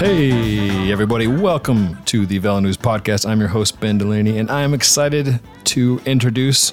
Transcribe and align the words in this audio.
Hey, 0.00 0.90
everybody, 0.90 1.26
welcome 1.26 2.02
to 2.06 2.24
the 2.24 2.38
Velo 2.38 2.60
News 2.60 2.78
Podcast. 2.78 3.28
I'm 3.28 3.38
your 3.38 3.50
host, 3.50 3.78
Ben 3.80 3.98
Delaney, 3.98 4.38
and 4.38 4.50
I 4.50 4.62
am 4.62 4.72
excited 4.72 5.38
to 5.64 6.00
introduce 6.06 6.72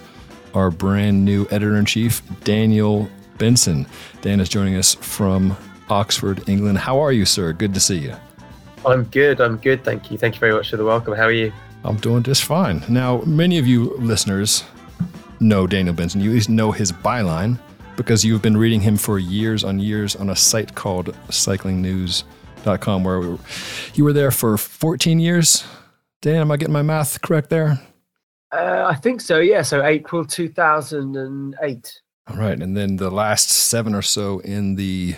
our 0.54 0.72
brand 0.72 1.26
new 1.26 1.46
editor 1.52 1.76
in 1.76 1.84
chief, 1.84 2.22
Daniel 2.46 3.10
Benson. 3.38 3.86
Dan 4.22 4.40
is 4.40 4.48
joining 4.48 4.78
us 4.78 4.96
from 4.96 5.58
Oxford, 5.90 6.48
England. 6.48 6.78
How 6.78 7.02
are 7.02 7.12
you, 7.12 7.26
sir? 7.26 7.52
Good 7.52 7.74
to 7.74 7.82
see 7.82 7.98
you. 7.98 8.16
I'm 8.86 9.04
good. 9.04 9.42
I'm 9.42 9.58
good. 9.58 9.84
Thank 9.84 10.10
you. 10.10 10.18
Thank 10.18 10.36
you 10.36 10.40
very 10.40 10.54
much 10.54 10.70
for 10.70 10.78
the 10.78 10.86
welcome. 10.86 11.14
How 11.14 11.24
are 11.24 11.32
you? 11.34 11.52
I'm 11.84 11.98
doing 11.98 12.24
just 12.24 12.46
fine. 12.46 12.82
Now, 12.88 13.24
many 13.26 13.58
of 13.58 13.68
you 13.68 13.94
listeners 13.98 14.64
know 15.42 15.68
Daniel 15.68 15.94
Benson. 15.94 16.22
You 16.22 16.30
at 16.30 16.34
least 16.36 16.50
know 16.50 16.72
his 16.72 16.94
byline 16.94 17.60
because 17.98 18.24
you've 18.24 18.42
been 18.42 18.56
reading 18.56 18.80
him 18.80 18.96
for 18.96 19.20
years 19.20 19.66
on 19.66 19.80
years 19.80 20.16
on 20.16 20.30
a 20.30 20.36
site 20.38 20.76
called 20.76 21.14
cyclingnews.com 22.68 23.04
where 23.04 23.20
we 23.20 23.30
were, 23.30 23.40
you 23.94 24.04
were 24.04 24.14
there 24.14 24.32
for 24.32 24.58
14 24.58 25.20
years. 25.20 25.66
Dan, 26.22 26.42
am 26.42 26.52
I 26.52 26.58
getting 26.58 26.74
my 26.74 26.82
math 26.82 27.22
correct 27.22 27.50
there? 27.50 27.80
Uh, 28.52 28.86
I 28.90 28.96
think 28.96 29.22
so. 29.22 29.40
Yeah. 29.40 29.62
So 29.62 29.84
April 29.84 30.26
2008. 30.26 32.02
All 32.30 32.36
right. 32.36 32.60
And 32.60 32.76
then 32.76 32.98
the 32.98 33.12
last 33.12 33.50
seven 33.50 33.94
or 33.94 34.02
so 34.02 34.40
in 34.40 34.76
the 34.76 35.16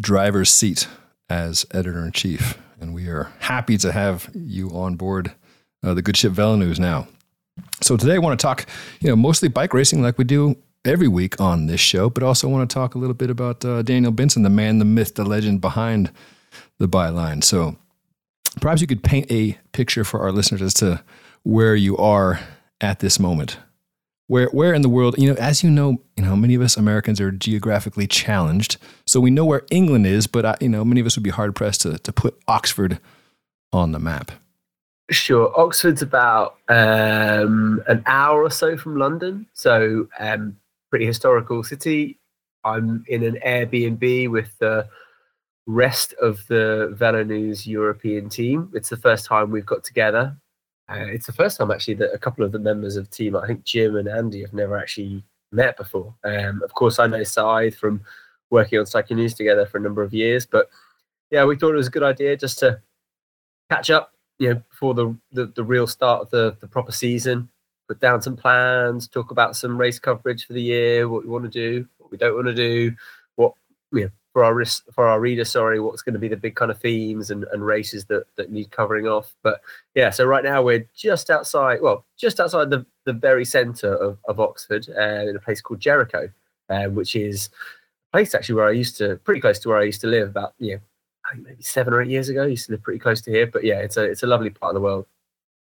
driver's 0.00 0.50
seat 0.50 0.88
as 1.28 1.66
editor 1.72 2.04
in 2.04 2.12
chief. 2.12 2.58
And 2.80 2.94
we 2.94 3.08
are 3.08 3.32
happy 3.40 3.78
to 3.78 3.92
have 3.92 4.30
you 4.34 4.70
on 4.70 4.96
board 4.96 5.32
uh, 5.82 5.94
the 5.94 6.02
Good 6.02 6.16
Ship 6.16 6.32
Velo 6.32 6.56
News 6.56 6.78
now. 6.78 7.08
So 7.80 7.96
today 7.96 8.14
I 8.14 8.18
want 8.18 8.38
to 8.38 8.42
talk, 8.42 8.66
you 9.00 9.08
know, 9.08 9.16
mostly 9.16 9.48
bike 9.48 9.72
racing 9.72 10.02
like 10.02 10.18
we 10.18 10.24
do 10.24 10.56
every 10.84 11.08
week 11.08 11.40
on 11.40 11.66
this 11.66 11.80
show, 11.80 12.10
but 12.10 12.22
also 12.22 12.48
want 12.48 12.68
to 12.68 12.74
talk 12.74 12.94
a 12.94 12.98
little 12.98 13.14
bit 13.14 13.30
about 13.30 13.64
uh, 13.64 13.82
Daniel 13.82 14.12
Benson, 14.12 14.42
the 14.42 14.50
man, 14.50 14.78
the 14.78 14.84
myth, 14.84 15.14
the 15.14 15.24
legend 15.24 15.60
behind 15.60 16.10
the 16.78 16.88
byline. 16.88 17.42
So 17.42 17.76
perhaps 18.60 18.80
you 18.80 18.86
could 18.86 19.02
paint 19.02 19.30
a 19.30 19.58
picture 19.72 20.04
for 20.04 20.20
our 20.20 20.32
listeners 20.32 20.62
as 20.62 20.74
to 20.74 21.02
where 21.42 21.74
you 21.74 21.96
are 21.96 22.40
at 22.80 23.00
this 23.00 23.18
moment. 23.18 23.58
Where, 24.28 24.48
where 24.48 24.74
in 24.74 24.82
the 24.82 24.88
world, 24.88 25.14
you 25.18 25.28
know, 25.28 25.38
as 25.38 25.62
you 25.62 25.70
know, 25.70 26.02
you 26.16 26.24
know, 26.24 26.34
many 26.34 26.56
of 26.56 26.62
us 26.62 26.76
Americans 26.76 27.20
are 27.20 27.30
geographically 27.30 28.08
challenged, 28.08 28.76
so 29.06 29.20
we 29.20 29.30
know 29.30 29.44
where 29.44 29.62
England 29.70 30.04
is, 30.04 30.26
but 30.26 30.44
uh, 30.44 30.56
you 30.60 30.68
know, 30.68 30.84
many 30.84 31.00
of 31.00 31.06
us 31.06 31.16
would 31.16 31.22
be 31.22 31.30
hard 31.30 31.54
pressed 31.54 31.82
to 31.82 31.98
to 31.98 32.12
put 32.12 32.36
Oxford 32.48 32.98
on 33.72 33.92
the 33.92 34.00
map. 34.00 34.32
Sure. 35.10 35.52
Oxford's 35.56 36.02
about 36.02 36.56
um, 36.68 37.80
an 37.86 38.02
hour 38.06 38.42
or 38.42 38.50
so 38.50 38.76
from 38.76 38.96
London, 38.96 39.46
so 39.52 40.08
um, 40.18 40.56
pretty 40.90 41.06
historical 41.06 41.62
city. 41.62 42.18
I'm 42.64 43.04
in 43.06 43.22
an 43.22 43.38
Airbnb 43.46 44.28
with 44.30 44.58
the 44.58 44.88
rest 45.66 46.14
of 46.22 46.46
the 46.46 46.94
Velo 46.96 47.24
News 47.24 47.66
European 47.66 48.28
team. 48.28 48.70
It's 48.72 48.88
the 48.88 48.96
first 48.96 49.26
time 49.26 49.50
we've 49.50 49.66
got 49.66 49.84
together. 49.84 50.36
Uh, 50.88 51.06
it's 51.06 51.26
the 51.26 51.32
first 51.32 51.58
time 51.58 51.70
actually 51.70 51.94
that 51.94 52.14
a 52.14 52.18
couple 52.18 52.44
of 52.44 52.52
the 52.52 52.58
members 52.58 52.96
of 52.96 53.10
the 53.10 53.16
team, 53.16 53.34
I 53.36 53.46
think 53.46 53.64
Jim 53.64 53.96
and 53.96 54.08
Andy, 54.08 54.40
have 54.42 54.52
never 54.52 54.78
actually 54.78 55.24
met 55.50 55.76
before. 55.76 56.14
Um, 56.24 56.62
of 56.62 56.72
course, 56.74 56.98
I 56.98 57.08
know 57.08 57.20
Sadhbh 57.20 57.74
from 57.74 58.00
working 58.50 58.78
on 58.78 58.86
Cycling 58.86 59.18
News 59.18 59.34
together 59.34 59.66
for 59.66 59.78
a 59.78 59.80
number 59.80 60.02
of 60.02 60.14
years, 60.14 60.46
but 60.46 60.68
yeah, 61.30 61.44
we 61.44 61.56
thought 61.56 61.74
it 61.74 61.76
was 61.76 61.88
a 61.88 61.90
good 61.90 62.04
idea 62.04 62.36
just 62.36 62.60
to 62.60 62.80
catch 63.68 63.90
up, 63.90 64.12
you 64.38 64.54
know, 64.54 64.62
before 64.70 64.94
the 64.94 65.16
the, 65.32 65.46
the 65.46 65.64
real 65.64 65.88
start 65.88 66.22
of 66.22 66.30
the, 66.30 66.56
the 66.60 66.68
proper 66.68 66.92
season, 66.92 67.48
put 67.88 67.98
down 67.98 68.22
some 68.22 68.36
plans, 68.36 69.08
talk 69.08 69.32
about 69.32 69.56
some 69.56 69.76
race 69.76 69.98
coverage 69.98 70.46
for 70.46 70.52
the 70.52 70.62
year, 70.62 71.08
what 71.08 71.24
we 71.24 71.28
want 71.28 71.44
to 71.44 71.50
do, 71.50 71.86
what 71.98 72.12
we 72.12 72.18
don't 72.18 72.36
want 72.36 72.46
to 72.46 72.54
do, 72.54 72.94
what 73.34 73.54
you 73.92 74.02
know, 74.02 74.10
for 74.36 74.44
our 74.44 74.62
for 74.92 75.08
our 75.08 75.18
readers, 75.18 75.50
sorry, 75.50 75.80
what's 75.80 76.02
going 76.02 76.12
to 76.12 76.18
be 76.18 76.28
the 76.28 76.36
big 76.36 76.56
kind 76.56 76.70
of 76.70 76.78
themes 76.78 77.30
and, 77.30 77.46
and 77.52 77.64
races 77.64 78.04
that 78.04 78.24
that 78.36 78.52
need 78.52 78.70
covering 78.70 79.08
off. 79.08 79.34
But 79.42 79.62
yeah, 79.94 80.10
so 80.10 80.26
right 80.26 80.44
now 80.44 80.62
we're 80.62 80.86
just 80.94 81.30
outside, 81.30 81.80
well, 81.80 82.04
just 82.18 82.38
outside 82.38 82.68
the 82.68 82.84
the 83.06 83.14
very 83.14 83.46
centre 83.46 83.94
of, 83.94 84.18
of 84.28 84.38
Oxford, 84.38 84.90
uh, 84.90 85.26
in 85.26 85.36
a 85.36 85.40
place 85.40 85.62
called 85.62 85.80
Jericho, 85.80 86.28
uh, 86.68 86.84
which 86.84 87.16
is 87.16 87.48
a 88.12 88.18
place 88.18 88.34
actually 88.34 88.56
where 88.56 88.68
I 88.68 88.72
used 88.72 88.98
to, 88.98 89.16
pretty 89.24 89.40
close 89.40 89.58
to 89.60 89.70
where 89.70 89.78
I 89.78 89.84
used 89.84 90.02
to 90.02 90.06
live 90.06 90.28
about 90.28 90.52
you 90.58 90.74
know 90.74 90.80
maybe 91.42 91.62
seven 91.62 91.94
or 91.94 92.02
eight 92.02 92.10
years 92.10 92.28
ago. 92.28 92.42
I 92.42 92.48
used 92.48 92.66
to 92.66 92.72
live 92.72 92.82
pretty 92.82 92.98
close 92.98 93.22
to 93.22 93.30
here, 93.30 93.46
but 93.46 93.64
yeah, 93.64 93.78
it's 93.78 93.96
a 93.96 94.04
it's 94.04 94.22
a 94.22 94.26
lovely 94.26 94.50
part 94.50 94.72
of 94.72 94.74
the 94.74 94.82
world. 94.82 95.06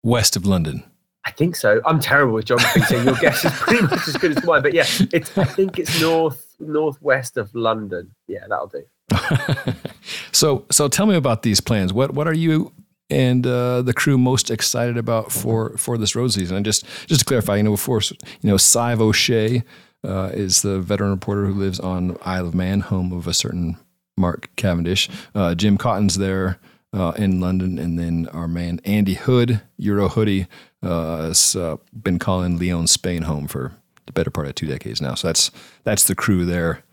West 0.03 0.35
of 0.35 0.45
London. 0.45 0.83
I 1.25 1.31
think 1.31 1.56
so. 1.56 1.81
I'm 1.86 2.00
terrible 2.00 2.34
with 2.34 2.46
geography, 2.46 2.81
so 2.81 3.02
your 3.02 3.16
guess 3.16 3.44
is 3.44 3.52
pretty 3.52 3.81
much 3.81 4.08
as 4.08 4.16
good 4.18 4.38
as 4.38 4.46
mine. 4.46 4.62
But 4.62 4.74
yeah, 4.74 4.86
it's 5.12 5.36
I 5.38 5.44
think 5.44 5.80
it's 5.80 6.00
north 6.00 6.56
northwest 6.59 7.38
of 7.38 7.53
London. 7.56 8.12
Yeah, 8.28 8.46
that'll 8.47 8.68
do. 8.68 8.84
so 10.31 10.66
so 10.69 10.88
tell 10.88 11.08
me 11.08 11.16
about 11.16 11.41
these 11.41 11.59
plans. 11.59 11.91
What 11.91 12.13
what 12.13 12.28
are 12.28 12.34
you 12.34 12.72
and 13.09 13.46
uh, 13.46 13.81
the 13.81 13.94
crew 13.94 14.18
most 14.18 14.52
excited 14.52 14.97
about 14.97 15.31
for 15.31 15.75
for 15.78 15.97
this 15.97 16.16
road 16.16 16.31
season? 16.31 16.58
And 16.58 16.66
just 16.66 16.86
just 17.08 17.22
to 17.22 17.25
clarify, 17.25 17.57
you 17.57 17.63
know, 17.63 17.72
before 17.72 18.02
you 18.02 18.50
know, 18.50 18.56
Sadhbh 18.56 19.02
O'Shea 19.02 19.63
uh, 20.03 20.30
is 20.34 20.62
the 20.62 20.80
veteran 20.80 21.09
reporter 21.09 21.46
who 21.47 21.53
lives 21.53 21.80
on 21.80 22.18
Isle 22.24 22.47
of 22.47 22.53
Man, 22.56 22.81
home 22.81 23.12
of 23.12 23.28
a 23.28 23.34
certain 23.34 23.78
Mark 24.16 24.50
Cavendish. 24.56 25.09
Uh, 25.34 25.56
Jim 25.56 25.78
Cotton's 25.78 26.18
there 26.18 26.59
uh, 26.94 27.13
in 27.18 27.42
London, 27.42 27.78
and 27.78 28.00
then 28.00 28.28
our 28.31 28.47
man 28.47 28.80
Andy 28.86 29.16
Hood, 29.16 29.62
Euro 29.78 30.07
Hoodie, 30.07 30.47
uh, 30.85 31.18
has 31.23 31.56
uh, 31.56 31.78
been 31.94 32.19
calling 32.19 32.57
Leon, 32.57 32.88
Spain 32.88 33.23
home 33.23 33.47
for 33.47 33.73
the 34.06 34.13
better 34.13 34.29
part 34.29 34.47
of 34.47 34.56
two 34.56 34.68
decades 34.68 35.01
now. 35.01 35.16
So 35.16 35.28
that's 35.28 35.51
that's 35.84 36.06
the 36.06 36.16
crew 36.16 36.46
there 36.46 36.84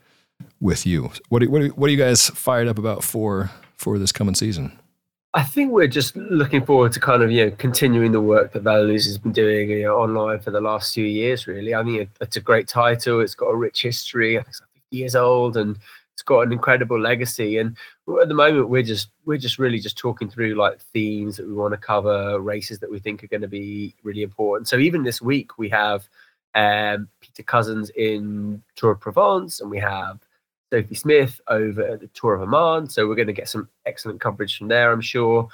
with 0.61 0.87
you. 0.87 1.11
What 1.29 1.43
are, 1.43 1.51
what 1.51 1.63
are, 1.63 1.69
what 1.69 1.89
are 1.89 1.91
you 1.91 1.99
guys 1.99 2.29
fired 2.31 2.69
up 2.69 2.79
about 2.79 3.05
for 3.05 3.51
for 3.77 3.99
this 3.99 4.13
coming 4.13 4.35
season? 4.35 4.79
I 5.35 5.43
think 5.43 5.73
we're 5.73 5.89
just 5.89 6.15
looking 6.15 6.65
forward 6.65 6.93
to 6.93 7.01
kind 7.01 7.23
of 7.23 7.31
you 7.31 7.47
know 7.47 7.51
continuing 7.53 8.13
the 8.13 8.21
work 8.21 8.53
that 8.53 8.63
Velo 8.63 8.87
News 8.87 9.07
has 9.07 9.19
been 9.19 9.33
doing 9.33 9.71
you 9.71 9.85
know, 9.85 9.97
online 9.97 10.41
for 10.41 10.51
the 10.51 10.61
last 10.61 10.95
few 10.95 11.05
years. 11.05 11.47
Really, 11.47 11.75
I 11.75 11.83
mean 11.83 12.09
it's 12.21 12.37
a 12.37 12.41
great 12.41 12.69
title. 12.69 13.21
It's 13.21 13.35
got 13.35 13.49
a 13.49 13.57
rich 13.57 13.83
history. 13.83 14.39
I 14.39 14.43
think 14.43 14.49
it's 14.49 14.61
like 14.61 14.71
50 14.75 14.97
years 14.97 15.15
old, 15.15 15.57
and 15.57 15.79
it's 16.15 16.23
got 16.23 16.41
an 16.41 16.53
incredible 16.53 17.01
legacy. 17.01 17.59
And 17.59 17.77
at 18.21 18.29
the 18.29 18.35
moment, 18.35 18.69
we're 18.69 18.83
just 18.83 19.11
we're 19.25 19.39
just 19.39 19.59
really 19.59 19.79
just 19.79 19.99
talking 19.99 20.29
through 20.29 20.55
like 20.55 20.81
themes 20.93 21.37
that 21.37 21.47
we 21.47 21.55
want 21.55 21.73
to 21.73 21.79
cover, 21.79 22.41
races 22.41 22.79
that 22.81 22.91
we 22.91 22.99
think 22.99 23.25
are 23.25 23.29
going 23.29 23.43
to 23.43 23.49
be 23.49 23.95
really 24.03 24.23
important. 24.23 24.69
So 24.69 24.77
even 24.79 25.03
this 25.03 25.23
week, 25.23 25.59
we 25.59 25.69
have 25.71 26.09
um, 26.55 27.09
Peter 27.21 27.43
Cossins 27.43 27.91
in 27.91 28.63
Tour 28.77 28.93
of 28.93 29.01
Provence, 29.01 29.61
and 29.61 29.71
we 29.71 29.79
have 29.79 30.19
Sophie 30.73 30.95
Smith 30.95 31.41
over 31.49 31.83
at 31.83 32.01
the 32.01 32.09
Tour 32.09 32.35
of 32.35 32.43
Oman. 32.43 32.89
So 32.89 33.09
we're 33.09 33.15
going 33.15 33.27
to 33.27 33.33
get 33.33 33.49
some 33.49 33.69
excellent 33.87 34.21
coverage 34.21 34.59
from 34.59 34.69
there, 34.69 34.93
I'm 34.93 35.01
sure. 35.01 35.49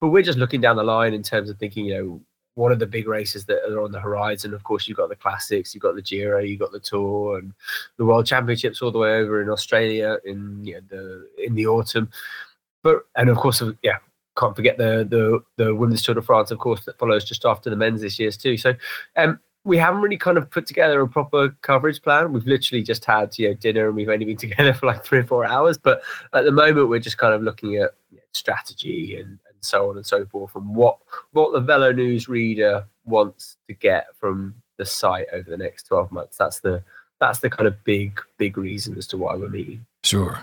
But 0.00 0.08
we're 0.08 0.22
just 0.22 0.38
looking 0.38 0.60
down 0.60 0.76
the 0.76 0.82
line 0.82 1.14
in 1.14 1.22
terms 1.22 1.48
of 1.48 1.58
thinking, 1.58 1.86
you 1.86 1.94
know, 1.94 2.20
one 2.54 2.72
of 2.72 2.78
the 2.78 2.86
big 2.86 3.08
races 3.08 3.44
that 3.46 3.68
are 3.68 3.80
on 3.80 3.92
the 3.92 4.00
horizon. 4.00 4.54
Of 4.54 4.62
course, 4.62 4.86
you've 4.86 4.96
got 4.96 5.08
the 5.08 5.16
classics, 5.16 5.74
you've 5.74 5.82
got 5.82 5.96
the 5.96 6.02
Giro, 6.02 6.40
you've 6.40 6.60
got 6.60 6.72
the 6.72 6.80
Tour, 6.80 7.38
and 7.38 7.52
the 7.96 8.04
World 8.04 8.26
Championships 8.26 8.80
all 8.80 8.92
the 8.92 8.98
way 8.98 9.14
over 9.14 9.42
in 9.42 9.50
Australia 9.50 10.18
in 10.24 10.64
you 10.64 10.74
know, 10.74 10.80
the 10.88 11.28
in 11.44 11.54
the 11.54 11.66
autumn. 11.66 12.10
But 12.82 13.06
and 13.16 13.28
of 13.28 13.36
course, 13.38 13.62
yeah, 13.82 13.98
can't 14.38 14.54
forget 14.54 14.78
the 14.78 15.06
the 15.08 15.40
the 15.62 15.74
Women's 15.74 16.02
Tour 16.02 16.14
de 16.14 16.22
France, 16.22 16.50
of 16.50 16.58
course, 16.58 16.84
that 16.84 16.98
follows 16.98 17.24
just 17.24 17.44
after 17.44 17.70
the 17.70 17.76
men's 17.76 18.02
this 18.02 18.18
year's 18.18 18.36
too. 18.36 18.56
So, 18.56 18.74
um, 19.16 19.40
we 19.64 19.78
haven't 19.78 20.02
really 20.02 20.18
kind 20.18 20.36
of 20.36 20.50
put 20.50 20.66
together 20.66 21.00
a 21.00 21.08
proper 21.08 21.56
coverage 21.62 22.02
plan. 22.02 22.32
We've 22.32 22.46
literally 22.46 22.82
just 22.82 23.04
had 23.04 23.36
you 23.38 23.48
know 23.48 23.54
dinner 23.54 23.88
and 23.88 23.96
we've 23.96 24.08
only 24.08 24.26
been 24.26 24.36
together 24.48 24.74
for 24.74 24.86
like 24.86 25.04
three 25.04 25.18
or 25.18 25.24
four 25.24 25.44
hours. 25.44 25.78
But 25.78 26.02
at 26.32 26.44
the 26.44 26.52
moment, 26.52 26.88
we're 26.88 27.00
just 27.00 27.18
kind 27.18 27.34
of 27.34 27.42
looking 27.42 27.76
at 27.76 27.92
strategy 28.32 29.16
and 29.16 29.38
so 29.64 29.90
on 29.90 29.96
and 29.96 30.06
so 30.06 30.24
forth, 30.26 30.54
and 30.54 30.74
what 30.74 30.98
what 31.32 31.52
the 31.52 31.60
Velo 31.60 31.92
News 31.92 32.28
reader 32.28 32.84
wants 33.04 33.56
to 33.68 33.74
get 33.74 34.06
from 34.18 34.54
the 34.78 34.84
site 34.84 35.26
over 35.32 35.48
the 35.48 35.56
next 35.56 35.84
twelve 35.84 36.10
months. 36.12 36.36
That's 36.36 36.60
the 36.60 36.82
that's 37.20 37.40
the 37.40 37.50
kind 37.50 37.66
of 37.66 37.82
big 37.84 38.20
big 38.38 38.58
reason 38.58 38.96
as 38.98 39.06
to 39.08 39.16
why 39.16 39.36
we're 39.36 39.48
meeting. 39.48 39.86
Sure. 40.02 40.40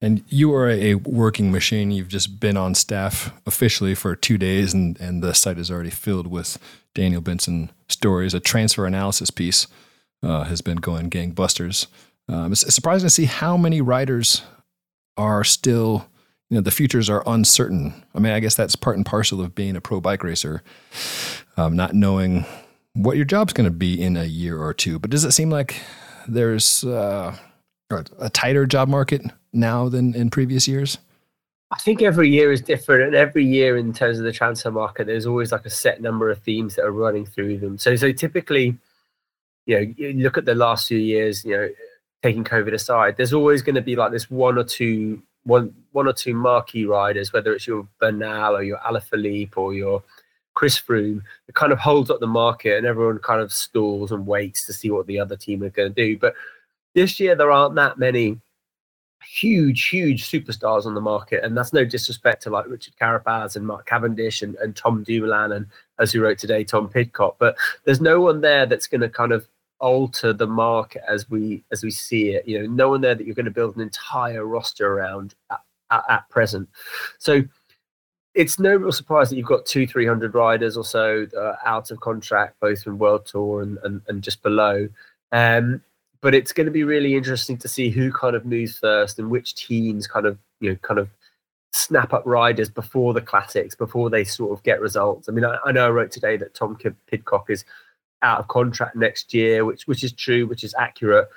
And 0.00 0.22
you 0.28 0.54
are 0.54 0.70
a 0.70 0.94
working 0.94 1.50
machine. 1.50 1.90
You've 1.90 2.08
just 2.08 2.38
been 2.38 2.56
on 2.56 2.76
staff 2.76 3.32
officially 3.46 3.96
for 3.96 4.14
two 4.14 4.38
days, 4.38 4.72
and, 4.72 4.98
and 5.00 5.24
the 5.24 5.34
site 5.34 5.58
is 5.58 5.72
already 5.72 5.90
filled 5.90 6.28
with 6.28 6.56
Daniel 6.94 7.20
Benson 7.20 7.70
stories. 7.88 8.32
A 8.32 8.38
transfer 8.38 8.86
analysis 8.86 9.30
piece 9.30 9.66
uh, 10.22 10.44
has 10.44 10.60
been 10.60 10.76
going 10.76 11.10
gangbusters. 11.10 11.88
Um, 12.28 12.52
it's 12.52 12.72
surprising 12.72 13.06
to 13.06 13.10
see 13.10 13.24
how 13.24 13.56
many 13.56 13.80
writers 13.80 14.42
are 15.16 15.42
still 15.42 16.06
you 16.50 16.56
know 16.56 16.60
the 16.60 16.70
futures 16.70 17.10
are 17.10 17.22
uncertain. 17.26 18.04
I 18.14 18.20
mean, 18.20 18.32
I 18.32 18.40
guess 18.40 18.54
that's 18.54 18.76
part 18.76 18.96
and 18.96 19.04
parcel 19.04 19.40
of 19.40 19.54
being 19.54 19.76
a 19.76 19.80
pro 19.80 20.00
bike 20.00 20.22
racer, 20.22 20.62
um, 21.56 21.76
not 21.76 21.94
knowing 21.94 22.46
what 22.94 23.16
your 23.16 23.26
job's 23.26 23.52
going 23.52 23.66
to 23.66 23.70
be 23.70 24.00
in 24.00 24.16
a 24.16 24.24
year 24.24 24.60
or 24.60 24.72
two. 24.72 24.98
But 24.98 25.10
does 25.10 25.24
it 25.24 25.32
seem 25.32 25.50
like 25.50 25.80
there's 26.26 26.84
uh, 26.84 27.36
a 27.90 28.30
tighter 28.30 28.66
job 28.66 28.88
market 28.88 29.22
now 29.52 29.88
than 29.88 30.14
in 30.14 30.30
previous 30.30 30.66
years? 30.66 30.98
I 31.70 31.78
think 31.78 32.00
every 32.00 32.30
year 32.30 32.50
is 32.50 32.62
different, 32.62 33.02
and 33.02 33.14
every 33.14 33.44
year 33.44 33.76
in 33.76 33.92
terms 33.92 34.18
of 34.18 34.24
the 34.24 34.32
transfer 34.32 34.70
market, 34.70 35.06
there's 35.06 35.26
always 35.26 35.52
like 35.52 35.66
a 35.66 35.70
set 35.70 36.00
number 36.00 36.30
of 36.30 36.38
themes 36.38 36.76
that 36.76 36.84
are 36.84 36.92
running 36.92 37.26
through 37.26 37.58
them. 37.58 37.76
So, 37.76 37.94
so 37.94 38.10
typically, 38.10 38.78
you 39.66 39.74
know, 39.74 39.94
you 39.98 40.14
look 40.14 40.38
at 40.38 40.46
the 40.46 40.54
last 40.54 40.88
few 40.88 40.96
years, 40.96 41.44
you 41.44 41.54
know, 41.54 41.68
taking 42.22 42.42
COVID 42.42 42.72
aside, 42.72 43.18
there's 43.18 43.34
always 43.34 43.60
going 43.60 43.74
to 43.74 43.82
be 43.82 43.96
like 43.96 44.12
this 44.12 44.30
one 44.30 44.56
or 44.56 44.64
two 44.64 45.22
one 45.44 45.74
one 45.92 46.06
or 46.06 46.12
two 46.12 46.34
marquee 46.34 46.84
riders, 46.84 47.32
whether 47.32 47.52
it's 47.52 47.66
your 47.66 47.88
Bernal 48.00 48.56
or 48.56 48.62
your 48.62 48.78
Alaphilippe 48.78 49.56
or 49.56 49.74
your 49.74 50.02
Chris 50.54 50.78
Froome, 50.80 51.22
it 51.46 51.54
kind 51.54 51.72
of 51.72 51.78
holds 51.78 52.10
up 52.10 52.20
the 52.20 52.26
market 52.26 52.76
and 52.76 52.86
everyone 52.86 53.18
kind 53.20 53.40
of 53.40 53.52
stalls 53.52 54.10
and 54.10 54.26
waits 54.26 54.66
to 54.66 54.72
see 54.72 54.90
what 54.90 55.06
the 55.06 55.18
other 55.18 55.36
team 55.36 55.62
are 55.62 55.70
going 55.70 55.94
to 55.94 55.94
do. 55.94 56.18
But 56.18 56.34
this 56.94 57.20
year 57.20 57.36
there 57.36 57.52
aren't 57.52 57.76
that 57.76 57.98
many 57.98 58.40
huge, 59.22 59.88
huge 59.88 60.28
superstars 60.28 60.86
on 60.86 60.94
the 60.94 61.00
market, 61.00 61.44
and 61.44 61.56
that's 61.56 61.72
no 61.72 61.84
disrespect 61.84 62.42
to 62.42 62.50
like 62.50 62.66
Richard 62.66 62.94
Carapaz 63.00 63.54
and 63.54 63.66
Mark 63.66 63.86
Cavendish 63.86 64.42
and, 64.42 64.56
and 64.56 64.74
Tom 64.74 65.04
Dumoulin 65.04 65.52
and 65.52 65.66
as 65.98 66.12
we 66.12 66.20
wrote 66.20 66.38
today, 66.38 66.64
Tom 66.64 66.88
Pidcock. 66.88 67.36
But 67.38 67.56
there's 67.84 68.00
no 68.00 68.20
one 68.20 68.40
there 68.40 68.66
that's 68.66 68.86
going 68.86 69.00
to 69.02 69.08
kind 69.08 69.32
of 69.32 69.48
alter 69.80 70.32
the 70.32 70.46
market 70.46 71.02
as 71.08 71.28
we 71.30 71.62
as 71.72 71.82
we 71.82 71.90
see 71.90 72.30
it. 72.30 72.46
You 72.46 72.60
know, 72.60 72.66
no 72.66 72.88
one 72.90 73.00
there 73.00 73.14
that 73.14 73.24
you're 73.24 73.34
going 73.34 73.44
to 73.46 73.50
build 73.50 73.76
an 73.76 73.82
entire 73.82 74.44
roster 74.46 74.92
around 74.92 75.34
at, 75.50 75.60
at, 75.90 76.04
at 76.08 76.28
present. 76.28 76.68
So 77.18 77.42
it's 78.34 78.58
no 78.58 78.76
real 78.76 78.92
surprise 78.92 79.30
that 79.30 79.36
you've 79.36 79.46
got 79.46 79.66
two, 79.66 79.86
three 79.86 80.06
hundred 80.06 80.34
riders 80.34 80.76
or 80.76 80.84
so 80.84 81.26
out 81.64 81.90
of 81.90 82.00
contract, 82.00 82.60
both 82.60 82.86
in 82.86 82.98
World 82.98 83.26
Tour 83.26 83.62
and 83.62 83.78
and, 83.84 84.02
and 84.08 84.22
just 84.22 84.42
below. 84.42 84.88
Um, 85.32 85.82
but 86.20 86.34
it's 86.34 86.52
going 86.52 86.66
to 86.66 86.72
be 86.72 86.84
really 86.84 87.14
interesting 87.14 87.56
to 87.58 87.68
see 87.68 87.90
who 87.90 88.12
kind 88.12 88.34
of 88.34 88.44
moves 88.44 88.78
first 88.78 89.18
and 89.18 89.30
which 89.30 89.54
teams 89.54 90.06
kind 90.06 90.26
of 90.26 90.38
you 90.60 90.70
know 90.70 90.76
kind 90.76 90.98
of 90.98 91.08
snap 91.72 92.12
up 92.12 92.22
riders 92.24 92.70
before 92.70 93.12
the 93.12 93.20
classics 93.20 93.74
before 93.74 94.08
they 94.10 94.24
sort 94.24 94.56
of 94.56 94.62
get 94.64 94.80
results 94.80 95.28
i 95.28 95.32
mean 95.32 95.44
i, 95.44 95.58
I 95.66 95.72
know 95.72 95.86
i 95.86 95.90
wrote 95.90 96.10
today 96.10 96.36
that 96.38 96.54
tom 96.54 96.78
pidcock 97.06 97.50
is 97.50 97.64
out 98.22 98.40
of 98.40 98.48
contract 98.48 98.96
next 98.96 99.32
year 99.32 99.64
which 99.64 99.86
which 99.86 100.02
is 100.02 100.12
true 100.12 100.46
which 100.46 100.64
is 100.64 100.74
accurate 100.78 101.28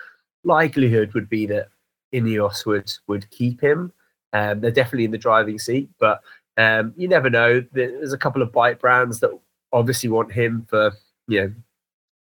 likelihood 0.44 1.14
would 1.14 1.30
be 1.30 1.46
that 1.46 1.68
ineos 2.14 2.66
would 2.66 2.92
would 3.08 3.30
keep 3.30 3.62
him. 3.62 3.92
Um, 4.34 4.62
they're 4.62 4.72
definitely 4.72 5.06
in 5.06 5.12
the 5.12 5.18
driving 5.18 5.60
seat 5.60 5.90
but 6.00 6.22
um, 6.58 6.94
you 6.98 7.08
never 7.08 7.30
know. 7.30 7.64
There's 7.72 8.14
a 8.14 8.18
couple 8.18 8.42
of 8.42 8.52
bike 8.52 8.80
brands 8.80 9.20
that 9.22 9.32
obviously 9.72 10.10
want 10.10 10.32
him 10.32 10.66
for 10.70 10.92
you 11.28 11.42
know 11.42 11.54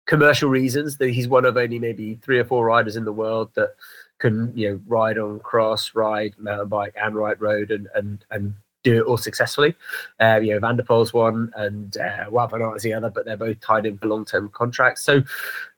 commercial 0.06 0.48
reasons. 0.48 0.98
That 0.98 1.10
he's 1.10 1.28
one 1.28 1.44
of 1.44 1.56
only 1.56 1.78
maybe 1.78 2.14
three 2.22 2.38
or 2.38 2.44
four 2.44 2.64
riders 2.64 2.96
in 2.96 3.04
the 3.04 3.12
world 3.12 3.50
that 3.54 3.74
can 4.18 4.52
you 4.56 4.70
know 4.70 4.80
ride 4.86 5.18
on 5.18 5.40
cross, 5.40 5.94
ride 5.94 6.34
mountain 6.38 6.68
bike, 6.68 6.94
and 7.00 7.14
ride 7.14 7.40
road, 7.40 7.70
and 7.70 7.88
and 7.94 8.24
and 8.30 8.54
do 8.82 8.98
it 8.98 9.06
all 9.06 9.16
successfully. 9.16 9.74
Uh, 10.20 10.40
you 10.42 10.52
know, 10.52 10.60
Van 10.60 10.76
der 10.76 10.82
Poel's 10.82 11.12
one, 11.12 11.50
and 11.56 11.96
uh, 11.98 12.74
is 12.74 12.82
the 12.82 12.94
other, 12.94 13.10
but 13.10 13.24
they're 13.24 13.36
both 13.36 13.60
tied 13.60 13.86
in 13.86 13.98
for 13.98 14.08
long 14.08 14.24
term 14.24 14.48
contracts. 14.50 15.02
So, 15.02 15.22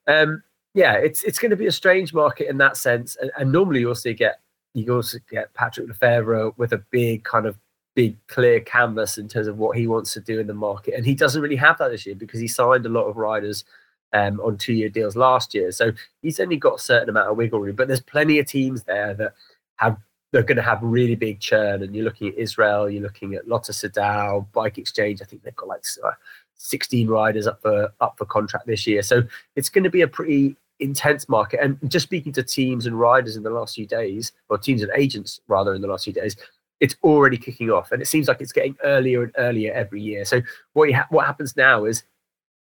um, 0.06 0.42
yeah, 0.74 0.94
it's 0.94 1.22
it's 1.22 1.38
going 1.38 1.50
to 1.50 1.56
be 1.56 1.66
a 1.66 1.72
strange 1.72 2.14
market 2.14 2.48
in 2.48 2.58
that 2.58 2.76
sense. 2.76 3.16
And, 3.20 3.30
and 3.38 3.52
normally 3.52 3.80
you 3.80 3.88
also 3.88 4.12
get 4.12 4.40
you 4.74 4.94
also 4.94 5.18
get 5.30 5.52
Patrick 5.54 5.88
Lefevere 5.88 6.56
with 6.56 6.72
a 6.72 6.82
big 6.90 7.24
kind 7.24 7.46
of 7.46 7.58
big 7.94 8.16
clear 8.26 8.58
canvas 8.60 9.18
in 9.18 9.28
terms 9.28 9.46
of 9.46 9.58
what 9.58 9.76
he 9.76 9.86
wants 9.86 10.14
to 10.14 10.20
do 10.20 10.40
in 10.40 10.46
the 10.46 10.54
market, 10.54 10.94
and 10.94 11.04
he 11.04 11.14
doesn't 11.14 11.42
really 11.42 11.56
have 11.56 11.78
that 11.78 11.88
this 11.88 12.06
year 12.06 12.14
because 12.14 12.40
he 12.40 12.48
signed 12.48 12.86
a 12.86 12.90
lot 12.90 13.04
of 13.04 13.16
riders 13.16 13.64
um, 14.12 14.40
on 14.40 14.56
two 14.56 14.72
year 14.72 14.88
deals 14.88 15.16
last 15.16 15.54
year. 15.54 15.72
So 15.72 15.92
he's 16.22 16.40
only 16.40 16.56
got 16.56 16.76
a 16.76 16.82
certain 16.82 17.08
amount 17.08 17.30
of 17.30 17.36
wiggle 17.36 17.60
room, 17.60 17.76
but 17.76 17.88
there's 17.88 18.00
plenty 18.00 18.38
of 18.38 18.46
teams 18.46 18.84
there 18.84 19.14
that 19.14 19.34
have 19.76 19.98
they're 20.32 20.42
going 20.42 20.56
to 20.56 20.62
have 20.62 20.82
really 20.82 21.14
big 21.14 21.40
churn. 21.40 21.82
And 21.82 21.94
you're 21.94 22.04
looking 22.04 22.28
at 22.28 22.34
Israel, 22.36 22.90
you're 22.90 23.02
looking 23.02 23.34
at 23.34 23.46
Lotto 23.46 23.72
Soudal, 23.72 24.50
Bike 24.52 24.78
Exchange. 24.78 25.20
I 25.22 25.26
think 25.26 25.42
they've 25.42 25.54
got 25.54 25.68
like 25.68 25.84
uh, 26.04 26.12
16 26.56 27.06
riders 27.06 27.46
up 27.46 27.60
for 27.62 27.92
up 28.00 28.16
for 28.18 28.24
contract 28.24 28.66
this 28.66 28.86
year. 28.86 29.02
So 29.02 29.22
it's 29.56 29.68
going 29.68 29.84
to 29.84 29.90
be 29.90 30.00
a 30.00 30.08
pretty 30.08 30.56
intense 30.80 31.28
market. 31.28 31.60
And 31.60 31.78
just 31.88 32.04
speaking 32.04 32.32
to 32.32 32.42
teams 32.42 32.86
and 32.86 32.98
riders 32.98 33.36
in 33.36 33.42
the 33.42 33.50
last 33.50 33.74
few 33.74 33.86
days, 33.86 34.32
or 34.48 34.58
teams 34.58 34.82
and 34.82 34.90
agents 34.96 35.40
rather 35.48 35.74
in 35.74 35.82
the 35.82 35.88
last 35.88 36.04
few 36.04 36.12
days, 36.12 36.36
it's 36.80 36.96
already 37.04 37.36
kicking 37.36 37.70
off, 37.70 37.92
and 37.92 38.02
it 38.02 38.06
seems 38.06 38.26
like 38.26 38.40
it's 38.40 38.50
getting 38.50 38.76
earlier 38.82 39.22
and 39.22 39.32
earlier 39.38 39.72
every 39.72 40.02
year. 40.02 40.24
So 40.24 40.42
what 40.72 40.92
ha- 40.92 41.06
what 41.10 41.26
happens 41.26 41.56
now 41.56 41.84
is 41.84 42.02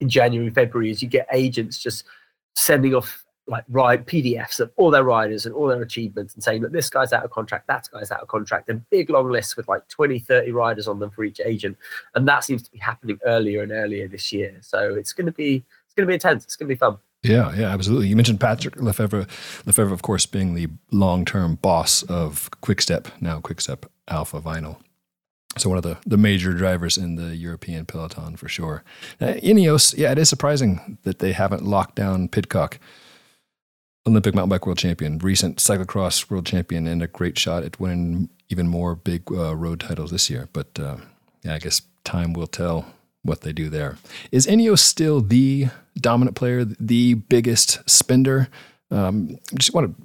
in 0.00 0.08
January, 0.08 0.50
February 0.50 0.90
is 0.90 1.02
you 1.02 1.08
get 1.08 1.28
agents 1.32 1.78
just 1.78 2.04
sending 2.56 2.94
off 2.94 3.24
like 3.52 3.64
ride 3.68 4.06
PDFs 4.06 4.58
of 4.58 4.72
all 4.76 4.90
their 4.90 5.04
riders 5.04 5.46
and 5.46 5.54
all 5.54 5.68
their 5.68 5.82
achievements 5.82 6.34
and 6.34 6.42
saying 6.42 6.62
that 6.62 6.72
this 6.72 6.90
guy's 6.90 7.12
out 7.12 7.24
of 7.24 7.30
contract, 7.30 7.68
that 7.68 7.88
guy's 7.92 8.10
out 8.10 8.20
of 8.20 8.28
contract, 8.28 8.68
and 8.68 8.88
big 8.90 9.10
long 9.10 9.30
lists 9.30 9.56
with 9.56 9.68
like 9.68 9.86
20, 9.88 10.18
30 10.18 10.50
riders 10.52 10.88
on 10.88 10.98
them 10.98 11.10
for 11.10 11.22
each 11.22 11.40
agent. 11.44 11.76
And 12.14 12.26
that 12.26 12.42
seems 12.44 12.62
to 12.62 12.70
be 12.70 12.78
happening 12.78 13.20
earlier 13.24 13.62
and 13.62 13.70
earlier 13.70 14.08
this 14.08 14.32
year. 14.32 14.56
So 14.62 14.94
it's 14.94 15.12
gonna 15.12 15.32
be 15.32 15.64
it's 15.84 15.94
gonna 15.94 16.08
be 16.08 16.14
intense. 16.14 16.44
It's 16.44 16.56
gonna 16.56 16.68
be 16.68 16.74
fun. 16.74 16.96
Yeah, 17.22 17.54
yeah, 17.54 17.68
absolutely. 17.68 18.08
You 18.08 18.16
mentioned 18.16 18.40
Patrick 18.40 18.74
Lefevere, 18.76 19.28
Lefevere, 19.64 19.92
of 19.92 20.02
course, 20.02 20.26
being 20.26 20.54
the 20.54 20.66
long-term 20.90 21.56
boss 21.56 22.02
of 22.04 22.50
Quickstep, 22.62 23.06
now 23.20 23.40
Quickstep 23.40 23.84
Alpha 24.08 24.40
Vinyl. 24.40 24.78
So 25.58 25.68
one 25.68 25.78
of 25.78 25.84
the, 25.84 25.98
the 26.06 26.16
major 26.16 26.52
drivers 26.52 26.96
in 26.96 27.16
the 27.16 27.36
European 27.36 27.84
peloton 27.84 28.36
for 28.36 28.48
sure. 28.48 28.82
Uh, 29.20 29.34
Ineos, 29.34 29.96
yeah, 29.96 30.10
it 30.10 30.18
is 30.18 30.28
surprising 30.28 30.98
that 31.02 31.18
they 31.18 31.32
haven't 31.32 31.62
locked 31.62 31.94
down 31.94 32.28
Pidcock, 32.28 32.78
Olympic 34.06 34.34
mountain 34.34 34.50
bike 34.50 34.66
world 34.66 34.78
champion, 34.78 35.18
recent 35.18 35.58
cyclocross 35.58 36.28
world 36.28 36.46
champion, 36.46 36.86
and 36.86 37.02
a 37.02 37.06
great 37.06 37.38
shot 37.38 37.62
at 37.62 37.78
winning 37.78 38.28
even 38.48 38.68
more 38.68 38.94
big 38.94 39.22
uh, 39.30 39.54
road 39.54 39.80
titles 39.80 40.10
this 40.10 40.28
year. 40.28 40.48
But 40.52 40.78
uh, 40.78 40.96
yeah, 41.42 41.54
I 41.54 41.58
guess 41.58 41.82
time 42.04 42.32
will 42.32 42.46
tell 42.46 42.86
what 43.22 43.42
they 43.42 43.52
do 43.52 43.68
there. 43.70 43.98
Is 44.32 44.46
Ineos 44.46 44.80
still 44.80 45.20
the 45.20 45.68
dominant 45.96 46.36
player, 46.36 46.64
the 46.64 47.14
biggest 47.14 47.88
spender? 47.88 48.48
Um, 48.90 49.38
just 49.56 49.72
want 49.72 49.96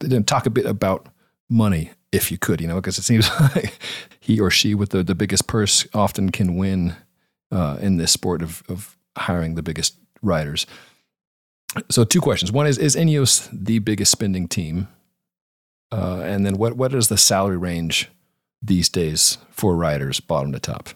to 0.00 0.22
talk 0.22 0.46
a 0.46 0.50
bit 0.50 0.66
about 0.66 1.06
money 1.48 1.92
if 2.10 2.30
you 2.30 2.38
could, 2.38 2.60
you 2.60 2.66
know, 2.66 2.76
because 2.76 2.98
it 2.98 3.02
seems 3.02 3.28
like 3.54 3.78
he 4.20 4.40
or 4.40 4.50
she 4.50 4.74
with 4.74 4.90
the, 4.90 5.02
the 5.02 5.14
biggest 5.14 5.46
purse 5.46 5.86
often 5.94 6.30
can 6.30 6.56
win 6.56 6.96
uh, 7.50 7.78
in 7.80 7.96
this 7.96 8.12
sport 8.12 8.42
of, 8.42 8.62
of 8.68 8.96
hiring 9.16 9.54
the 9.54 9.62
biggest 9.62 9.96
riders. 10.22 10.66
So, 11.90 12.04
two 12.04 12.20
questions. 12.20 12.52
One 12.52 12.66
is 12.66 12.78
Is 12.78 12.96
Ineos 12.96 13.48
the 13.52 13.78
biggest 13.78 14.12
spending 14.12 14.48
team? 14.48 14.88
Uh, 15.90 16.20
and 16.24 16.44
then, 16.44 16.56
what, 16.56 16.74
what 16.74 16.94
is 16.94 17.08
the 17.08 17.18
salary 17.18 17.56
range 17.56 18.10
these 18.62 18.88
days 18.88 19.38
for 19.50 19.74
riders, 19.74 20.20
bottom 20.20 20.52
to 20.52 20.60
top? 20.60 20.90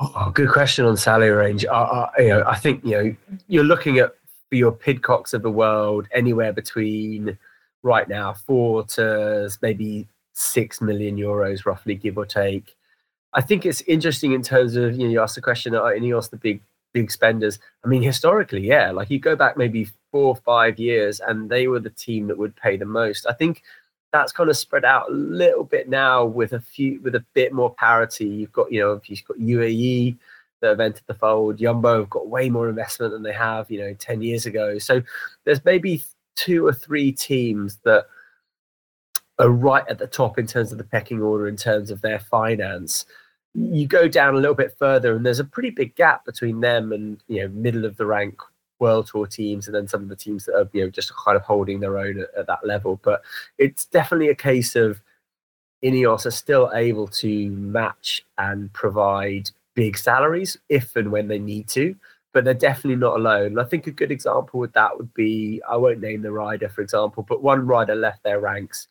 Oh, 0.00 0.30
good 0.32 0.50
question 0.50 0.84
on 0.84 0.96
salary 0.96 1.30
range. 1.30 1.64
Uh, 1.64 2.06
you 2.18 2.28
know, 2.28 2.44
I 2.46 2.56
think 2.56 2.84
you 2.84 2.90
know 2.90 3.16
you're 3.48 3.64
looking 3.64 3.98
at 3.98 4.14
for 4.48 4.56
your 4.56 4.72
Pidcocks 4.72 5.34
of 5.34 5.42
the 5.42 5.50
world 5.50 6.08
anywhere 6.12 6.52
between 6.52 7.38
right 7.82 8.08
now 8.08 8.32
four 8.32 8.84
to 8.84 9.50
maybe 9.62 10.08
six 10.32 10.80
million 10.80 11.16
euros, 11.16 11.66
roughly, 11.66 11.94
give 11.94 12.16
or 12.16 12.26
take. 12.26 12.74
I 13.32 13.42
think 13.42 13.64
it's 13.64 13.82
interesting 13.82 14.32
in 14.32 14.42
terms 14.42 14.74
of 14.74 14.96
you 14.96 15.04
know 15.04 15.10
you 15.10 15.20
asked 15.20 15.34
the 15.34 15.42
question, 15.42 15.74
are 15.74 15.94
Ineos 15.94 16.30
the 16.30 16.36
big 16.36 16.62
big 16.92 17.10
spenders? 17.10 17.58
I 17.84 17.88
mean, 17.88 18.02
historically, 18.02 18.66
yeah. 18.66 18.90
Like 18.90 19.10
you 19.10 19.18
go 19.18 19.36
back 19.36 19.56
maybe 19.56 19.88
four 20.10 20.28
or 20.28 20.36
five 20.36 20.78
years, 20.78 21.20
and 21.20 21.48
they 21.48 21.68
were 21.68 21.80
the 21.80 21.90
team 21.90 22.26
that 22.28 22.38
would 22.38 22.56
pay 22.56 22.76
the 22.76 22.84
most. 22.84 23.26
I 23.26 23.32
think 23.32 23.62
that's 24.12 24.32
kind 24.32 24.50
of 24.50 24.56
spread 24.56 24.84
out 24.84 25.10
a 25.10 25.14
little 25.14 25.64
bit 25.64 25.88
now 25.88 26.24
with 26.24 26.52
a 26.52 26.60
few 26.60 27.00
with 27.02 27.14
a 27.14 27.24
bit 27.34 27.52
more 27.52 27.74
parity. 27.74 28.26
You've 28.26 28.52
got 28.52 28.72
you 28.72 28.80
know 28.80 29.00
you've 29.04 29.24
got 29.24 29.38
UAE 29.38 30.16
that 30.60 30.68
have 30.68 30.80
entered 30.80 31.04
the 31.06 31.14
fold. 31.14 31.58
Jumbo 31.58 32.00
have 32.00 32.10
got 32.10 32.28
way 32.28 32.50
more 32.50 32.68
investment 32.68 33.12
than 33.12 33.22
they 33.22 33.32
have 33.32 33.70
you 33.70 33.80
know 33.80 33.94
ten 33.94 34.22
years 34.22 34.46
ago. 34.46 34.78
So 34.78 35.02
there's 35.44 35.64
maybe 35.64 36.02
two 36.36 36.66
or 36.66 36.72
three 36.72 37.12
teams 37.12 37.78
that 37.84 38.06
are 39.38 39.50
right 39.50 39.84
at 39.88 39.98
the 39.98 40.06
top 40.06 40.38
in 40.38 40.46
terms 40.46 40.70
of 40.70 40.78
the 40.78 40.84
pecking 40.84 41.22
order 41.22 41.48
in 41.48 41.56
terms 41.56 41.90
of 41.90 42.02
their 42.02 42.18
finance 42.18 43.06
you 43.54 43.86
go 43.86 44.06
down 44.08 44.34
a 44.34 44.38
little 44.38 44.54
bit 44.54 44.76
further 44.78 45.16
and 45.16 45.26
there's 45.26 45.40
a 45.40 45.44
pretty 45.44 45.70
big 45.70 45.94
gap 45.96 46.24
between 46.24 46.60
them 46.60 46.92
and 46.92 47.22
you 47.28 47.42
know 47.42 47.48
middle 47.48 47.84
of 47.84 47.96
the 47.96 48.06
rank 48.06 48.38
world 48.78 49.06
tour 49.06 49.26
teams 49.26 49.66
and 49.66 49.74
then 49.74 49.88
some 49.88 50.02
of 50.02 50.08
the 50.08 50.16
teams 50.16 50.46
that 50.46 50.54
are 50.54 50.68
you 50.72 50.82
know 50.82 50.90
just 50.90 51.12
kind 51.16 51.36
of 51.36 51.42
holding 51.42 51.80
their 51.80 51.98
own 51.98 52.20
at, 52.20 52.28
at 52.36 52.46
that 52.46 52.64
level 52.64 53.00
but 53.02 53.22
it's 53.58 53.84
definitely 53.86 54.28
a 54.28 54.34
case 54.34 54.76
of 54.76 55.00
ineos 55.84 56.26
are 56.26 56.30
still 56.30 56.70
able 56.74 57.08
to 57.08 57.50
match 57.50 58.24
and 58.38 58.72
provide 58.72 59.50
big 59.74 59.98
salaries 59.98 60.56
if 60.68 60.94
and 60.96 61.10
when 61.10 61.28
they 61.28 61.38
need 61.38 61.66
to 61.66 61.94
but 62.32 62.44
they're 62.44 62.54
definitely 62.54 62.96
not 62.96 63.16
alone. 63.16 63.58
I 63.58 63.64
think 63.64 63.86
a 63.86 63.90
good 63.90 64.12
example 64.12 64.60
with 64.60 64.72
that 64.74 64.96
would 64.96 65.12
be 65.14 65.60
I 65.68 65.76
won't 65.76 66.00
name 66.00 66.22
the 66.22 66.32
rider, 66.32 66.68
for 66.68 66.80
example, 66.80 67.24
but 67.28 67.42
one 67.42 67.66
rider 67.66 67.94
left 67.94 68.22
their 68.22 68.40
ranks 68.40 68.88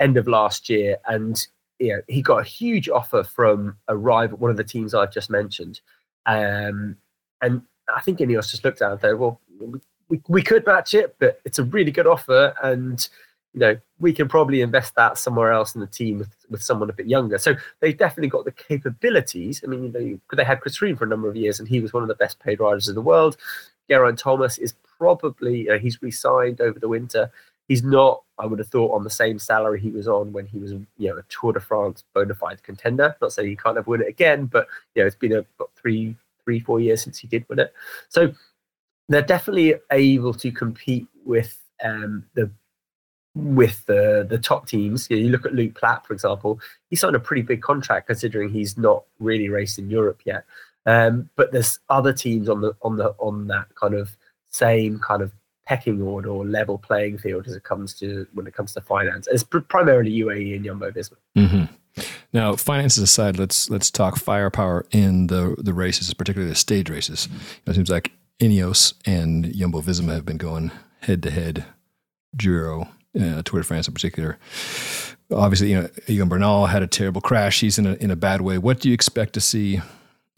end 0.00 0.16
of 0.16 0.28
last 0.28 0.68
year, 0.68 0.98
and 1.06 1.46
you 1.78 1.94
know 1.94 2.02
he 2.08 2.22
got 2.22 2.38
a 2.38 2.44
huge 2.44 2.88
offer 2.88 3.24
from 3.24 3.76
a 3.88 3.96
rival, 3.96 4.38
one 4.38 4.50
of 4.50 4.56
the 4.56 4.64
teams 4.64 4.94
I've 4.94 5.12
just 5.12 5.30
mentioned, 5.30 5.80
um, 6.26 6.96
and 7.42 7.62
I 7.94 8.00
think 8.00 8.18
Ineos 8.18 8.50
just 8.50 8.64
looked 8.64 8.82
at 8.82 8.88
it 8.88 8.92
and 8.92 9.00
said, 9.00 9.18
"Well, 9.18 9.40
we, 10.08 10.20
we 10.28 10.42
could 10.42 10.66
match 10.66 10.94
it, 10.94 11.16
but 11.18 11.40
it's 11.44 11.58
a 11.58 11.64
really 11.64 11.90
good 11.90 12.06
offer, 12.06 12.54
and 12.62 13.06
you 13.52 13.60
know 13.60 13.76
we 14.00 14.12
can 14.12 14.28
probably 14.28 14.60
invest 14.60 14.94
that 14.96 15.18
somewhere 15.18 15.52
else 15.52 15.74
in 15.74 15.80
the 15.80 15.86
team 15.86 16.18
with, 16.18 16.34
with 16.50 16.62
someone 16.62 16.90
a 16.90 16.94
bit 16.94 17.06
younger." 17.06 17.38
So 17.38 17.54
they've 17.80 17.96
definitely 17.96 18.30
got 18.30 18.44
the 18.44 18.52
capabilities. 18.52 19.62
I 19.64 19.68
mean, 19.68 19.92
they 19.92 20.18
they 20.34 20.44
had 20.44 20.60
Chris 20.60 20.78
Froome 20.78 20.98
for 20.98 21.04
a 21.04 21.08
number 21.08 21.28
of 21.28 21.36
years, 21.36 21.58
and 21.58 21.68
he 21.68 21.80
was 21.80 21.92
one 21.92 22.02
of 22.02 22.08
the 22.08 22.14
best 22.14 22.40
paid 22.40 22.60
riders 22.60 22.88
in 22.88 22.94
the 22.94 23.00
world. 23.02 23.36
Geraint 23.88 24.18
Thomas 24.18 24.58
is 24.58 24.74
probably 24.98 25.68
uh, 25.68 25.78
he's 25.78 26.00
re-signed 26.00 26.60
over 26.60 26.78
the 26.78 26.88
winter 26.88 27.30
he's 27.68 27.82
not. 27.82 28.22
I 28.38 28.46
would 28.46 28.58
have 28.58 28.68
thought 28.68 28.94
on 28.94 29.04
the 29.04 29.10
same 29.10 29.38
salary 29.38 29.80
he 29.80 29.90
was 29.90 30.08
on 30.08 30.32
when 30.32 30.46
he 30.46 30.58
was, 30.58 30.72
you 30.72 31.08
know, 31.08 31.18
a 31.18 31.22
Tour 31.28 31.52
de 31.52 31.60
France 31.60 32.04
bona 32.14 32.34
fide 32.34 32.62
contender. 32.62 33.16
Not 33.20 33.32
saying 33.32 33.48
he 33.48 33.56
can't 33.56 33.76
have 33.76 33.86
win 33.86 34.02
it 34.02 34.08
again, 34.08 34.46
but 34.46 34.66
you 34.94 35.02
know, 35.02 35.06
it's 35.06 35.16
been 35.16 35.32
a 35.32 35.44
three, 35.76 36.16
three, 36.44 36.60
four 36.60 36.80
years 36.80 37.02
since 37.02 37.18
he 37.18 37.26
did 37.26 37.46
win 37.48 37.60
it. 37.60 37.72
So 38.08 38.32
they're 39.08 39.22
definitely 39.22 39.74
able 39.92 40.34
to 40.34 40.50
compete 40.50 41.06
with 41.24 41.58
um, 41.82 42.24
the 42.34 42.50
with 43.34 43.84
the 43.86 44.26
the 44.28 44.38
top 44.38 44.66
teams. 44.66 45.08
You, 45.10 45.16
know, 45.16 45.22
you 45.22 45.28
look 45.30 45.46
at 45.46 45.54
Luke 45.54 45.74
Plapp, 45.74 46.06
for 46.06 46.12
example. 46.12 46.60
He 46.90 46.96
signed 46.96 47.16
a 47.16 47.20
pretty 47.20 47.42
big 47.42 47.62
contract 47.62 48.06
considering 48.08 48.50
he's 48.50 48.76
not 48.76 49.04
really 49.20 49.48
raced 49.48 49.78
in 49.78 49.90
Europe 49.90 50.22
yet. 50.24 50.44
Um, 50.86 51.30
but 51.36 51.52
there's 51.52 51.78
other 51.88 52.12
teams 52.12 52.48
on 52.48 52.60
the 52.60 52.74
on 52.82 52.96
the 52.96 53.14
on 53.18 53.46
that 53.48 53.74
kind 53.74 53.94
of 53.94 54.16
same 54.50 54.98
kind 55.00 55.22
of 55.22 55.32
pecking 55.66 56.02
order 56.02 56.30
or 56.30 56.44
level 56.44 56.78
playing 56.78 57.18
field 57.18 57.46
as 57.46 57.54
it 57.54 57.62
comes 57.62 57.94
to 57.94 58.26
when 58.32 58.46
it 58.46 58.54
comes 58.54 58.72
to 58.74 58.80
finance. 58.80 59.26
It's 59.30 59.42
pr- 59.42 59.60
primarily 59.60 60.12
UAE 60.20 60.56
and 60.56 60.64
Jumbo 60.64 60.90
Visma. 60.90 61.16
Mm-hmm. 61.36 62.02
Now, 62.32 62.56
finances 62.56 63.02
aside, 63.02 63.38
let's 63.38 63.70
let's 63.70 63.90
talk 63.90 64.16
firepower 64.16 64.86
in 64.90 65.28
the 65.28 65.54
the 65.58 65.72
races, 65.72 66.12
particularly 66.14 66.50
the 66.50 66.56
stage 66.56 66.90
races. 66.90 67.28
It 67.66 67.74
seems 67.74 67.90
like 67.90 68.12
Ineos 68.40 68.94
and 69.06 69.54
Jumbo 69.54 69.80
Visma 69.80 70.14
have 70.14 70.26
been 70.26 70.38
going 70.38 70.70
head 71.00 71.22
to 71.22 71.30
head. 71.30 71.64
Giro, 72.36 72.88
uh, 73.20 73.42
Tour 73.42 73.60
de 73.60 73.64
France 73.64 73.88
in 73.88 73.94
particular. 73.94 74.38
Obviously, 75.32 75.70
you 75.70 75.80
know, 75.80 75.88
Egan 76.06 76.28
Bernal 76.28 76.66
had 76.66 76.82
a 76.82 76.86
terrible 76.86 77.20
crash. 77.20 77.60
He's 77.60 77.78
in 77.78 77.86
a 77.86 77.94
in 77.94 78.10
a 78.10 78.16
bad 78.16 78.40
way. 78.40 78.58
What 78.58 78.80
do 78.80 78.88
you 78.88 78.94
expect 78.94 79.34
to 79.34 79.40
see 79.40 79.80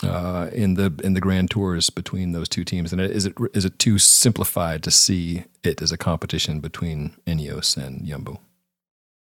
uh, 0.02 0.48
in 0.52 0.74
the 0.74 0.92
in 1.02 1.14
the 1.14 1.20
Grand 1.20 1.50
Tours 1.50 1.90
between 1.90 2.32
those 2.32 2.48
two 2.48 2.64
teams? 2.64 2.92
And 2.92 3.00
is 3.00 3.26
it 3.26 3.34
is 3.54 3.64
it 3.64 3.78
too 3.78 3.98
simplified 3.98 4.82
to 4.84 4.90
see 4.90 5.44
it 5.62 5.82
as 5.82 5.92
a 5.92 5.98
competition 5.98 6.60
between 6.60 7.16
Ineos 7.26 7.76
and 7.76 8.04
Jumbo? 8.06 8.40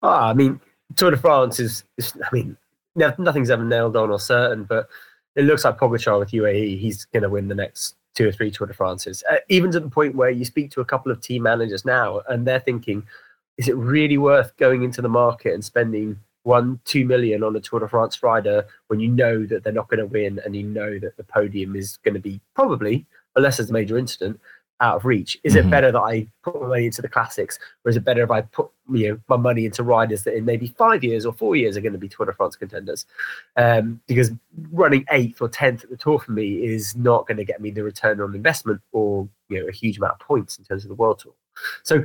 Oh, 0.03 0.09
I 0.09 0.33
mean, 0.33 0.61
Tour 0.97 1.11
de 1.11 1.17
France 1.17 1.61
is, 1.61 1.85
is 1.99 2.15
I 2.23 2.29
mean, 2.33 2.57
nothing's 2.97 3.51
ever 3.51 3.65
nailed 3.65 3.97
on 3.97 4.11
or 4.11 4.19
certain, 4.19 4.65
but 4.65 4.89
it 5.37 5.43
looks 5.43 5.65
like 5.65 5.79
Pogacar 5.79 6.19
with 6.19 6.31
UAE, 6.31 6.79
he's 6.79 7.05
going 7.07 7.23
to 7.23 7.29
win 7.29 7.49
the 7.49 7.55
next 7.55 7.97
two 8.15 8.29
or 8.29 8.33
three 8.33 8.51
Tour 8.51 8.67
de 8.67 8.75
France's. 8.75 9.23
Uh, 9.31 9.37
even 9.49 9.71
to 9.73 9.81
the 9.81 9.91
point 9.91 10.15
where 10.15 10.31
you 10.31 10.45
speak 10.45 10.71
to 10.73 10.81
a 10.81 10.85
couple 10.85 11.13
of 11.13 11.21
team 11.21 11.43
managers 11.43 11.85
now, 11.85 12.23
and 12.29 12.47
they're 12.47 12.61
thinking, 12.61 13.07
is 13.59 13.69
it 13.69 13.77
really 13.77 14.19
worth 14.19 14.57
going 14.57 14.83
into 14.83 15.03
the 15.03 15.09
market 15.09 15.55
and 15.55 15.65
spending 15.65 16.19
one, 16.43 16.81
two 16.85 17.05
million 17.05 17.43
on 17.43 17.57
a 17.57 17.61
Tour 17.61 17.81
de 17.81 17.89
France 17.89 18.23
rider 18.23 18.67
when 18.89 19.01
you 19.01 19.09
know 19.09 19.45
that 19.47 19.63
they're 19.63 19.73
not 19.73 19.89
going 19.89 20.01
to 20.01 20.07
win 20.07 20.41
and 20.45 20.57
you 20.57 20.63
know 20.63 20.99
that 20.99 21.17
the 21.17 21.25
podium 21.25 21.77
is 21.77 21.99
going 21.99 22.15
to 22.15 22.21
be 22.21 22.41
probably, 22.55 23.07
unless 23.37 23.59
there's 23.59 23.71
a 23.71 23.75
major 23.75 23.99
incident, 23.99 24.41
out 24.81 24.97
of 24.97 25.05
reach? 25.05 25.39
Is 25.45 25.55
mm-hmm. 25.55 25.69
it 25.69 25.71
better 25.71 25.93
that 25.93 26.01
I 26.01 26.27
put 26.43 26.61
my 26.61 26.69
money 26.69 26.87
into 26.87 27.03
the 27.03 27.09
classics, 27.09 27.59
or 27.85 27.91
is 27.91 27.97
it 27.97 28.05
better 28.05 28.23
if 28.23 28.31
I 28.31 28.43
put 28.43 28.71
you 28.91 29.11
know 29.11 29.21
my 29.29 29.37
money 29.37 29.67
into 29.67 29.83
riders 29.83 30.25
that 30.25 30.35
in 30.35 30.45
maybe 30.45 30.75
five 30.79 31.05
years 31.05 31.27
or 31.27 31.33
four 31.33 31.57
years 31.57 31.77
are 31.77 31.81
going 31.81 31.93
to 31.93 31.99
be 31.99 32.09
Tour 32.09 32.27
de 32.27 32.33
France 32.33 32.57
contenders? 32.57 33.07
Um, 33.57 34.01
because 34.07 34.31
running 34.73 35.05
eighth 35.11 35.41
or 35.41 35.49
tenth 35.49 35.85
at 35.85 35.91
the 35.91 35.97
Tour 35.97 36.19
for 36.19 36.33
me 36.33 36.65
is 36.65 36.97
not 36.97 37.27
going 37.27 37.37
to 37.37 37.45
get 37.45 37.61
me 37.61 37.71
the 37.71 37.85
return 37.85 38.21
on 38.21 38.35
investment 38.35 38.81
or 38.93 39.29
you 39.49 39.61
know 39.61 39.69
a 39.69 39.73
huge 39.73 39.99
amount 39.99 40.15
of 40.15 40.21
points 40.21 40.59
in 40.59 40.65
terms 40.65 40.85
of 40.85 40.89
the 40.89 40.95
World 40.95 41.19
Tour. 41.19 41.35
So 41.83 42.05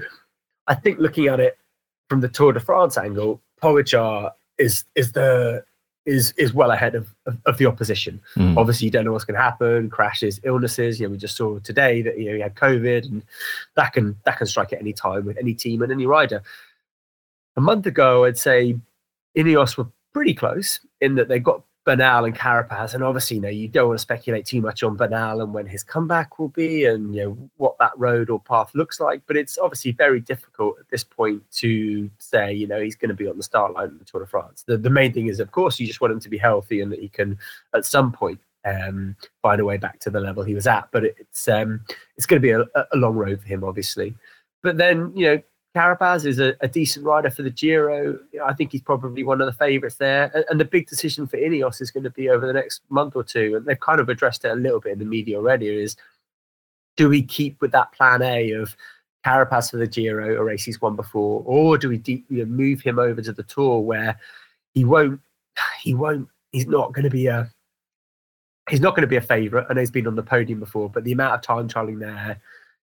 I 0.68 0.76
think 0.76 1.00
looking 1.00 1.28
at 1.28 1.40
it 1.40 1.58
from 2.10 2.22
the 2.22 2.30
Tour 2.30 2.54
de 2.54 2.60
France 2.60 2.98
angle, 2.98 3.42
Pogacar 3.66 4.32
is 4.58 4.86
is 4.94 5.12
the 5.14 5.64
is 6.06 6.34
is 6.38 6.54
well 6.54 6.70
ahead 6.70 6.94
of, 6.94 7.08
of, 7.26 7.38
of 7.46 7.58
the 7.58 7.66
opposition. 7.66 8.22
Mm. 8.38 8.58
Obviously, 8.58 8.86
you 8.86 8.92
don't 8.92 9.06
know 9.06 9.12
what's 9.12 9.26
going 9.26 9.38
to 9.38 9.42
happen. 9.42 9.90
Crashes, 9.90 10.40
illnesses. 10.44 11.00
You 11.00 11.08
know, 11.08 11.12
we 11.12 11.18
just 11.18 11.36
saw 11.36 11.58
today 11.60 12.04
that 12.04 12.20
you 12.20 12.26
know 12.26 12.36
he 12.36 12.42
had 12.42 12.56
COVID, 12.56 13.06
and 13.06 13.24
that 13.76 13.94
can 13.94 14.16
that 14.24 14.38
can 14.38 14.46
strike 14.46 14.72
at 14.72 14.80
any 14.80 14.94
time 14.94 15.26
with 15.26 15.38
any 15.38 15.56
team 15.56 15.82
and 15.82 15.92
any 15.92 16.06
rider. 16.06 16.44
A 17.58 17.62
month 17.62 17.88
ago, 17.88 18.26
I'd 18.26 18.38
say 18.38 18.78
Ineos 19.36 19.78
were 19.78 19.88
pretty 20.14 20.36
close 20.36 20.80
in 21.02 21.16
that 21.16 21.28
they 21.28 21.40
got 21.40 21.64
Bernal 21.86 22.26
and 22.26 22.36
Carapaz, 22.36 22.96
and 22.96 23.04
obviously, 23.04 23.36
you 23.36 23.42
know, 23.42 23.50
you 23.50 23.68
don't 23.68 23.88
want 23.88 24.00
to 24.00 24.02
speculate 24.02 24.46
too 24.46 24.60
much 24.60 24.82
on 24.82 24.96
Bernal 24.96 25.42
and 25.42 25.54
when 25.54 25.68
his 25.68 25.84
comeback 25.84 26.40
will 26.40 26.50
be, 26.50 26.86
and 26.86 27.16
you 27.16 27.24
know 27.24 27.50
what 27.58 27.78
that 27.80 27.92
road 27.96 28.32
or 28.32 28.40
path 28.40 28.74
looks 28.74 29.00
like. 29.00 29.22
But 29.28 29.38
it's 29.38 29.60
obviously 29.60 29.92
very 29.92 30.20
difficult 30.20 30.78
at 30.80 30.90
this 30.90 31.04
point 31.04 31.44
to 31.58 32.10
say, 32.18 32.52
you 32.52 32.68
know, 32.68 32.82
he's 32.82 32.96
going 32.96 33.10
to 33.10 33.16
be 33.16 33.28
on 33.28 33.38
the 33.38 33.44
start 33.44 33.74
line 33.74 33.90
of 33.90 34.00
the 34.00 34.06
Tour 34.06 34.22
de 34.22 34.28
France. 34.28 34.64
The, 34.66 34.78
the 34.78 34.90
main 34.90 35.14
thing 35.14 35.28
is, 35.28 35.40
of 35.40 35.52
course, 35.52 35.80
you 35.80 35.86
just 35.86 36.02
want 36.02 36.12
him 36.12 36.20
to 36.20 36.30
be 36.30 36.40
healthy 36.40 36.82
and 36.82 36.92
that 36.92 37.00
he 37.00 37.08
can, 37.08 37.38
at 37.76 37.86
some 37.86 38.12
point, 38.12 38.40
um, 38.66 39.16
find 39.44 39.62
a 39.62 39.66
way 39.66 39.78
back 39.78 40.00
to 40.00 40.10
the 40.10 40.20
level 40.20 40.44
he 40.44 40.56
was 40.56 40.66
at. 40.66 40.90
But 40.92 41.06
it's 41.06 41.48
um, 41.48 41.82
it's 42.18 42.26
going 42.26 42.42
to 42.42 42.46
be 42.46 42.52
a, 42.52 42.66
a 42.94 42.98
long 42.98 43.16
road 43.16 43.42
for 43.42 43.48
him, 43.48 43.64
obviously. 43.64 44.16
But 44.64 44.78
then, 44.78 45.12
you 45.16 45.26
know, 45.28 45.42
Carapaz 45.76 46.26
is 46.26 46.40
a, 46.40 46.56
a, 46.62 46.70
decent 46.70 47.06
rider 47.06 47.30
for 47.30 47.44
the 47.44 47.50
Giro. 47.50 48.18
I 48.46 48.54
think 48.54 48.72
he's 48.72 48.82
probably 48.82 49.24
one 49.24 49.42
of 49.42 49.46
the 49.46 49.54
favourites 49.54 49.98
there. 49.98 50.32
And, 50.34 50.46
and, 50.50 50.60
the 50.60 50.66
big 50.66 50.88
decision 50.88 51.28
for 51.28 51.36
Ineos 51.36 51.82
is 51.82 51.92
going 51.92 52.06
to 52.06 52.10
be 52.10 52.30
over 52.30 52.48
the 52.48 52.54
next 52.54 52.82
month 52.90 53.14
or 53.14 53.24
two. 53.24 53.56
And 53.58 53.66
they've 53.66 53.80
kind 53.80 54.00
of 54.00 54.08
addressed 54.08 54.46
it 54.46 54.52
a 54.52 54.56
little 54.56 54.80
bit 54.80 54.94
in 54.94 55.00
the 55.00 55.06
media 55.06 55.36
already. 55.36 55.68
Is 55.68 55.98
do 56.96 57.10
we 57.10 57.22
keep 57.22 57.60
with 57.60 57.74
that 57.74 57.92
plan 57.92 58.22
A 58.22 58.52
of 58.52 58.76
Carapaz 59.26 59.72
for 59.72 59.78
the 59.78 59.88
Giro, 59.88 60.40
a 60.40 60.44
race 60.44 60.64
he's 60.64 60.80
won 60.80 60.96
before, 60.96 61.44
or 61.46 61.78
do 61.78 61.90
we 61.90 61.98
deep, 61.98 62.26
you 62.30 62.40
know, 62.40 62.46
move 62.46 62.80
him 62.80 62.98
over 62.98 63.22
to 63.22 63.34
the 63.34 63.44
Tour 63.44 63.82
where 63.82 64.18
he 64.74 64.86
won't, 64.86 65.20
he 65.82 65.94
won't, 65.94 66.30
he's 66.54 66.68
not 66.68 66.94
going 66.94 67.04
to 67.04 67.10
be 67.10 67.28
a, 67.28 67.52
he's 68.70 68.80
not 68.80 68.92
going 68.92 69.02
to 69.02 69.08
be 69.08 69.18
a 69.18 69.22
favourite. 69.22 69.66
I 69.70 69.74
know 69.74 69.82
he's 69.82 69.92
been 69.92 70.08
on 70.08 70.16
the 70.16 70.24
podium 70.24 70.60
before, 70.60 70.90
but 70.90 71.04
the 71.04 71.12
amount 71.12 71.34
of 71.34 71.42
time 71.42 71.68
trialing 71.68 72.00
there 72.00 72.40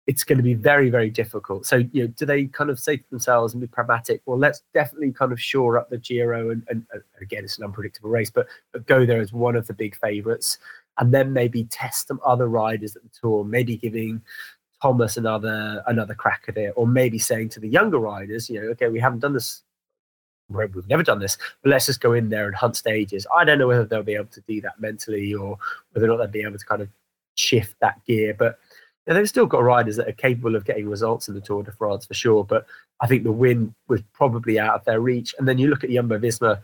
it's 0.09 0.23
going 0.23 0.37
to 0.37 0.43
be 0.43 0.55
very, 0.55 0.89
very 0.89 1.11
difficult. 1.11 1.67
So, 1.67 1.83
you 1.91 2.01
know, 2.01 2.07
do 2.07 2.25
they 2.25 2.45
kind 2.45 2.71
of 2.71 2.79
say 2.79 2.97
to 2.97 3.09
themselves 3.11 3.53
and 3.53 3.61
be 3.61 3.67
pragmatic? 3.67 4.23
Well, 4.25 4.39
let's 4.39 4.63
definitely 4.73 5.11
kind 5.11 5.31
of 5.31 5.39
shore 5.39 5.77
up 5.77 5.91
the 5.91 5.99
Giro, 5.99 6.49
and, 6.49 6.63
and, 6.67 6.83
and 6.91 7.03
again, 7.21 7.43
it's 7.43 7.59
an 7.59 7.63
unpredictable 7.63 8.09
race, 8.09 8.31
but, 8.31 8.47
but 8.73 8.87
go 8.87 9.05
there 9.05 9.21
as 9.21 9.31
one 9.31 9.55
of 9.55 9.67
the 9.67 9.73
big 9.75 9.95
favourites, 9.95 10.57
and 10.97 11.13
then 11.13 11.31
maybe 11.31 11.65
test 11.65 12.07
some 12.07 12.19
other 12.25 12.47
riders 12.47 12.95
at 12.95 13.03
the 13.03 13.09
tour, 13.21 13.43
maybe 13.43 13.77
giving 13.77 14.19
Thomas 14.81 15.15
another 15.15 15.83
another 15.85 16.15
crack 16.15 16.45
at 16.47 16.57
it, 16.57 16.73
or 16.75 16.87
maybe 16.87 17.19
saying 17.19 17.49
to 17.49 17.59
the 17.59 17.69
younger 17.69 17.99
riders, 17.99 18.49
you 18.49 18.59
know, 18.59 18.67
okay, 18.69 18.89
we 18.89 18.99
haven't 18.99 19.19
done 19.19 19.33
this 19.33 19.61
we've 20.49 20.89
never 20.89 21.03
done 21.03 21.19
this, 21.19 21.37
but 21.61 21.69
let's 21.69 21.85
just 21.85 22.01
go 22.01 22.13
in 22.13 22.29
there 22.29 22.47
and 22.47 22.55
hunt 22.55 22.75
stages. 22.75 23.27
I 23.35 23.43
don't 23.43 23.59
know 23.59 23.67
whether 23.67 23.85
they'll 23.85 24.01
be 24.01 24.15
able 24.15 24.25
to 24.31 24.41
do 24.47 24.59
that 24.61 24.79
mentally 24.79 25.35
or 25.35 25.59
whether 25.91 26.07
or 26.07 26.09
not 26.09 26.17
they'll 26.17 26.41
be 26.41 26.41
able 26.41 26.57
to 26.57 26.65
kind 26.65 26.81
of 26.81 26.89
shift 27.35 27.75
that 27.81 28.03
gear. 28.07 28.33
But 28.33 28.57
they've 29.06 29.29
still 29.29 29.46
got 29.46 29.63
riders 29.63 29.96
that 29.96 30.08
are 30.08 30.13
capable 30.13 30.56
of 30.56 30.65
getting 30.65 30.89
results 30.89 31.27
in 31.27 31.36
the 31.36 31.41
Tour 31.41 31.63
de 31.63 31.72
France 31.72 32.06
for 32.06 32.13
sure. 32.13 32.44
But 32.44 32.65
I 33.01 33.08
think 33.08 33.24
the 33.24 33.32
win 33.32 33.74
was 33.88 34.01
probably 34.13 34.60
out 34.60 34.75
of 34.75 34.86
their 34.86 35.00
reach. 35.00 35.34
And 35.38 35.48
then 35.48 35.58
you 35.58 35.68
look 35.68 35.84
at 35.84 35.89
Jumbo 35.89 36.20
Visma, 36.20 36.62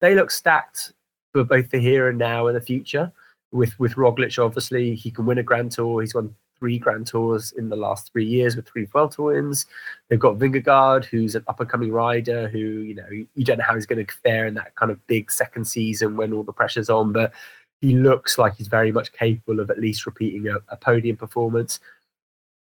they 0.00 0.14
look 0.14 0.30
stacked 0.30 0.92
for 1.32 1.44
both 1.44 1.70
the 1.70 1.78
here 1.78 2.08
and 2.08 2.18
now 2.18 2.46
and 2.46 2.56
the 2.56 2.60
future. 2.60 3.12
With 3.52 3.78
with 3.78 3.94
Roglic, 3.94 4.44
obviously, 4.44 4.94
he 4.94 5.10
can 5.10 5.24
win 5.24 5.38
a 5.38 5.42
Grand 5.42 5.72
Tour. 5.72 6.00
He's 6.00 6.14
won 6.14 6.34
three 6.58 6.78
Grand 6.78 7.06
Tours 7.06 7.52
in 7.52 7.68
the 7.68 7.76
last 7.76 8.12
three 8.12 8.24
years 8.24 8.56
with 8.56 8.66
three 8.66 8.86
Vuelta 8.86 9.22
wins. 9.22 9.66
They've 10.08 10.18
got 10.18 10.38
Vingegaard, 10.38 11.04
who's 11.04 11.34
an 11.34 11.44
up 11.48 11.60
and 11.60 11.68
coming 11.68 11.92
rider 11.92 12.48
who, 12.48 12.58
you 12.58 12.94
know, 12.94 13.06
you 13.10 13.44
don't 13.44 13.58
know 13.58 13.64
how 13.64 13.74
he's 13.74 13.86
going 13.86 14.04
to 14.04 14.12
fare 14.24 14.46
in 14.46 14.54
that 14.54 14.74
kind 14.74 14.90
of 14.90 15.06
big 15.06 15.30
second 15.30 15.66
season 15.66 16.16
when 16.16 16.32
all 16.32 16.42
the 16.42 16.52
pressure's 16.52 16.90
on. 16.90 17.12
But 17.12 17.32
he 17.80 17.94
looks 17.94 18.38
like 18.38 18.56
he's 18.56 18.68
very 18.68 18.92
much 18.92 19.12
capable 19.12 19.60
of 19.60 19.70
at 19.70 19.78
least 19.78 20.06
repeating 20.06 20.48
a, 20.48 20.56
a 20.68 20.76
podium 20.76 21.16
performance. 21.16 21.80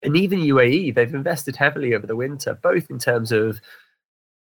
And 0.01 0.15
even 0.17 0.39
UAE, 0.39 0.95
they've 0.95 1.13
invested 1.13 1.55
heavily 1.55 1.93
over 1.93 2.07
the 2.07 2.15
winter, 2.15 2.57
both 2.61 2.89
in 2.89 2.99
terms 2.99 3.31
of 3.31 3.59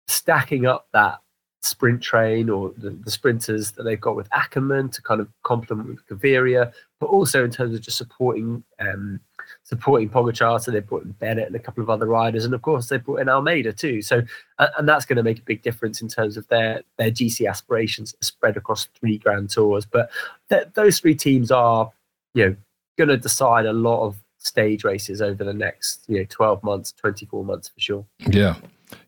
stacking 0.08 0.66
up 0.66 0.88
that 0.94 1.20
sprint 1.62 2.02
train 2.02 2.50
or 2.50 2.72
the, 2.78 2.92
the, 2.92 3.12
sprinters 3.12 3.72
that 3.74 3.84
they've 3.84 4.00
got 4.00 4.16
with 4.16 4.30
Ackermann 4.30 4.92
to 4.94 5.02
kind 5.02 5.20
of 5.20 5.28
complement 5.44 5.90
with 5.90 6.08
Gaviria, 6.08 6.72
but 7.00 7.08
also 7.08 7.44
in 7.44 7.52
terms 7.52 7.76
of 7.76 7.82
just 7.82 7.98
supporting 7.98 8.64
um, 8.80 9.20
supporting 9.64 10.10
Pogacar. 10.10 10.62
So 10.62 10.72
they 10.72 10.80
brought 10.80 11.04
in 11.04 11.12
Bennett 11.12 11.48
and 11.48 11.56
a 11.56 11.60
couple 11.60 11.84
of 11.84 11.90
other 11.90 12.06
riders, 12.06 12.46
and 12.46 12.54
of 12.54 12.62
course 12.62 12.90
they 12.90 12.98
brought 12.98 13.22
in 13.22 13.30
Almeida 13.30 13.74
too. 13.74 14.02
So 14.02 14.22
and 14.58 14.88
that's 14.88 15.06
going 15.06 15.18
to 15.18 15.24
make 15.24 15.40
a 15.40 15.44
big 15.44 15.62
difference 15.62 16.02
in 16.02 16.08
terms 16.08 16.38
of 16.38 16.48
their 16.48 16.84
their 16.98 17.12
GC 17.12 17.50
aspirations 17.50 18.16
spread 18.22 18.58
across 18.58 18.86
three 19.00 19.18
Grand 19.18 19.50
Tours. 19.50 19.86
But 19.86 20.10
th- 20.50 20.68
those 20.74 21.00
three 21.00 21.16
teams 21.16 21.52
are 21.52 21.92
you 22.34 22.46
know 22.46 22.56
going 22.98 23.10
to 23.10 23.18
decide 23.18 23.66
a 23.66 23.74
lot 23.74 24.06
of 24.06 24.18
stage 24.38 24.84
races 24.84 25.22
over 25.22 25.44
the 25.44 25.54
next 25.54 26.06
you 26.08 26.18
know 26.18 26.26
12 26.30 26.64
months 26.64 26.94
24 26.94 27.44
months 27.44 27.68
for 27.68 27.80
sure 27.80 28.06
yeah 28.30 28.56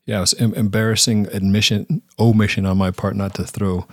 yeah, 0.05 0.22
it's 0.22 0.34
an 0.34 0.53
embarrassing 0.55 1.27
admission, 1.27 2.01
omission 2.20 2.65
on 2.65 2.77
my 2.77 2.91
part 2.91 3.15
not 3.15 3.36
to 3.36 3.43
throw 3.43 3.88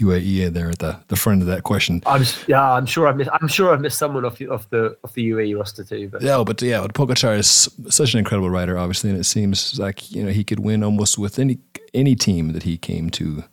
UAE 0.00 0.52
there 0.52 0.70
at 0.70 0.78
the, 0.78 0.98
the 1.08 1.16
front 1.16 1.42
of 1.42 1.48
that 1.48 1.62
question. 1.62 2.02
I'm 2.06 2.24
yeah, 2.46 2.72
I'm 2.72 2.86
sure 2.86 3.06
I've 3.08 3.16
missed. 3.16 3.30
I'm 3.40 3.48
sure 3.48 3.72
I've 3.72 3.80
missed 3.80 3.98
someone 3.98 4.24
off 4.24 4.38
the 4.38 4.48
off 4.48 4.68
the 4.70 4.96
off 5.04 5.12
the 5.14 5.30
UAE 5.30 5.56
roster 5.56 5.84
too. 5.84 6.08
But 6.08 6.22
yeah, 6.22 6.42
but 6.44 6.60
yeah, 6.62 6.86
Pogacar 6.88 7.38
is 7.38 7.68
such 7.88 8.14
an 8.14 8.18
incredible 8.18 8.50
rider, 8.50 8.78
obviously, 8.78 9.10
and 9.10 9.18
it 9.18 9.24
seems 9.24 9.78
like 9.78 10.10
you 10.10 10.24
know 10.24 10.30
he 10.30 10.44
could 10.44 10.60
win 10.60 10.82
almost 10.82 11.18
with 11.18 11.38
any 11.38 11.58
any 11.94 12.14
team 12.14 12.52
that 12.52 12.62
he 12.62 12.76
came 12.76 13.10
to 13.10 13.44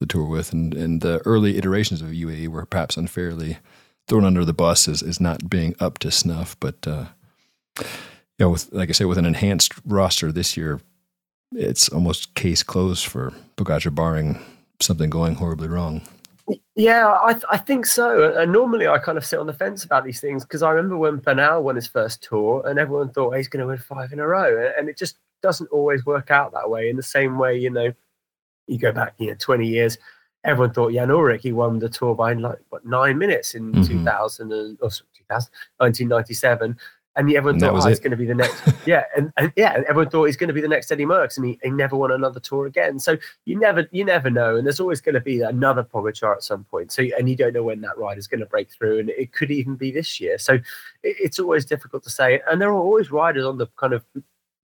the 0.00 0.06
tour 0.06 0.24
with, 0.24 0.52
and 0.52 0.74
and 0.74 1.00
the 1.00 1.20
early 1.24 1.56
iterations 1.56 2.02
of 2.02 2.08
UAE 2.08 2.48
were 2.48 2.66
perhaps 2.66 2.96
unfairly 2.96 3.58
thrown 4.08 4.24
under 4.24 4.44
the 4.44 4.52
bus 4.52 4.88
as, 4.88 5.00
as 5.02 5.20
not 5.20 5.48
being 5.48 5.74
up 5.80 5.98
to 6.00 6.10
snuff, 6.10 6.56
but. 6.60 6.86
uh 6.86 7.06
yeah, 8.38 8.46
with 8.46 8.72
like 8.72 8.88
I 8.88 8.92
say, 8.92 9.04
with 9.04 9.18
an 9.18 9.24
enhanced 9.24 9.72
roster 9.84 10.32
this 10.32 10.56
year, 10.56 10.80
it's 11.52 11.88
almost 11.88 12.34
case 12.34 12.62
closed 12.62 13.06
for 13.06 13.32
Pogacar, 13.56 13.94
barring 13.94 14.40
something 14.82 15.10
going 15.10 15.34
horribly 15.34 15.68
wrong. 15.68 16.02
Yeah, 16.74 17.18
I, 17.22 17.32
th- 17.32 17.44
I 17.50 17.56
think 17.56 17.86
so. 17.86 18.36
And 18.36 18.52
normally 18.52 18.88
I 18.88 18.98
kind 18.98 19.16
of 19.16 19.24
sit 19.24 19.38
on 19.38 19.46
the 19.46 19.52
fence 19.52 19.84
about 19.84 20.04
these 20.04 20.20
things 20.20 20.44
because 20.44 20.62
I 20.62 20.70
remember 20.70 20.96
when 20.96 21.18
Bernal 21.18 21.62
won 21.62 21.76
his 21.76 21.86
first 21.86 22.22
tour 22.22 22.66
and 22.66 22.78
everyone 22.78 23.10
thought 23.10 23.32
oh, 23.32 23.36
he's 23.36 23.48
going 23.48 23.60
to 23.60 23.66
win 23.66 23.78
five 23.78 24.12
in 24.12 24.18
a 24.18 24.26
row. 24.26 24.72
And 24.76 24.88
it 24.88 24.98
just 24.98 25.18
doesn't 25.42 25.70
always 25.70 26.04
work 26.04 26.30
out 26.30 26.52
that 26.52 26.68
way. 26.68 26.90
In 26.90 26.96
the 26.96 27.02
same 27.02 27.38
way, 27.38 27.56
you 27.56 27.70
know, 27.70 27.92
you 28.66 28.78
go 28.78 28.92
back, 28.92 29.14
you 29.18 29.28
know, 29.28 29.36
20 29.38 29.66
years, 29.66 29.98
everyone 30.44 30.72
thought 30.72 30.92
Jan 30.92 31.08
Ullrich, 31.08 31.40
he 31.40 31.52
won 31.52 31.78
the 31.78 31.88
tour 31.88 32.14
by 32.14 32.32
like, 32.32 32.58
what, 32.70 32.84
nine 32.84 33.18
minutes 33.18 33.54
in 33.54 33.72
mm-hmm. 33.72 33.98
2000 33.98 34.52
and, 34.52 34.78
or 34.80 34.90
2000, 34.90 35.50
1997 35.78 36.76
and 37.16 37.30
everyone 37.34 37.60
thought 37.60 37.74
oh, 37.74 37.88
he's 37.88 37.98
going 37.98 38.12
to 38.12 38.16
be 38.16 38.24
the 38.24 38.34
next. 38.34 38.62
yeah, 38.86 39.04
and, 39.16 39.32
and, 39.36 39.52
yeah, 39.56 39.82
everyone 39.88 40.08
thought 40.08 40.24
he's 40.24 40.36
going 40.36 40.48
to 40.48 40.54
be 40.54 40.60
the 40.60 40.68
next 40.68 40.90
Eddie 40.90 41.04
Merckx, 41.04 41.36
and 41.36 41.46
he, 41.46 41.58
he, 41.62 41.70
never 41.70 41.96
won 41.96 42.10
another 42.10 42.40
tour 42.40 42.66
again. 42.66 42.98
So 42.98 43.18
you 43.44 43.58
never 43.58 43.86
you 43.90 44.04
never 44.04 44.30
know, 44.30 44.56
and 44.56 44.66
there's 44.66 44.80
always 44.80 45.00
going 45.00 45.14
to 45.14 45.20
be 45.20 45.42
another 45.42 45.84
Pogacar 45.84 46.34
at 46.34 46.42
some 46.42 46.64
point. 46.64 46.90
So 46.90 47.02
and 47.18 47.28
you 47.28 47.36
don't 47.36 47.52
know 47.52 47.62
when 47.62 47.82
that 47.82 47.98
ride 47.98 48.18
is 48.18 48.26
going 48.26 48.40
to 48.40 48.46
break 48.46 48.70
through, 48.70 49.00
and 49.00 49.10
it 49.10 49.32
could 49.32 49.50
even 49.50 49.76
be 49.76 49.90
this 49.90 50.20
year. 50.20 50.38
So 50.38 50.54
it, 50.54 50.62
it's 51.02 51.38
always 51.38 51.64
difficult 51.64 52.02
to 52.04 52.10
say. 52.10 52.40
And 52.50 52.60
there 52.60 52.70
are 52.70 52.74
always 52.74 53.10
riders 53.10 53.44
on 53.44 53.58
the 53.58 53.66
kind 53.76 53.92
of 53.92 54.04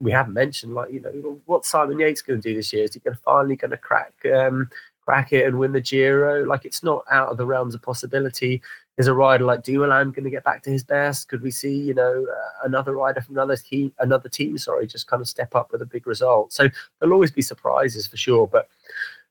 we 0.01 0.13
haven't 0.13 0.35
mentioned, 0.35 0.75
like 0.75 0.93
you 0.93 1.01
know, 1.01 1.41
what 1.47 1.65
Simon 1.65 1.99
Yates 1.99 2.23
going 2.23 2.41
to 2.41 2.49
do 2.49 2.55
this 2.55 2.73
year? 2.73 2.85
Is 2.85 2.95
he 2.95 3.01
going 3.01 3.17
to 3.17 3.23
finally 3.23 3.57
going 3.57 3.73
to 3.73 3.77
crack? 3.77 4.15
Um, 4.33 4.71
crack 5.09 5.33
it 5.33 5.47
and 5.47 5.59
win 5.59 5.73
the 5.73 5.81
Giro. 5.81 6.45
Like 6.45 6.65
it's 6.65 6.83
not 6.83 7.05
out 7.11 7.29
of 7.29 7.39
the 7.39 7.47
realms 7.47 7.75
of 7.75 7.83
possibility 7.83 8.61
is 8.99 9.07
a 9.07 9.15
rider 9.15 9.45
like 9.45 9.63
Dumoulin 9.63 10.11
going 10.11 10.25
to 10.25 10.31
get 10.31 10.45
back 10.45 10.63
to 10.65 10.71
his 10.71 10.83
best? 10.83 11.29
Could 11.29 11.41
we 11.41 11.53
see, 11.53 11.75
you 11.75 11.95
know, 11.95 12.27
uh, 12.29 12.67
another 12.67 12.93
rider 12.95 13.21
from 13.21 13.37
another 13.37 13.57
team, 13.57 13.93
another 14.01 14.29
team, 14.29 14.59
sorry, 14.59 14.89
just 14.89 15.07
kind 15.07 15.21
of 15.21 15.29
step 15.29 15.55
up 15.55 15.71
with 15.71 15.83
a 15.83 15.87
big 15.87 16.07
result? 16.07 16.53
So 16.53 16.69
there'll 16.99 17.15
always 17.15 17.31
be 17.31 17.41
surprises 17.41 18.09
for 18.09 18.17
sure. 18.17 18.49
But 18.49 18.69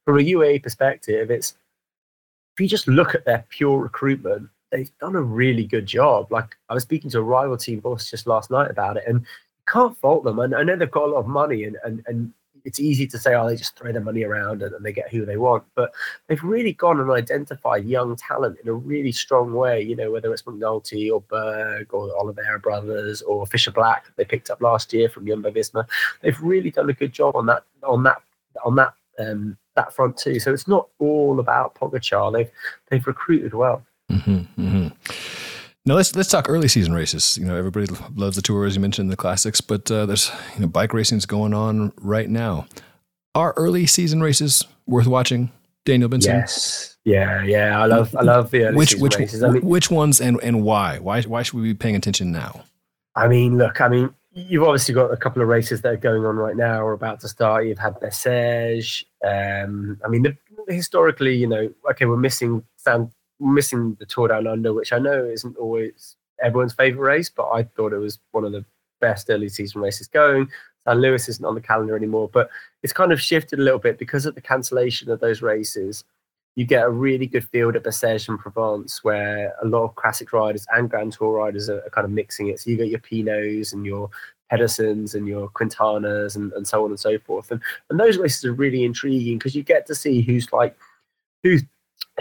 from 0.05 0.19
a 0.19 0.23
UAE 0.23 0.63
perspective, 0.63 1.29
it's 1.29 1.55
if 2.55 2.61
you 2.61 2.67
just 2.67 2.87
look 2.87 3.13
at 3.13 3.25
their 3.25 3.45
pure 3.49 3.77
recruitment, 3.77 4.49
they've 4.71 4.91
done 4.99 5.17
a 5.17 5.21
really 5.21 5.65
good 5.65 5.85
job. 5.85 6.31
Like 6.31 6.55
I 6.69 6.73
was 6.73 6.83
speaking 6.83 7.11
to 7.11 7.19
a 7.19 7.23
rival 7.23 7.57
team 7.57 7.81
boss 7.81 8.09
just 8.09 8.25
last 8.25 8.49
night 8.49 8.71
about 8.71 8.95
it, 8.95 9.03
and 9.05 9.19
you 9.19 9.63
can't 9.67 9.97
fault 9.97 10.23
them. 10.23 10.39
And 10.39 10.55
I 10.55 10.63
know 10.63 10.77
they've 10.77 10.89
got 10.89 11.09
a 11.09 11.11
lot 11.11 11.19
of 11.19 11.27
money, 11.27 11.65
and 11.65 11.75
and 11.83 12.01
and 12.07 12.33
it's 12.67 12.81
easy 12.81 13.07
to 13.07 13.17
say, 13.17 13.33
oh, 13.33 13.47
they 13.47 13.55
just 13.55 13.77
throw 13.77 13.93
their 13.93 14.01
money 14.01 14.23
around 14.23 14.61
and, 14.61 14.75
and, 14.75 14.85
they 14.85 14.91
get 14.91 15.09
who 15.09 15.25
they 15.25 15.37
want. 15.37 15.63
But 15.73 15.93
they've 16.27 16.43
really 16.43 16.73
gone 16.73 16.99
and 16.99 17.09
identified 17.09 17.85
young 17.85 18.17
talent 18.17 18.59
in 18.61 18.67
a 18.67 18.73
really 18.73 19.13
strong 19.13 19.53
way, 19.53 19.81
you 19.81 19.95
know, 19.95 20.11
whether 20.11 20.33
it's 20.33 20.41
McNulty 20.43 21.09
or 21.09 21.21
Berg 21.21 21.93
or 21.93 22.13
Oliveira 22.19 22.59
brothers 22.59 23.21
or 23.21 23.47
Fisher 23.47 23.71
Black 23.71 24.05
they 24.17 24.25
picked 24.25 24.49
up 24.49 24.61
last 24.61 24.91
year 24.91 25.07
from 25.07 25.25
Jumbo 25.25 25.49
Visma. 25.49 25.87
They've 26.21 26.39
really 26.41 26.69
done 26.69 26.89
a 26.89 26.93
good 26.93 27.13
job 27.13 27.37
on 27.37 27.45
that 27.45 27.63
on 27.83 28.03
that 28.03 28.21
on 28.65 28.75
that 28.75 28.93
um, 29.17 29.57
that 29.75 29.93
front 29.93 30.17
too. 30.17 30.41
So 30.41 30.51
it's 30.51 30.67
not 30.67 30.89
all 30.99 31.39
about 31.39 31.75
Pogacar. 31.75 32.33
They've 32.33 32.51
they've 32.89 33.07
recruited 33.07 33.53
well. 33.53 33.81
Mm-hmm, 34.11 34.61
mm-hmm. 34.61 35.36
Now 35.87 35.95
let's 35.95 36.13
let's 36.17 36.27
talk 36.27 36.49
early 36.49 36.67
season 36.67 36.91
races. 36.91 37.37
You 37.37 37.45
know, 37.45 37.55
everybody 37.55 37.87
loves 38.13 38.35
the 38.35 38.41
tour 38.41 38.65
as 38.65 38.75
you 38.75 38.81
mentioned 38.81 39.09
the 39.09 39.15
classics, 39.15 39.61
but 39.61 39.89
uh, 39.89 40.05
there's 40.05 40.29
you 40.55 40.59
know 40.59 40.67
bike 40.67 40.93
racing's 40.93 41.25
going 41.25 41.53
on 41.53 41.93
right 42.01 42.29
now. 42.29 42.67
Are 43.33 43.53
early 43.55 43.85
season 43.87 44.21
races 44.21 44.65
worth 44.85 45.07
watching? 45.07 45.49
Daniel 45.85 46.09
Benson. 46.09 46.35
Yes. 46.35 46.97
Yeah, 47.05 47.41
yeah. 47.45 47.81
I 47.81 47.85
love 47.85 48.13
I 48.17 48.23
love 48.23 48.51
the 48.51 48.65
early 48.65 48.75
which, 48.75 48.89
season 48.89 49.01
which, 49.01 49.17
races. 49.17 49.43
I 49.43 49.49
mean, 49.49 49.61
which 49.61 49.89
ones 49.89 50.19
and 50.19 50.37
and 50.43 50.61
why? 50.61 50.99
Why 50.99 51.21
why 51.21 51.43
should 51.43 51.53
we 51.53 51.63
be 51.63 51.73
paying 51.73 51.95
attention 51.95 52.33
now? 52.33 52.65
I 53.15 53.29
mean, 53.29 53.57
look. 53.57 53.79
I 53.79 53.87
mean, 53.87 54.13
you've 54.33 54.63
obviously 54.63 54.93
got 54.93 55.13
a 55.13 55.17
couple 55.17 55.41
of 55.41 55.47
races 55.47 55.83
that 55.83 55.93
are 55.93 55.95
going 55.95 56.25
on 56.25 56.35
right 56.35 56.57
now 56.57 56.81
or 56.81 56.91
about 56.91 57.21
to 57.21 57.29
start. 57.29 57.65
You've 57.65 57.79
had 57.79 57.93
Bessèges. 58.01 59.05
Um, 59.25 60.01
I 60.03 60.09
mean, 60.09 60.23
the, 60.23 60.37
historically, 60.67 61.37
you 61.37 61.47
know, 61.47 61.69
okay, 61.91 62.03
we're 62.03 62.17
missing 62.17 62.65
San 62.75 63.09
missing 63.39 63.95
the 63.99 64.05
Tour 64.05 64.29
Down 64.29 64.47
Under, 64.47 64.73
which 64.73 64.93
I 64.93 64.99
know 64.99 65.25
isn't 65.25 65.57
always 65.57 66.15
everyone's 66.41 66.73
favorite 66.73 67.07
race, 67.07 67.29
but 67.29 67.49
I 67.49 67.63
thought 67.63 67.93
it 67.93 67.97
was 67.97 68.19
one 68.31 68.45
of 68.45 68.51
the 68.51 68.65
best 69.01 69.29
early 69.29 69.49
season 69.49 69.81
races 69.81 70.07
going. 70.07 70.49
San 70.87 71.01
Luis 71.01 71.27
isn't 71.27 71.45
on 71.45 71.55
the 71.55 71.61
calendar 71.61 71.95
anymore, 71.95 72.29
but 72.31 72.49
it's 72.83 72.93
kind 72.93 73.11
of 73.11 73.21
shifted 73.21 73.59
a 73.59 73.61
little 73.61 73.79
bit 73.79 73.97
because 73.97 74.25
of 74.25 74.35
the 74.35 74.41
cancellation 74.41 75.11
of 75.11 75.19
those 75.19 75.41
races. 75.41 76.03
You 76.55 76.65
get 76.65 76.85
a 76.85 76.89
really 76.89 77.27
good 77.27 77.47
field 77.49 77.75
at 77.75 77.83
Bessèges 77.83 78.29
and 78.29 78.39
Provence, 78.39 79.03
where 79.03 79.53
a 79.61 79.67
lot 79.67 79.83
of 79.83 79.95
classic 79.95 80.33
riders 80.33 80.65
and 80.73 80.89
Grand 80.89 81.13
Tour 81.13 81.33
riders 81.33 81.69
are, 81.69 81.83
are 81.85 81.89
kind 81.89 82.05
of 82.05 82.11
mixing 82.11 82.47
it. 82.47 82.59
So 82.59 82.71
you 82.71 82.77
get 82.77 82.87
your 82.87 82.99
Pinots 82.99 83.73
and 83.73 83.85
your 83.85 84.09
Pedersens 84.51 85.13
and 85.13 85.27
your 85.27 85.49
Quintanas 85.49 86.35
and, 86.35 86.51
and 86.53 86.67
so 86.67 86.83
on 86.83 86.91
and 86.91 86.99
so 86.99 87.19
forth. 87.19 87.51
And 87.51 87.61
and 87.89 87.99
those 87.99 88.17
races 88.17 88.45
are 88.45 88.53
really 88.53 88.83
intriguing 88.83 89.37
because 89.37 89.55
you 89.55 89.63
get 89.63 89.85
to 89.87 89.95
see 89.95 90.21
who's 90.21 90.51
like 90.51 90.75
who's 91.43 91.63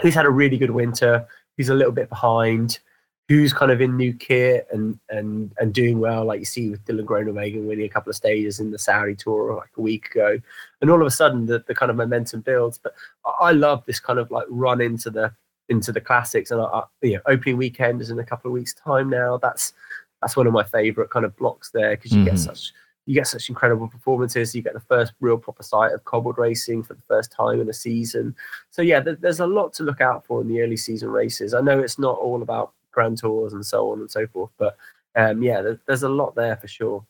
who's 0.01 0.15
had 0.15 0.25
a 0.25 0.29
really 0.29 0.57
good 0.57 0.71
winter, 0.71 1.27
who's 1.55 1.69
a 1.69 1.73
little 1.75 1.91
bit 1.91 2.09
behind, 2.09 2.79
who's 3.27 3.51
kind 3.51 3.71
of 3.71 3.81
in 3.81 3.97
new 3.97 4.13
kit 4.13 4.67
and 4.71 4.99
and 5.09 5.51
and 5.59 5.73
doing 5.73 5.99
well, 5.99 6.25
like 6.25 6.39
you 6.39 6.45
see 6.45 6.69
with 6.69 6.83
Dylan 6.85 7.05
Groenewegen 7.05 7.67
winning 7.67 7.85
a 7.85 7.89
couple 7.89 8.09
of 8.09 8.15
stages 8.15 8.59
in 8.59 8.71
the 8.71 8.79
Saudi 8.79 9.15
tour 9.15 9.55
like 9.55 9.69
a 9.77 9.81
week 9.81 10.11
ago, 10.11 10.39
and 10.81 10.89
all 10.89 11.01
of 11.01 11.07
a 11.07 11.11
sudden 11.11 11.45
the, 11.45 11.63
the 11.67 11.75
kind 11.75 11.89
of 11.89 11.97
momentum 11.97 12.41
builds. 12.41 12.77
But 12.77 12.93
I, 13.41 13.51
love 13.51 13.83
this 13.85 13.99
kind 13.99 14.19
of 14.19 14.31
like 14.31 14.45
run 14.49 14.81
into 14.81 15.09
the 15.09 15.33
into 15.69 15.91
the 15.91 16.01
classics, 16.01 16.51
and 16.51 16.61
I, 16.61 16.83
you 17.01 17.15
know, 17.15 17.21
opening 17.25 17.57
weekend 17.57 18.01
is 18.01 18.11
in 18.11 18.19
a 18.19 18.25
couple 18.25 18.49
of 18.49 18.53
weeks' 18.53 18.73
time 18.73 19.09
now. 19.09 19.37
That's 19.37 19.73
that's 20.21 20.37
one 20.37 20.47
of 20.47 20.53
my 20.53 20.63
favorite 20.63 21.09
kind 21.09 21.25
of 21.25 21.35
blocks 21.35 21.69
there 21.71 21.95
because 21.95 22.11
you 22.11 22.19
mm-hmm. 22.19 22.29
get 22.29 22.39
such 22.39 22.71
you 23.07 23.13
get 23.13 23.25
such 23.25 23.47
incredible 23.49 23.87
performances. 23.87 24.53
You 24.53 24.61
get 24.61 24.73
the 24.73 24.81
first 24.81 25.13
real 25.21 25.37
proper 25.37 25.63
sight 25.63 25.93
of 25.93 26.03
cobbled 26.03 26.37
racing 26.37 26.83
for 26.83 26.93
the 26.93 27.01
first 27.07 27.31
time 27.31 27.61
in 27.61 27.69
a 27.69 27.73
season. 27.73 28.35
So 28.69 28.81
yeah, 28.81 28.99
there's 28.99 29.39
a 29.39 29.47
lot 29.47 29.73
to 29.73 29.83
look 29.83 30.01
out 30.01 30.25
for 30.25 30.41
in 30.41 30.49
the 30.49 30.61
early 30.61 30.77
season 30.77 31.09
races. 31.09 31.53
I 31.53 31.61
know 31.61 31.79
it's 31.79 31.97
not 31.97 32.19
all 32.19 32.41
about 32.41 32.73
grand 32.91 33.17
tours 33.17 33.53
and 33.53 33.65
so 33.65 33.91
on 33.91 34.01
and 34.01 34.11
so 34.11 34.27
forth, 34.27 34.51
but 34.57 34.77
um, 35.15 35.41
yeah, 35.41 35.73
there's 35.87 36.03
a 36.03 36.09
lot 36.09 36.35
there 36.35 36.57
for 36.57 36.67
sure. 36.67 37.05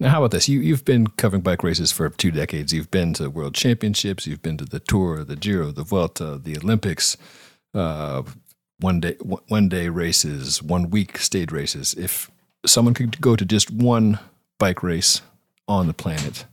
Now, 0.00 0.10
how 0.10 0.18
about 0.18 0.32
this? 0.32 0.48
You 0.48 0.60
you've 0.60 0.84
been 0.84 1.06
covering 1.06 1.40
bike 1.40 1.62
races 1.62 1.92
for 1.92 2.10
two 2.10 2.32
decades. 2.32 2.72
You've 2.72 2.90
been 2.90 3.14
to 3.14 3.30
World 3.30 3.54
Championships. 3.54 4.26
You've 4.26 4.42
been 4.42 4.58
to 4.58 4.64
the 4.64 4.80
Tour, 4.80 5.24
the 5.24 5.36
Giro, 5.36 5.70
the 5.70 5.84
Vuelta, 5.84 6.38
the 6.42 6.58
Olympics. 6.58 7.16
Uh, 7.72 8.24
one 8.80 9.00
day 9.00 9.14
one 9.20 9.68
day 9.68 9.88
races, 9.88 10.62
one 10.62 10.90
week 10.90 11.16
stage 11.16 11.52
races. 11.52 11.94
If 11.94 12.30
someone 12.66 12.92
could 12.92 13.20
go 13.20 13.36
to 13.36 13.44
just 13.44 13.70
one 13.70 14.18
bike 14.58 14.82
race 14.82 15.22
on 15.68 15.86
the 15.86 15.94
planet, 15.94 16.46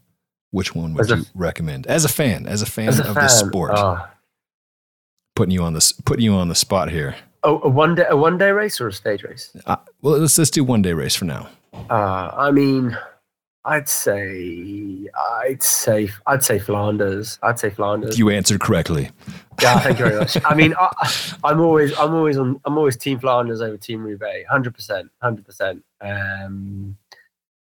which 0.52 0.76
one 0.76 0.94
would 0.94 1.10
you 1.10 1.26
recommend 1.36 1.88
as 1.88 2.06
a 2.06 2.10
fan? 2.10 2.46
As 2.48 2.62
a 2.62 2.66
fan 2.66 2.90
as 2.90 3.00
a 3.00 3.08
of 3.08 3.14
fan, 3.16 3.24
the 3.24 3.28
sport, 3.30 3.72
uh, 3.72 4.06
putting 5.36 5.52
you 5.52 5.64
on 5.64 5.74
the 5.74 5.94
putting 6.06 6.24
you 6.24 6.34
on 6.34 6.48
the 6.48 6.56
spot 6.56 6.90
here. 6.90 7.16
Oh, 7.44 7.60
a 7.64 7.70
one 7.70 7.96
day 7.96 8.06
a 8.10 8.16
one 8.16 8.38
day 8.38 8.52
race 8.52 8.80
or 8.80 8.88
a 8.88 8.94
stage 8.94 9.24
race? 9.24 9.56
Uh, 9.66 9.78
well, 10.02 10.18
let's 10.18 10.38
let's 10.38 10.50
do 10.50 10.64
one 10.64 10.82
day 10.82 10.94
race 10.94 11.16
for 11.16 11.26
now. 11.26 11.50
Uh, 11.90 12.32
I 12.36 12.52
mean, 12.52 12.98
I'd 13.66 13.88
say 13.88 15.08
I'd 15.42 15.64
say 15.64 16.10
I'd 16.28 16.44
say 16.44 16.60
Flanders. 16.60 17.40
I'd 17.44 17.60
say 17.60 17.70
Flanders. 17.70 18.20
You 18.20 18.30
answered 18.30 18.60
correctly. 18.60 19.10
Yeah, 19.62 19.80
thank 19.80 20.00
you 20.00 20.06
very 20.06 20.20
much. 20.20 20.38
I 20.44 20.54
mean, 20.54 20.74
I, 20.80 21.52
am 21.52 21.62
always 21.62 21.98
I'm 21.98 22.14
always 22.14 22.38
on 22.38 22.60
I'm 22.66 22.78
always 22.78 22.98
Team 22.98 23.20
Flanders 23.20 23.62
over 23.62 23.78
Team 23.78 24.04
Roubaix. 24.04 24.50
Hundred 24.50 24.76
percent, 24.76 25.10
hundred 25.22 25.46
percent. 25.46 25.84
Um, 26.02 26.98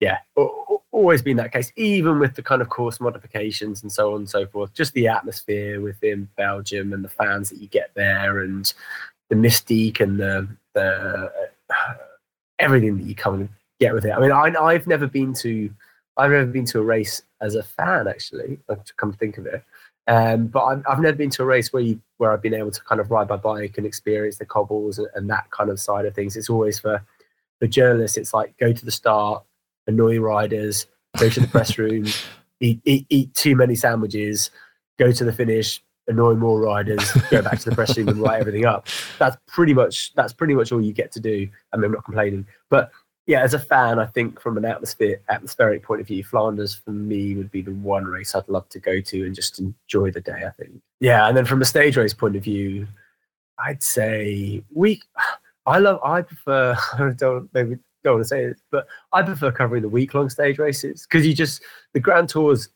yeah, 0.07 0.19
always 0.93 1.21
been 1.21 1.37
that 1.37 1.53
case, 1.53 1.73
even 1.77 2.19
with 2.19 2.35
the 2.35 2.43
kind 2.43 2.63
of 2.63 2.69
course 2.69 3.01
modifications 3.01 3.83
and 3.83 3.91
so 3.91 4.15
on 4.15 4.21
and 4.21 4.31
so 4.31 4.47
forth. 4.47 4.73
Just 4.73 4.95
the 4.95 5.09
atmosphere 5.09 5.81
within 5.81 6.29
Belgium 6.37 6.93
and 6.93 7.05
the 7.05 7.09
fans 7.09 7.51
that 7.51 7.61
you 7.61 7.69
get 7.69 7.91
there, 7.95 8.41
and 8.41 8.73
the 9.29 9.37
mystique 9.37 10.01
and 10.01 10.19
the 10.19 10.49
the 10.75 11.31
uh, 11.71 11.95
everything 12.59 12.97
that 12.97 13.05
you 13.05 13.15
come 13.15 13.35
and 13.35 13.49
get 13.81 13.95
with 13.95 14.05
it. 14.05 14.13
I 14.13 14.21
mean, 14.21 14.33
I, 14.33 14.55
I've 14.61 14.87
never 14.87 15.07
been 15.07 15.35
to 15.35 15.71
I've 16.17 16.31
never 16.31 16.47
been 16.47 16.67
to 16.67 16.79
a 16.79 16.83
race 16.83 17.23
as 17.41 17.57
a 17.57 17.63
fan, 17.63 18.09
actually. 18.09 18.59
To 18.69 18.95
come 18.97 19.13
to 19.13 19.19
think 19.19 19.39
of 19.39 19.47
it, 19.47 19.63
um, 20.07 20.47
but 20.47 20.65
I've, 20.65 20.83
I've 20.89 21.01
never 21.01 21.17
been 21.17 21.31
to 21.31 21.43
a 21.43 21.47
race 21.47 21.73
where 21.73 21.83
you 21.83 22.01
where 22.19 22.33
I've 22.33 22.43
been 22.43 22.55
able 22.55 22.71
to 22.71 22.83
kind 22.85 23.01
of 23.01 23.11
ride 23.11 23.29
my 23.29 23.37
bike 23.37 23.77
and 23.77 23.87
experience 23.87 24.39
the 24.39 24.47
cobbles 24.47 24.99
and, 24.99 25.09
and 25.15 25.29
that 25.31 25.51
kind 25.51 25.69
of 25.69 25.81
side 25.81 26.07
of 26.07 26.15
things. 26.15 26.37
It's 26.37 26.51
always 26.51 26.79
for 26.79 27.03
the 27.61 27.69
journalists. 27.69 28.17
It's 28.17 28.33
like 28.33 28.57
go 28.59 28.73
to 28.73 28.85
the 28.85 28.91
start, 28.91 29.43
annoy 29.87 30.19
riders, 30.19 30.87
go 31.19 31.29
to 31.29 31.41
the 31.41 31.49
press 31.49 31.79
room, 31.79 32.07
eat, 32.61 32.81
eat, 32.85 33.07
eat 33.09 33.35
too 33.35 33.57
many 33.57 33.75
sandwiches, 33.75 34.51
go 34.99 35.13
to 35.13 35.25
the 35.25 35.33
finish, 35.33 35.83
annoy 36.09 36.35
more 36.35 36.61
riders, 36.61 37.13
go 37.31 37.43
back 37.43 37.59
to 37.61 37.71
the 37.71 37.75
press 37.75 37.97
room 37.97 38.09
and 38.09 38.21
write 38.21 38.41
everything 38.41 38.65
up. 38.65 38.89
That's 39.19 39.37
pretty 39.47 39.75
much 39.75 40.15
that's 40.15 40.33
pretty 40.33 40.55
much 40.55 40.73
all 40.73 40.81
you 40.81 40.93
get 40.93 41.13
to 41.13 41.21
do. 41.21 41.49
I 41.73 41.77
mean, 41.77 41.85
I'm 41.87 41.93
not 41.93 42.05
complaining, 42.05 42.47
but 42.71 42.91
yeah, 43.27 43.43
as 43.43 43.55
a 43.55 43.59
fan, 43.59 43.99
I 43.99 44.07
think 44.07 44.41
from 44.41 44.57
an 44.57 44.65
atmosphere 44.65 45.21
atmospheric 45.29 45.83
point 45.83 46.01
of 46.01 46.07
view, 46.07 46.23
Flanders 46.23 46.75
for 46.75 46.93
me 46.93 47.35
would 47.35 47.51
be 47.51 47.61
the 47.61 47.73
one 47.73 48.05
race 48.05 48.35
I'd 48.35 48.49
love 48.49 48.69
to 48.71 48.79
go 48.79 49.01
to 49.01 49.27
and 49.27 49.35
just 49.35 49.59
enjoy 49.59 50.13
the 50.13 50.21
day. 50.21 50.45
I 50.47 50.51
think. 50.51 50.81
Yeah, 51.01 51.27
and 51.27 51.37
then 51.37 51.45
from 51.45 51.61
a 51.61 51.65
stage 51.65 51.97
race 51.97 52.15
point 52.15 52.37
of 52.37 52.45
view, 52.45 52.87
I'd 53.59 53.83
say 53.83 54.63
we. 54.73 55.03
I 55.67 55.81
love. 55.81 55.99
I 56.05 56.23
prefer. 56.23 56.77
I 56.93 57.11
don't 57.11 57.53
maybe 57.53 57.79
don't 58.07 58.15
want 58.15 58.25
to 58.25 58.29
say 58.29 58.45
it, 58.45 58.61
but 58.71 58.87
I 59.13 59.23
prefer 59.23 59.53
covering 59.53 59.83
the 59.83 59.89
week 59.89 60.15
long 60.15 60.31
stage 60.31 60.59
races 60.59 61.07
because 61.07 61.27
you 61.27 61.35
just 61.35 61.63
the 61.93 62.01
Grand 62.01 62.29
Tours 62.29 62.69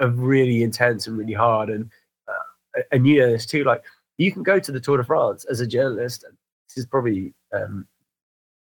are 0.00 0.08
really 0.08 0.62
intense 0.62 1.06
and 1.06 1.16
really 1.16 1.32
hard. 1.34 1.70
And 1.70 1.90
uh, 2.26 2.82
and 2.90 3.06
you 3.06 3.20
know 3.20 3.30
this 3.30 3.46
too. 3.46 3.64
Like 3.64 3.84
you 4.18 4.32
can 4.32 4.42
go 4.42 4.58
to 4.58 4.72
the 4.72 4.80
Tour 4.80 4.96
de 4.96 5.04
France 5.04 5.44
as 5.44 5.60
a 5.60 5.66
journalist. 5.66 6.24
This 6.68 6.78
is 6.78 6.86
probably 6.86 7.34
um, 7.52 7.86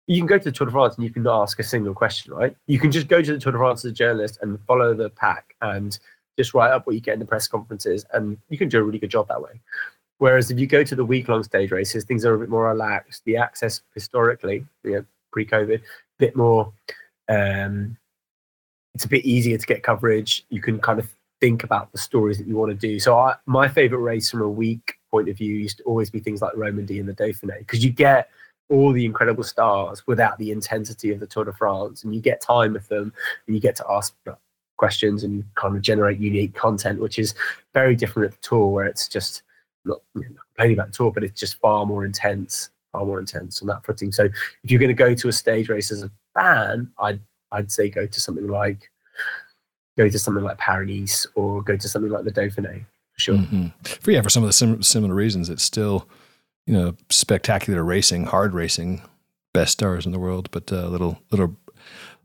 you 0.07 0.19
can 0.19 0.27
go 0.27 0.37
to 0.37 0.43
the 0.43 0.51
Tour 0.51 0.65
de 0.65 0.71
France 0.71 0.95
and 0.95 1.03
you 1.03 1.11
can 1.11 1.27
ask 1.27 1.59
a 1.59 1.63
single 1.63 1.93
question, 1.93 2.33
right? 2.33 2.55
You 2.67 2.79
can 2.79 2.91
just 2.91 3.07
go 3.07 3.21
to 3.21 3.33
the 3.33 3.39
Tour 3.39 3.51
de 3.51 3.57
France 3.57 3.83
as 3.83 3.91
a 3.91 3.95
journalist 3.95 4.39
and 4.41 4.59
follow 4.65 4.93
the 4.93 5.09
pack 5.09 5.55
and 5.61 5.97
just 6.37 6.53
write 6.53 6.71
up 6.71 6.85
what 6.85 6.93
you 6.93 7.01
get 7.01 7.15
in 7.15 7.19
the 7.19 7.25
press 7.25 7.47
conferences, 7.47 8.05
and 8.13 8.37
you 8.49 8.57
can 8.57 8.69
do 8.69 8.79
a 8.79 8.83
really 8.83 8.99
good 8.99 9.09
job 9.09 9.27
that 9.27 9.41
way. 9.41 9.59
Whereas 10.19 10.49
if 10.49 10.59
you 10.59 10.67
go 10.67 10.83
to 10.83 10.95
the 10.95 11.05
week 11.05 11.27
long 11.27 11.43
stage 11.43 11.71
races, 11.71 12.03
things 12.03 12.25
are 12.25 12.33
a 12.33 12.39
bit 12.39 12.49
more 12.49 12.67
relaxed. 12.67 13.23
The 13.25 13.37
access 13.37 13.81
historically, 13.93 14.65
you 14.83 14.91
know, 14.91 15.05
pre 15.31 15.45
COVID, 15.45 15.79
a 15.79 15.83
bit 16.17 16.35
more 16.35 16.71
um, 17.29 17.97
it's 18.93 19.05
a 19.05 19.09
bit 19.09 19.25
easier 19.25 19.57
to 19.57 19.65
get 19.65 19.83
coverage. 19.83 20.45
You 20.49 20.61
can 20.61 20.79
kind 20.79 20.99
of 20.99 21.13
think 21.39 21.63
about 21.63 21.91
the 21.91 21.99
stories 21.99 22.39
that 22.39 22.47
you 22.47 22.55
want 22.55 22.71
to 22.71 22.75
do. 22.75 22.99
So 22.99 23.17
I, 23.17 23.35
my 23.45 23.67
favorite 23.67 23.99
race 23.99 24.31
from 24.31 24.41
a 24.41 24.49
week 24.49 24.95
point 25.11 25.29
of 25.29 25.37
view 25.37 25.53
used 25.53 25.77
to 25.77 25.83
always 25.83 26.09
be 26.09 26.19
things 26.19 26.41
like 26.41 26.53
Romandie 26.53 26.99
and 26.99 27.07
the 27.07 27.13
Dauphiné 27.13 27.59
because 27.59 27.85
you 27.85 27.91
get 27.91 28.29
all 28.69 28.91
the 28.91 29.05
incredible 29.05 29.43
stars 29.43 30.05
without 30.07 30.37
the 30.39 30.51
intensity 30.51 31.11
of 31.11 31.19
the 31.19 31.27
Tour 31.27 31.45
de 31.45 31.53
France, 31.53 32.03
and 32.03 32.13
you 32.13 32.21
get 32.21 32.41
time 32.41 32.73
with 32.73 32.87
them, 32.89 33.13
and 33.45 33.55
you 33.55 33.61
get 33.61 33.75
to 33.77 33.85
ask 33.89 34.15
questions 34.77 35.23
and 35.23 35.43
kind 35.55 35.75
of 35.75 35.81
generate 35.81 36.19
unique 36.19 36.53
content, 36.53 36.99
which 36.99 37.17
is 37.17 37.33
very 37.73 37.95
different 37.95 38.33
at 38.33 38.41
the 38.41 38.47
Tour, 38.47 38.67
where 38.67 38.85
it's 38.85 39.07
just 39.07 39.43
not, 39.85 40.01
you 40.15 40.21
know, 40.21 40.41
complaining 40.55 40.77
about 40.77 40.87
the 40.87 40.93
Tour, 40.93 41.11
but 41.11 41.23
it's 41.23 41.39
just 41.39 41.59
far 41.59 41.85
more 41.85 42.03
intense, 42.03 42.69
far 42.97 43.05
more 43.05 43.19
intense 43.19 43.61
on 43.61 43.67
that 43.67 43.85
footing. 43.85 44.11
So 44.11 44.25
if 44.25 44.71
you're 44.71 44.79
going 44.79 44.89
to 44.89 44.93
go 44.93 45.13
to 45.13 45.27
a 45.27 45.31
stage 45.31 45.69
race 45.69 45.91
as 45.91 46.03
a 46.03 46.11
fan, 46.33 46.91
I'd 46.99 47.19
I'd 47.51 47.71
say 47.71 47.89
go 47.89 48.05
to 48.05 48.19
something 48.19 48.47
like 48.47 48.89
go 49.97 50.09
to 50.09 50.19
something 50.19 50.43
like 50.43 50.57
Paris 50.57 51.27
or 51.35 51.61
go 51.61 51.77
to 51.77 51.89
something 51.89 52.11
like 52.11 52.23
the 52.23 52.31
Dauphiné 52.31 52.85
for 53.13 53.19
sure. 53.19 53.35
Mm-hmm. 53.35 53.67
For 53.83 54.11
yeah, 54.11 54.21
for 54.21 54.29
some 54.29 54.43
of 54.43 54.49
the 54.49 54.53
sim- 54.53 54.83
similar 54.83 55.13
reasons, 55.13 55.49
it's 55.49 55.63
still 55.63 56.07
you 56.65 56.73
know 56.73 56.95
spectacular 57.09 57.83
racing, 57.83 58.25
hard 58.25 58.53
racing, 58.53 59.01
best 59.53 59.73
stars 59.73 60.05
in 60.05 60.11
the 60.11 60.19
world, 60.19 60.49
but 60.51 60.71
a 60.71 60.85
uh, 60.85 60.89
little 60.89 61.19
little 61.31 61.55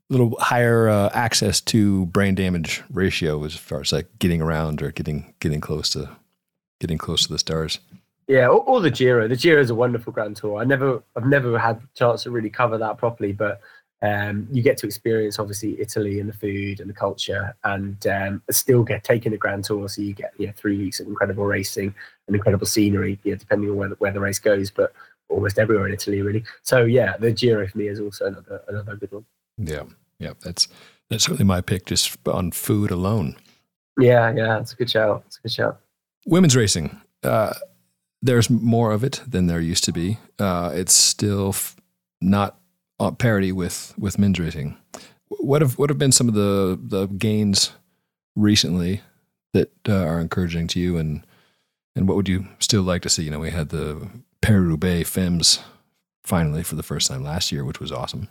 little 0.09 0.37
higher 0.41 0.89
uh, 0.89 1.11
access 1.15 1.61
to 1.61 2.07
brain 2.07 2.35
damage 2.35 2.83
ratio 2.91 3.45
as 3.45 3.55
far 3.55 3.81
as 3.81 3.93
like 3.93 4.07
getting 4.19 4.43
around 4.43 4.83
or 4.83 4.91
getting 4.93 5.35
getting 5.41 5.61
close 5.61 5.91
to 5.91 6.11
getting 6.81 6.99
close 6.99 7.27
to 7.27 7.33
the 7.33 7.39
stars. 7.39 7.79
Yeah, 8.29 8.47
or, 8.47 8.61
or 8.65 8.81
the 8.81 8.91
Giro. 8.91 9.29
The 9.29 9.37
Giro 9.37 9.61
is 9.61 9.71
a 9.71 9.75
wonderful 9.75 10.13
Grand 10.13 10.37
Tour. 10.37 10.61
I 10.61 10.65
never, 10.65 11.03
I've 11.17 11.27
never 11.27 11.59
had 11.59 11.77
a 11.77 11.89
chance 11.95 12.23
to 12.23 12.31
really 12.31 12.51
cover 12.51 12.79
that 12.79 12.99
properly, 12.99 13.33
but 13.33 13.61
um, 14.03 14.49
you 14.51 14.63
get 14.63 14.77
to 14.79 14.87
experience 14.87 15.39
obviously 15.39 15.81
Italy 15.81 16.19
and 16.19 16.29
the 16.29 16.33
food 16.33 16.81
and 16.81 16.91
the 16.91 16.95
culture, 16.95 17.55
and 17.65 18.05
um, 18.07 18.43
still 18.51 18.83
get 18.83 19.05
taken 19.05 19.33
a 19.33 19.37
grand 19.37 19.65
tour. 19.65 19.89
So 19.89 20.03
you 20.03 20.15
get 20.15 20.33
you 20.39 20.47
know, 20.47 20.53
three 20.57 20.79
weeks 20.79 21.01
of 21.01 21.07
incredible 21.07 21.45
racing 21.45 21.95
and 22.27 22.37
incredible 22.37 22.67
scenery, 22.67 23.19
you 23.23 23.33
know, 23.33 23.39
depending 23.39 23.71
on 23.71 23.77
where 23.77 23.89
the, 23.89 23.95
where 23.97 24.13
the 24.13 24.21
race 24.21 24.39
goes, 24.39 24.71
but 24.71 24.93
almost 25.29 25.59
everywhere 25.59 25.87
in 25.87 25.95
Italy 25.95 26.23
really. 26.23 26.45
So 26.63 26.85
yeah, 26.85 27.17
the 27.17 27.33
Giro 27.33 27.67
for 27.67 27.79
me 27.79 27.89
is 27.89 28.01
also 28.01 28.27
another 28.27 28.63
another 28.69 28.97
good 28.97 29.13
one. 29.13 29.25
Yeah, 29.59 29.85
yeah, 30.19 30.33
that's 30.41 30.69
that's 31.09 31.25
certainly 31.25 31.45
my 31.45 31.61
pick 31.61 31.87
just 31.87 32.17
on 32.27 32.53
food 32.53 32.91
alone. 32.91 33.37
Yeah, 33.99 34.33
yeah, 34.35 34.59
it's 34.59 34.73
a 34.73 34.77
good 34.77 34.91
shout. 34.91 35.23
It's 35.27 35.39
a 35.39 35.43
good 35.43 35.53
shout. 35.53 35.81
Women's 36.27 36.57
racing. 36.57 37.01
Uh, 37.23 37.53
there's 38.23 38.49
more 38.49 38.93
of 38.93 39.03
it 39.03 39.21
than 39.27 39.47
there 39.47 39.61
used 39.61 39.85
to 39.85 39.93
be. 39.93 40.19
Uh, 40.39 40.71
it's 40.73 40.95
still 40.95 41.51
f- 41.51 41.77
not 42.21 42.57
parity 43.19 43.51
with 43.51 43.95
with 43.99 44.19
men's 44.19 44.39
racing. 44.39 44.77
What 45.29 45.61
have 45.61 45.79
what 45.79 45.91
have 45.91 45.99
been 45.99 46.13
some 46.13 46.29
of 46.29 46.35
the 46.35 46.79
the 46.81 47.07
gains 47.07 47.73
recently 48.37 49.01
that 49.53 49.73
uh, 49.89 50.05
are 50.05 50.21
encouraging 50.21 50.69
to 50.69 50.81
you, 50.81 50.97
and 50.97 51.27
and 51.97 52.07
what 52.07 52.17
would 52.17 52.29
you 52.29 52.47
still 52.61 52.83
like 52.83 53.03
to 53.03 53.09
see? 53.09 53.25
You 53.25 53.31
know, 53.31 53.41
we 53.41 53.51
had 53.51 53.71
the 53.71 54.09
Paris 54.41 54.63
Roubaix 54.63 55.11
Femmes 55.11 55.61
finally 56.23 56.63
for 56.63 56.77
the 56.77 56.83
first 56.83 57.09
time 57.09 57.25
last 57.25 57.51
year, 57.51 57.65
which 57.65 57.81
was 57.81 57.91
awesome. 57.91 58.29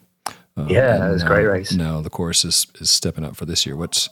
Uh, 0.57 0.67
yeah, 0.69 1.07
it 1.07 1.11
was 1.11 1.23
a 1.23 1.27
great 1.27 1.45
race. 1.45 1.73
Now 1.73 2.01
the 2.01 2.09
course 2.09 2.45
is 2.45 2.67
is 2.79 2.89
stepping 2.89 3.25
up 3.25 3.35
for 3.35 3.45
this 3.45 3.65
year. 3.65 3.75
What's 3.75 4.09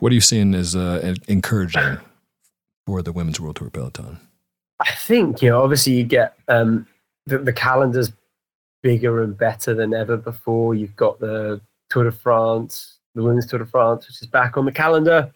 what 0.00 0.12
are 0.12 0.14
you 0.14 0.20
seeing 0.20 0.54
as 0.54 0.74
uh, 0.74 1.14
encouraging 1.26 1.98
for 2.86 3.02
the 3.02 3.12
women's 3.12 3.40
World 3.40 3.56
Tour 3.56 3.70
peloton? 3.70 4.20
I 4.80 4.90
think 4.92 5.42
you 5.42 5.50
know, 5.50 5.62
obviously, 5.62 5.94
you 5.94 6.04
get 6.04 6.36
um, 6.48 6.86
the, 7.26 7.38
the 7.38 7.52
calendar's 7.52 8.12
bigger 8.82 9.22
and 9.22 9.36
better 9.36 9.74
than 9.74 9.92
ever 9.92 10.16
before. 10.16 10.74
You've 10.74 10.96
got 10.96 11.18
the 11.18 11.60
Tour 11.90 12.04
de 12.04 12.12
France, 12.12 12.98
the 13.14 13.22
Women's 13.22 13.46
Tour 13.46 13.58
de 13.60 13.66
France, 13.66 14.06
which 14.06 14.22
is 14.22 14.28
back 14.28 14.56
on 14.56 14.64
the 14.64 14.72
calendar. 14.72 15.32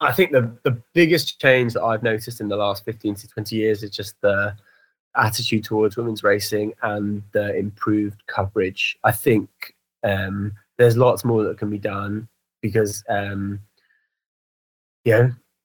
I 0.00 0.12
think 0.12 0.32
the, 0.32 0.52
the 0.64 0.82
biggest 0.92 1.40
change 1.40 1.74
that 1.74 1.82
I've 1.82 2.02
noticed 2.02 2.40
in 2.40 2.48
the 2.48 2.56
last 2.56 2.84
15 2.84 3.14
to 3.14 3.28
20 3.28 3.56
years 3.56 3.82
is 3.82 3.90
just 3.90 4.20
the 4.20 4.56
attitude 5.16 5.64
towards 5.64 5.96
women's 5.96 6.24
racing 6.24 6.74
and 6.82 7.22
the 7.32 7.56
improved 7.56 8.26
coverage. 8.26 8.98
I 9.04 9.12
think 9.12 9.48
um, 10.02 10.52
there's 10.76 10.96
lots 10.96 11.24
more 11.24 11.44
that 11.44 11.58
can 11.58 11.70
be 11.70 11.78
done 11.78 12.28
because, 12.60 13.04
um, 13.08 13.60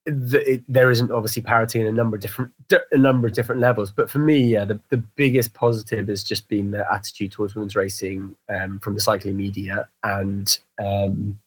the, 0.06 0.54
it, 0.54 0.64
there 0.68 0.90
isn't 0.92 1.12
obviously 1.12 1.42
parity 1.42 1.80
in 1.80 1.88
a 1.88 1.92
number 1.92 2.16
of 2.16 2.22
different 2.22 2.52
a 2.92 2.98
number 2.98 3.28
of 3.28 3.34
different 3.34 3.62
levels. 3.62 3.92
But 3.92 4.10
for 4.10 4.20
me, 4.20 4.40
yeah, 4.40 4.66
the, 4.66 4.80
the 4.90 4.98
biggest 4.98 5.54
positive 5.54 6.08
has 6.08 6.24
just 6.24 6.48
been 6.48 6.72
the 6.72 6.92
attitude 6.92 7.32
towards 7.32 7.56
women's 7.56 7.76
racing 7.76 8.36
um, 8.50 8.80
from 8.80 8.96
the 8.96 9.02
cycling 9.02 9.38
media 9.38 9.88
and 10.04 10.58
um, 10.84 11.40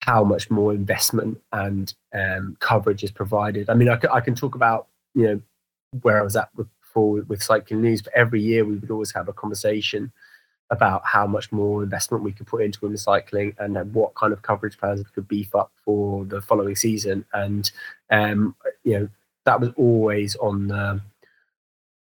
how 0.00 0.24
much 0.24 0.50
more 0.50 0.72
investment 0.72 1.40
and 1.52 1.94
um, 2.14 2.56
coverage 2.60 3.04
is 3.04 3.10
provided. 3.10 3.70
I 3.70 3.74
mean, 3.74 3.88
I, 3.88 3.98
I 4.12 4.20
can 4.20 4.34
talk 4.34 4.54
about 4.54 4.88
you 5.14 5.24
know 5.24 5.40
where 6.00 6.18
I 6.18 6.22
was 6.22 6.36
at 6.36 6.48
before 6.56 7.12
with, 7.12 7.28
with 7.28 7.42
cycling 7.42 7.82
news, 7.82 8.02
but 8.02 8.12
every 8.14 8.42
year 8.42 8.64
we 8.64 8.76
would 8.76 8.90
always 8.90 9.12
have 9.12 9.28
a 9.28 9.32
conversation 9.32 10.12
about 10.72 11.02
how 11.04 11.26
much 11.26 11.52
more 11.52 11.82
investment 11.82 12.24
we 12.24 12.32
could 12.32 12.46
put 12.46 12.62
into 12.62 12.78
women's 12.80 13.02
cycling 13.02 13.54
and 13.58 13.76
what 13.94 14.14
kind 14.14 14.32
of 14.32 14.40
coverage 14.40 14.78
plans 14.78 14.98
we 14.98 15.04
could 15.14 15.28
beef 15.28 15.54
up 15.54 15.70
for 15.84 16.24
the 16.24 16.40
following 16.40 16.74
season. 16.74 17.24
And 17.34 17.70
um, 18.10 18.56
you 18.82 18.98
know 18.98 19.08
that 19.44 19.60
was 19.60 19.70
always 19.76 20.34
on 20.36 20.68
the, 20.68 21.00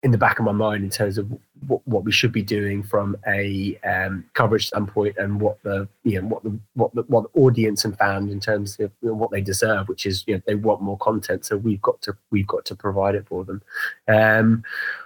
in 0.03 0.11
the 0.11 0.17
back 0.17 0.39
of 0.39 0.45
my 0.45 0.51
mind 0.51 0.83
in 0.83 0.89
terms 0.89 1.17
of 1.17 1.31
what, 1.67 1.87
what 1.87 2.03
we 2.03 2.11
should 2.11 2.33
be 2.33 2.41
doing 2.41 2.83
from 2.83 3.15
a 3.27 3.79
um, 3.85 4.25
coverage 4.33 4.67
standpoint 4.67 5.15
and 5.17 5.39
what 5.39 5.61
the 5.63 5.87
you 6.03 6.21
know 6.21 6.27
what 6.27 6.43
the 6.43 6.59
what 6.73 6.93
the 6.95 7.03
what 7.03 7.23
the 7.23 7.39
audience 7.39 7.85
and 7.85 7.97
fans 7.97 8.31
in 8.31 8.41
terms 8.41 8.77
of 8.81 8.91
you 9.01 9.07
know, 9.07 9.13
what 9.13 9.31
they 9.31 9.41
deserve, 9.41 9.87
which 9.87 10.05
is 10.05 10.25
you 10.27 10.35
know 10.35 10.41
they 10.45 10.55
want 10.55 10.81
more 10.81 10.97
content, 10.97 11.45
so 11.45 11.55
we've 11.55 11.81
got 11.81 12.01
to 12.01 12.13
we've 12.29 12.47
got 12.47 12.65
to 12.65 12.75
provide 12.75 13.15
it 13.15 13.25
for 13.25 13.45
them. 13.45 13.61
Um, 14.09 14.63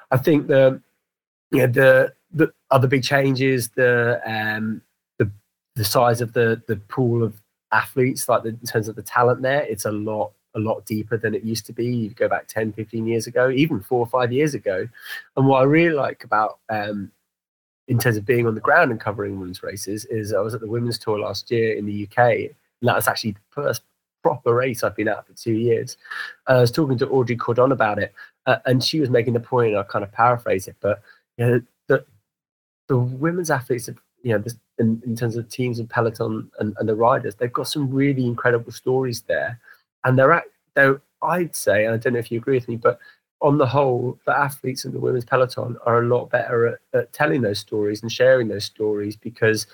I 0.10 0.18
think 0.18 0.48
the 0.48 0.82
you 1.52 1.60
know 1.60 1.68
the 1.68 2.14
other 2.74 2.88
big 2.88 3.04
changes 3.04 3.70
the 3.70 4.20
um 4.26 4.82
the 5.20 5.30
the 5.76 5.86
size 5.86 6.22
of 6.22 6.34
the 6.34 6.62
the 6.68 6.76
pool 6.76 7.24
of 7.24 7.40
athletes 7.72 8.28
like 8.28 8.44
the, 8.44 8.50
in 8.50 8.68
terms 8.68 8.88
of 8.88 8.96
the 8.96 9.02
talent 9.02 9.42
there 9.42 9.62
it's 9.62 9.86
a 9.86 9.92
lot 9.92 10.32
a 10.56 10.60
lot 10.60 10.86
deeper 10.86 11.18
than 11.18 11.34
it 11.34 11.44
used 11.44 11.66
to 11.66 11.74
be. 11.74 11.86
You 11.86 12.10
go 12.12 12.28
back 12.30 12.48
10 12.48 12.74
15 12.74 13.08
years 13.08 13.28
ago 13.28 13.50
even 13.50 13.80
four 13.82 14.00
or 14.00 14.06
five 14.06 14.32
years 14.32 14.54
ago. 14.54 14.88
And 15.36 15.48
what 15.48 15.62
i 15.62 15.64
really 15.64 15.96
like 15.96 16.24
about 16.24 16.60
um 16.70 17.12
in 17.88 17.98
terms 17.98 18.18
of 18.18 18.26
being 18.26 18.48
on 18.48 18.56
the 18.56 18.62
ground 18.62 18.92
and 18.92 19.00
covering 19.00 19.40
women's 19.40 19.64
races 19.64 20.06
is 20.06 20.34
i 20.34 20.40
was 20.40 20.54
at 20.54 20.62
the 20.62 20.68
women's 20.68 20.98
tour 20.98 21.20
last 21.20 21.52
year 21.52 21.76
in 21.76 21.86
the 21.86 22.08
uk 22.08 22.18
and 22.18 22.50
that 22.84 22.96
was 22.96 23.08
actually 23.08 23.32
the 23.32 23.40
first 23.50 23.84
proper 24.24 24.54
race 24.54 24.84
i've 24.84 24.96
been 24.96 25.10
at 25.10 25.26
for 25.28 25.34
two 25.34 25.54
years. 25.54 25.98
Uh, 26.48 26.54
i 26.54 26.62
was 26.62 26.72
talking 26.72 26.98
to 26.98 27.10
audrey 27.10 27.36
cordon 27.36 27.74
about 27.74 28.00
it 28.00 28.14
uh, 28.46 28.58
and 28.66 28.84
she 28.84 29.00
was 29.02 29.10
making 29.10 29.34
the 29.34 29.40
point 29.40 29.76
i 29.76 29.84
kind 29.84 30.04
of 30.04 30.12
paraphrase 30.12 30.68
it 30.68 30.76
but 30.80 31.02
you 31.38 31.46
know, 31.46 31.62
the 32.94 33.00
women's 33.00 33.50
athletes, 33.50 33.90
you 34.22 34.38
know, 34.38 34.44
in, 34.78 35.02
in 35.06 35.16
terms 35.16 35.36
of 35.36 35.50
teams 35.50 35.80
and 35.80 35.90
peloton 35.90 36.50
and, 36.60 36.76
and 36.78 36.88
the 36.88 36.96
riders, 36.96 37.36
they've 37.36 37.52
got 37.52 37.68
some 37.68 37.90
really 37.92 38.26
incredible 38.26 38.72
stories 38.72 39.22
there, 39.24 39.60
and 40.04 40.18
they're 40.18 40.34
at, 40.34 40.44
they're 40.76 41.02
I'd 41.24 41.56
say, 41.56 41.86
and 41.86 41.94
I 41.94 41.98
don't 41.98 42.14
know 42.14 42.20
if 42.20 42.32
you 42.32 42.38
agree 42.38 42.58
with 42.58 42.68
me, 42.68 42.76
but 42.76 43.00
on 43.42 43.58
the 43.58 43.66
whole, 43.66 44.20
the 44.26 44.38
athletes 44.38 44.86
in 44.86 44.92
the 44.92 45.00
women's 45.00 45.26
peloton 45.26 45.78
are 45.86 46.04
a 46.04 46.08
lot 46.08 46.30
better 46.30 46.68
at, 46.68 46.80
at 46.94 47.14
telling 47.14 47.42
those 47.42 47.60
stories 47.60 48.02
and 48.02 48.12
sharing 48.12 48.48
those 48.48 48.66
stories 48.66 49.16
because 49.16 49.66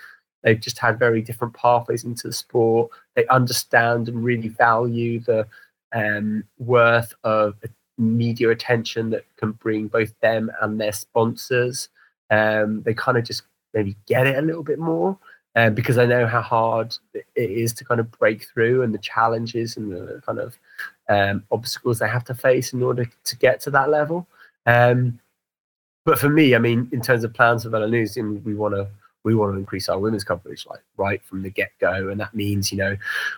they've 0.43 0.59
just 0.59 0.79
had 0.79 0.97
very 0.97 1.21
different 1.21 1.53
pathways 1.53 2.03
into 2.03 2.27
the 2.27 2.33
sport. 2.33 2.91
They 3.15 3.27
understand 3.27 4.07
and 4.07 4.23
really 4.23 4.47
value 4.47 5.19
the 5.19 5.47
um, 5.93 6.43
worth 6.57 7.13
of 7.23 7.55
media 7.97 8.49
attention 8.49 9.09
that 9.09 9.25
can 9.37 9.51
bring 9.53 9.87
both 9.87 10.13
them 10.21 10.51
and 10.61 10.79
their 10.79 10.93
sponsors. 10.93 11.89
Um, 12.29 12.81
they 12.83 12.93
kind 12.93 13.17
of 13.17 13.23
just 13.23 13.43
maybe 13.73 13.95
get 14.05 14.27
it 14.27 14.37
a 14.37 14.41
little 14.41 14.63
bit 14.63 14.79
more 14.79 15.17
um, 15.55 15.73
because 15.73 15.97
I 15.97 16.05
know 16.05 16.27
how 16.27 16.41
hard 16.41 16.95
it 17.13 17.27
is 17.35 17.73
to 17.73 17.85
kind 17.85 17.99
of 17.99 18.11
break 18.11 18.45
through 18.45 18.83
and 18.83 18.93
the 18.93 18.99
challenges 18.99 19.77
and 19.77 19.91
the 19.91 20.21
kind 20.25 20.39
of 20.39 20.57
um, 21.09 21.43
obstacles 21.51 21.99
they 21.99 22.07
have 22.07 22.23
to 22.25 22.35
face 22.35 22.73
in 22.73 22.83
order 22.83 23.09
to 23.23 23.37
get 23.37 23.59
to 23.61 23.71
that 23.71 23.89
level. 23.89 24.27
Um, 24.65 25.19
but 26.05 26.19
for 26.19 26.29
me, 26.29 26.55
I 26.55 26.59
mean, 26.59 26.89
in 26.91 27.01
terms 27.01 27.23
of 27.23 27.33
plans 27.33 27.63
for 27.63 27.69
VeloNews, 27.69 28.43
we 28.43 28.55
want 28.55 28.75
to 28.75 28.87
we 29.23 29.35
want 29.35 29.53
to 29.53 29.59
increase 29.59 29.89
our 29.89 29.99
women's 29.99 30.23
coverage 30.23 30.65
like 30.65 30.81
right 30.97 31.23
from 31.23 31.43
the 31.43 31.49
get-go 31.49 32.09
and 32.09 32.19
that 32.19 32.33
means 32.33 32.71
you 32.71 32.77
know 32.77 32.95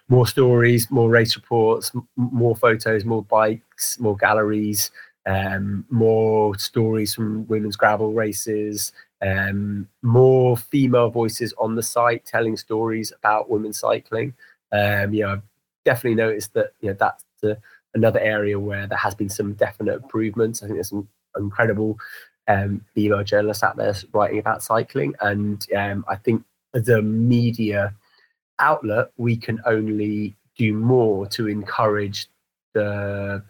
more 0.10 0.28
stories 0.28 0.90
more 0.92 1.10
race 1.10 1.36
reports 1.36 1.92
m- 1.96 2.08
more 2.16 2.56
photos 2.56 3.04
more 3.04 3.24
bikes 3.24 4.00
more 4.00 4.16
galleries 4.16 4.92
um, 5.26 5.86
more 5.90 6.58
stories 6.58 7.14
from 7.14 7.48
women's 7.48 7.76
gravel 7.76 8.14
races 8.14 8.92
um, 9.22 9.88
more 10.02 10.58
female 10.58 11.10
voices 11.10 11.54
on 11.58 11.76
the 11.76 11.84
site 11.84 12.26
telling 12.26 12.58
stories 12.58 13.12
about 13.18 13.50
women's 13.50 13.80
cycling 13.80 14.34
um, 14.72 15.14
you 15.14 15.24
know 15.24 15.34
i've 15.34 15.44
definitely 15.86 16.16
noticed 16.16 16.54
that 16.54 16.74
you 16.82 16.90
know 16.90 16.98
that's 17.00 17.24
the, 17.42 17.58
another 17.94 18.20
area 18.20 18.60
where 18.60 18.88
there 18.88 18.98
has 18.98 19.14
been 19.14 19.30
some 19.30 19.54
definite 19.54 19.96
improvements 19.96 20.62
i 20.62 20.66
think 20.66 20.78
there's 20.78 20.90
some 20.90 21.08
incredible 21.38 21.98
um, 22.48 22.84
female 22.94 23.24
journalists 23.24 23.64
out 23.64 23.78
there 23.78 23.94
writing 24.14 24.40
about 24.40 24.64
cycling. 24.64 25.16
And 25.22 25.66
um, 25.76 26.06
I 26.08 26.16
think 26.16 26.44
as 26.74 26.90
a 26.90 27.02
media 27.02 27.94
outlet, 28.60 29.12
we 29.18 29.36
can 29.38 29.62
only 29.66 30.36
do 30.58 30.74
more 30.74 31.28
to 31.28 31.48
encourage 31.48 32.28
the 32.74 33.44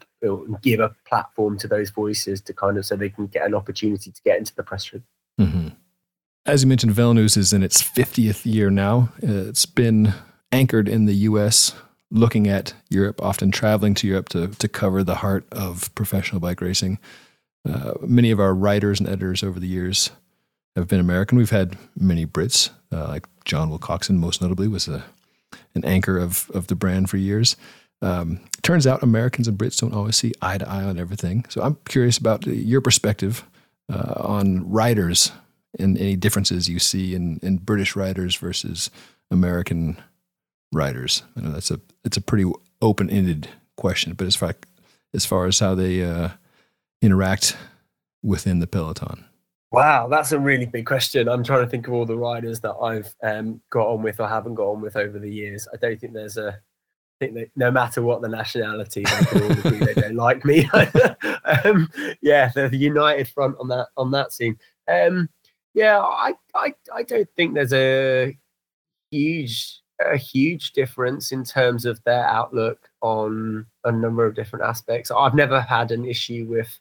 give 0.62 0.80
a 0.80 0.96
platform 1.06 1.58
to 1.58 1.68
those 1.68 1.90
voices 1.90 2.42
to 2.42 2.54
kind 2.54 2.78
of 2.78 2.86
so 2.86 2.96
they 2.96 3.10
can 3.10 3.28
get 3.28 3.46
an 3.46 3.56
opportunity 3.56 4.12
to 4.12 4.22
get 4.24 4.38
into 4.38 4.54
the 4.56 4.64
press 4.64 4.92
room. 4.94 5.04
Mm-hmm. 5.40 5.68
As 6.46 6.64
you 6.64 6.68
mentioned, 6.68 6.94
VeloNews 6.94 7.38
is 7.38 7.54
in 7.54 7.64
its 7.64 7.82
50th 7.82 8.52
year 8.52 8.70
now. 8.70 9.10
Uh, 9.24 9.48
it's 9.50 9.66
been 9.66 10.14
anchored 10.52 10.88
in 10.88 11.06
the 11.06 11.14
U.S., 11.14 11.74
looking 12.10 12.48
at 12.48 12.74
Europe, 12.90 13.22
often 13.22 13.52
traveling 13.52 13.94
to 13.96 14.08
Europe 14.08 14.30
to, 14.30 14.48
to 14.48 14.68
cover 14.68 15.04
the 15.04 15.16
heart 15.16 15.46
of 15.52 15.94
professional 15.96 16.42
bike 16.42 16.60
racing. 16.60 17.00
Uh, 17.68 17.94
many 18.02 18.32
of 18.32 18.40
our 18.40 18.54
writers 18.54 19.00
and 19.00 19.08
editors 19.08 19.44
over 19.44 19.60
the 19.60 19.68
years 19.68 20.10
have 20.76 20.88
been 20.88 21.00
American. 21.00 21.38
We've 21.38 21.50
had 21.50 21.78
many 21.96 22.26
Brits, 22.26 22.70
uh, 22.92 23.08
like 23.08 23.28
John 23.46 23.70
Wilcockson, 23.70 24.18
most 24.18 24.42
notably, 24.42 24.68
was 24.68 24.88
a, 24.88 25.04
an 25.76 25.86
anchor 25.86 26.18
of, 26.18 26.50
of 26.54 26.68
the 26.68 26.76
brand 26.76 27.10
for 27.10 27.18
years. 27.18 27.56
Um, 28.02 28.40
turns 28.62 28.88
out 28.88 29.04
Americans 29.04 29.48
and 29.48 29.58
Brits 29.58 29.80
don't 29.80 29.94
always 29.94 30.16
see 30.16 30.34
eye 30.42 30.58
to 30.58 30.68
eye 30.68 30.84
on 30.84 30.98
everything. 30.98 31.46
So 31.50 31.62
I'm 31.62 31.78
curious 31.86 32.18
about 32.18 32.46
your 32.48 32.82
perspective 32.82 33.46
uh, 33.92 34.14
on 34.18 34.70
writers 34.70 35.32
and 35.80 35.98
any 35.98 36.16
differences 36.16 36.68
you 36.68 36.80
see 36.80 37.16
in, 37.16 37.40
in 37.44 37.58
British 37.58 37.96
writers 37.96 38.36
versus 38.36 38.90
American 39.30 40.02
writers. 40.74 41.24
I 41.38 41.42
know 41.42 41.52
that's 41.52 41.72
a 41.72 41.80
it's 42.04 42.18
a 42.18 42.22
pretty 42.22 42.52
open 42.82 43.10
ended 43.10 43.48
question, 43.78 44.14
but 44.14 44.28
as 44.28 44.36
far 44.36 44.56
as 45.14 45.26
far 45.26 45.46
as 45.46 45.60
how 45.60 45.76
they 45.76 46.04
uh, 46.04 46.30
interact 47.02 47.58
within 48.24 48.60
the 48.60 48.68
peloton? 48.68 49.26
Wow, 49.72 50.08
that's 50.10 50.34
a 50.34 50.40
really 50.40 50.66
big 50.66 50.86
question. 50.86 51.30
I'm 51.30 51.44
trying 51.44 51.64
to 51.64 51.70
think 51.70 51.88
of 51.88 51.94
all 51.94 52.06
the 52.06 52.18
riders 52.18 52.60
that 52.60 52.74
I've 52.74 53.16
um, 53.24 53.62
got 53.70 53.88
on 53.88 54.04
with 54.04 54.20
or 54.20 54.28
haven't 54.28 54.56
got 54.56 54.70
on 54.70 54.82
with 54.82 54.98
over 54.98 55.18
the 55.18 55.32
years. 55.32 55.68
I 55.74 55.78
don't 55.78 56.00
think 56.00 56.14
there's 56.14 56.38
a 56.38 56.60
think 57.22 57.36
that 57.36 57.52
no 57.56 57.70
matter 57.70 58.02
what 58.02 58.22
the 58.22 58.28
nationality, 58.28 59.04
they 59.04 59.26
can 59.26 59.44
all 59.44 59.52
agree 59.52 59.78
they 59.78 59.94
don't 59.94 60.16
like 60.16 60.44
me. 60.44 60.68
um, 61.64 61.88
yeah, 62.22 62.50
the 62.54 62.70
united 62.74 63.28
front 63.28 63.56
on 63.60 63.68
that 63.68 63.88
on 63.96 64.10
that 64.12 64.34
scene. 64.34 64.58
Um, 64.88 65.30
yeah, 65.76 66.00
I, 66.00 66.34
I 66.56 66.74
I 66.94 67.04
don't 67.04 67.30
think 67.36 67.54
there's 67.54 67.74
a 67.74 68.36
huge 69.12 69.82
a 70.04 70.18
huge 70.18 70.72
difference 70.72 71.32
in 71.32 71.44
terms 71.44 71.86
of 71.86 72.04
their 72.04 72.26
outlook 72.26 72.90
on 73.02 73.68
a 73.84 73.92
number 73.92 74.26
of 74.26 74.34
different 74.34 74.66
aspects. 74.66 75.12
I've 75.12 75.36
never 75.36 75.62
had 75.62 75.92
an 75.92 76.06
issue 76.06 76.48
with 76.50 76.80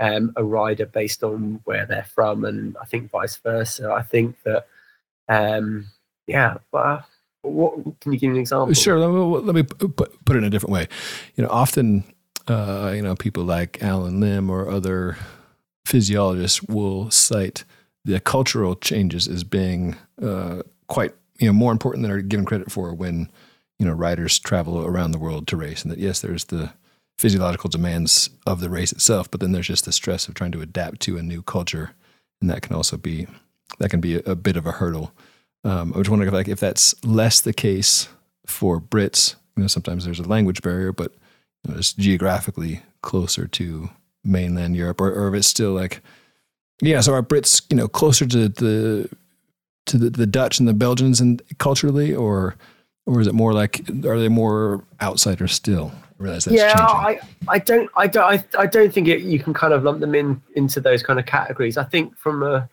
um, 0.00 0.34
a 0.36 0.44
rider 0.44 0.84
based 0.84 1.24
on 1.24 1.60
where 1.64 1.86
they're 1.86 2.04
from, 2.14 2.44
and 2.44 2.76
I 2.76 2.84
think 2.84 3.10
vice 3.10 3.36
versa. 3.36 3.90
I 3.90 4.02
think 4.02 4.36
that, 4.44 4.66
um, 5.30 5.86
yeah, 6.26 6.58
but 6.70 7.04
what 7.42 8.00
can 8.00 8.12
you 8.12 8.18
give 8.18 8.30
me 8.30 8.36
an 8.36 8.40
example? 8.40 8.74
Sure. 8.74 8.98
Let 8.98 9.54
me, 9.54 9.62
put 9.62 10.36
it 10.36 10.38
in 10.38 10.44
a 10.44 10.50
different 10.50 10.72
way. 10.72 10.88
You 11.36 11.44
know, 11.44 11.50
often, 11.50 12.04
uh, 12.46 12.92
you 12.94 13.02
know, 13.02 13.14
people 13.14 13.44
like 13.44 13.82
Allen 13.82 14.20
Lim 14.20 14.50
or 14.50 14.68
other 14.68 15.16
physiologists 15.84 16.62
will 16.62 17.10
cite 17.10 17.64
the 18.04 18.20
cultural 18.20 18.74
changes 18.74 19.28
as 19.28 19.44
being 19.44 19.96
uh, 20.22 20.62
quite, 20.86 21.14
you 21.38 21.46
know, 21.46 21.52
more 21.52 21.72
important 21.72 22.02
than 22.02 22.10
are 22.10 22.20
given 22.20 22.44
credit 22.44 22.70
for 22.70 22.92
when, 22.92 23.30
you 23.78 23.86
know, 23.86 23.92
riders 23.92 24.38
travel 24.38 24.84
around 24.84 25.12
the 25.12 25.18
world 25.18 25.46
to 25.48 25.56
race. 25.56 25.82
And 25.82 25.92
that 25.92 25.98
yes, 25.98 26.20
there's 26.20 26.46
the 26.46 26.72
physiological 27.18 27.68
demands 27.68 28.30
of 28.46 28.60
the 28.60 28.70
race 28.70 28.92
itself, 28.92 29.30
but 29.30 29.40
then 29.40 29.52
there's 29.52 29.66
just 29.66 29.84
the 29.84 29.92
stress 29.92 30.28
of 30.28 30.34
trying 30.34 30.52
to 30.52 30.60
adapt 30.60 31.00
to 31.00 31.18
a 31.18 31.22
new 31.22 31.42
culture, 31.42 31.94
and 32.40 32.48
that 32.48 32.62
can 32.62 32.74
also 32.74 32.96
be 32.96 33.26
that 33.78 33.90
can 33.90 34.00
be 34.00 34.16
a, 34.16 34.20
a 34.20 34.36
bit 34.36 34.56
of 34.56 34.66
a 34.66 34.72
hurdle. 34.72 35.12
Um, 35.64 35.92
I 35.94 35.98
was 35.98 36.08
wondering 36.08 36.28
if 36.28 36.34
like 36.34 36.48
if 36.48 36.60
that's 36.60 36.94
less 37.04 37.40
the 37.40 37.52
case 37.52 38.08
for 38.46 38.80
Brits. 38.80 39.34
You 39.56 39.62
know, 39.62 39.66
sometimes 39.66 40.04
there's 40.04 40.20
a 40.20 40.28
language 40.28 40.62
barrier, 40.62 40.92
but 40.92 41.12
you 41.64 41.72
know, 41.72 41.78
it's 41.78 41.92
geographically 41.92 42.82
closer 43.02 43.46
to 43.48 43.90
mainland 44.24 44.76
Europe, 44.76 45.00
or, 45.00 45.12
or 45.12 45.28
if 45.28 45.34
it's 45.34 45.48
still 45.48 45.72
like, 45.72 46.00
yeah. 46.80 47.00
So 47.00 47.12
are 47.12 47.22
Brits, 47.22 47.62
you 47.70 47.76
know, 47.76 47.88
closer 47.88 48.26
to 48.26 48.48
the 48.48 49.10
to 49.86 49.98
the, 49.98 50.10
the 50.10 50.26
Dutch 50.26 50.58
and 50.58 50.68
the 50.68 50.74
Belgians 50.74 51.20
and 51.20 51.42
culturally, 51.58 52.14
or 52.14 52.54
or 53.06 53.20
is 53.20 53.26
it 53.26 53.34
more 53.34 53.52
like 53.52 53.80
are 54.04 54.18
they 54.18 54.28
more 54.28 54.84
outsiders 55.00 55.52
still? 55.52 55.92
realize 56.18 56.44
that's 56.44 56.56
yeah, 56.56 56.74
changing. 56.74 57.22
I, 57.48 57.54
I 57.54 57.58
don't, 57.58 57.90
I 57.96 58.06
don't, 58.06 58.24
I, 58.24 58.44
I 58.58 58.66
don't 58.66 58.92
think 58.92 59.08
it, 59.08 59.22
you 59.22 59.38
can 59.38 59.54
kind 59.54 59.72
of 59.72 59.84
lump 59.84 60.00
them 60.00 60.14
in 60.14 60.42
into 60.54 60.80
those 60.80 61.02
kind 61.02 61.18
of 61.18 61.26
categories. 61.26 61.76
I 61.76 61.84
think 61.84 62.16
from 62.16 62.42
a, 62.42 62.68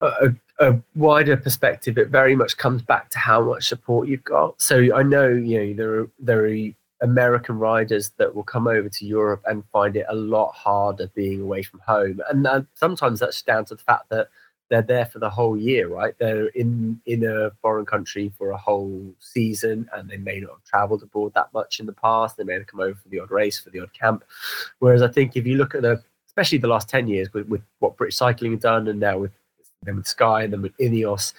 a, 0.00 0.34
a 0.60 0.76
wider 0.94 1.36
perspective, 1.36 1.98
it 1.98 2.08
very 2.08 2.34
much 2.34 2.56
comes 2.56 2.82
back 2.82 3.10
to 3.10 3.18
how 3.18 3.40
much 3.42 3.68
support 3.68 4.08
you've 4.08 4.24
got. 4.24 4.60
So 4.60 4.94
I 4.94 5.02
know, 5.02 5.28
you 5.28 5.58
know, 5.58 5.74
there 5.74 6.00
are 6.00 6.10
there 6.18 6.46
are 6.46 6.70
American 7.00 7.58
riders 7.58 8.10
that 8.18 8.34
will 8.34 8.42
come 8.42 8.66
over 8.66 8.88
to 8.88 9.06
Europe 9.06 9.42
and 9.46 9.62
find 9.72 9.96
it 9.96 10.06
a 10.08 10.14
lot 10.14 10.52
harder 10.52 11.08
being 11.14 11.40
away 11.40 11.62
from 11.62 11.80
home, 11.86 12.20
and 12.28 12.44
that, 12.44 12.66
sometimes 12.74 13.20
that's 13.20 13.42
down 13.42 13.64
to 13.66 13.76
the 13.76 13.82
fact 13.82 14.08
that 14.10 14.28
they're 14.68 14.82
there 14.82 15.06
for 15.06 15.18
the 15.18 15.30
whole 15.30 15.56
year, 15.56 15.88
right? 15.88 16.14
They're 16.18 16.48
in 16.48 17.00
in 17.06 17.24
a 17.24 17.50
foreign 17.62 17.86
country 17.86 18.32
for 18.36 18.50
a 18.50 18.56
whole 18.56 19.14
season, 19.18 19.88
and 19.94 20.10
they 20.10 20.18
may 20.18 20.40
not 20.40 20.50
have 20.50 20.64
travelled 20.64 21.02
abroad 21.02 21.32
that 21.34 21.52
much 21.54 21.80
in 21.80 21.86
the 21.86 21.92
past. 21.92 22.36
They 22.36 22.44
may 22.44 22.54
have 22.54 22.66
come 22.66 22.80
over 22.80 22.98
for 23.00 23.08
the 23.08 23.20
odd 23.20 23.30
race, 23.30 23.58
for 23.58 23.70
the 23.70 23.80
odd 23.80 23.92
camp. 23.94 24.24
Whereas 24.80 25.02
I 25.02 25.08
think 25.08 25.36
if 25.36 25.46
you 25.46 25.56
look 25.56 25.74
at 25.74 25.82
the, 25.82 26.02
especially 26.26 26.58
the 26.58 26.66
last 26.66 26.88
ten 26.88 27.08
years 27.08 27.32
with, 27.32 27.48
with 27.48 27.62
what 27.78 27.96
British 27.96 28.16
cycling 28.16 28.50
have 28.50 28.60
done, 28.60 28.88
and 28.88 29.00
now 29.00 29.18
with 29.18 29.32
then 29.82 29.96
with 29.96 30.06
Sky 30.06 30.42
and 30.42 30.52
then 30.52 30.62
with 30.62 30.76
Ineos, 30.78 31.32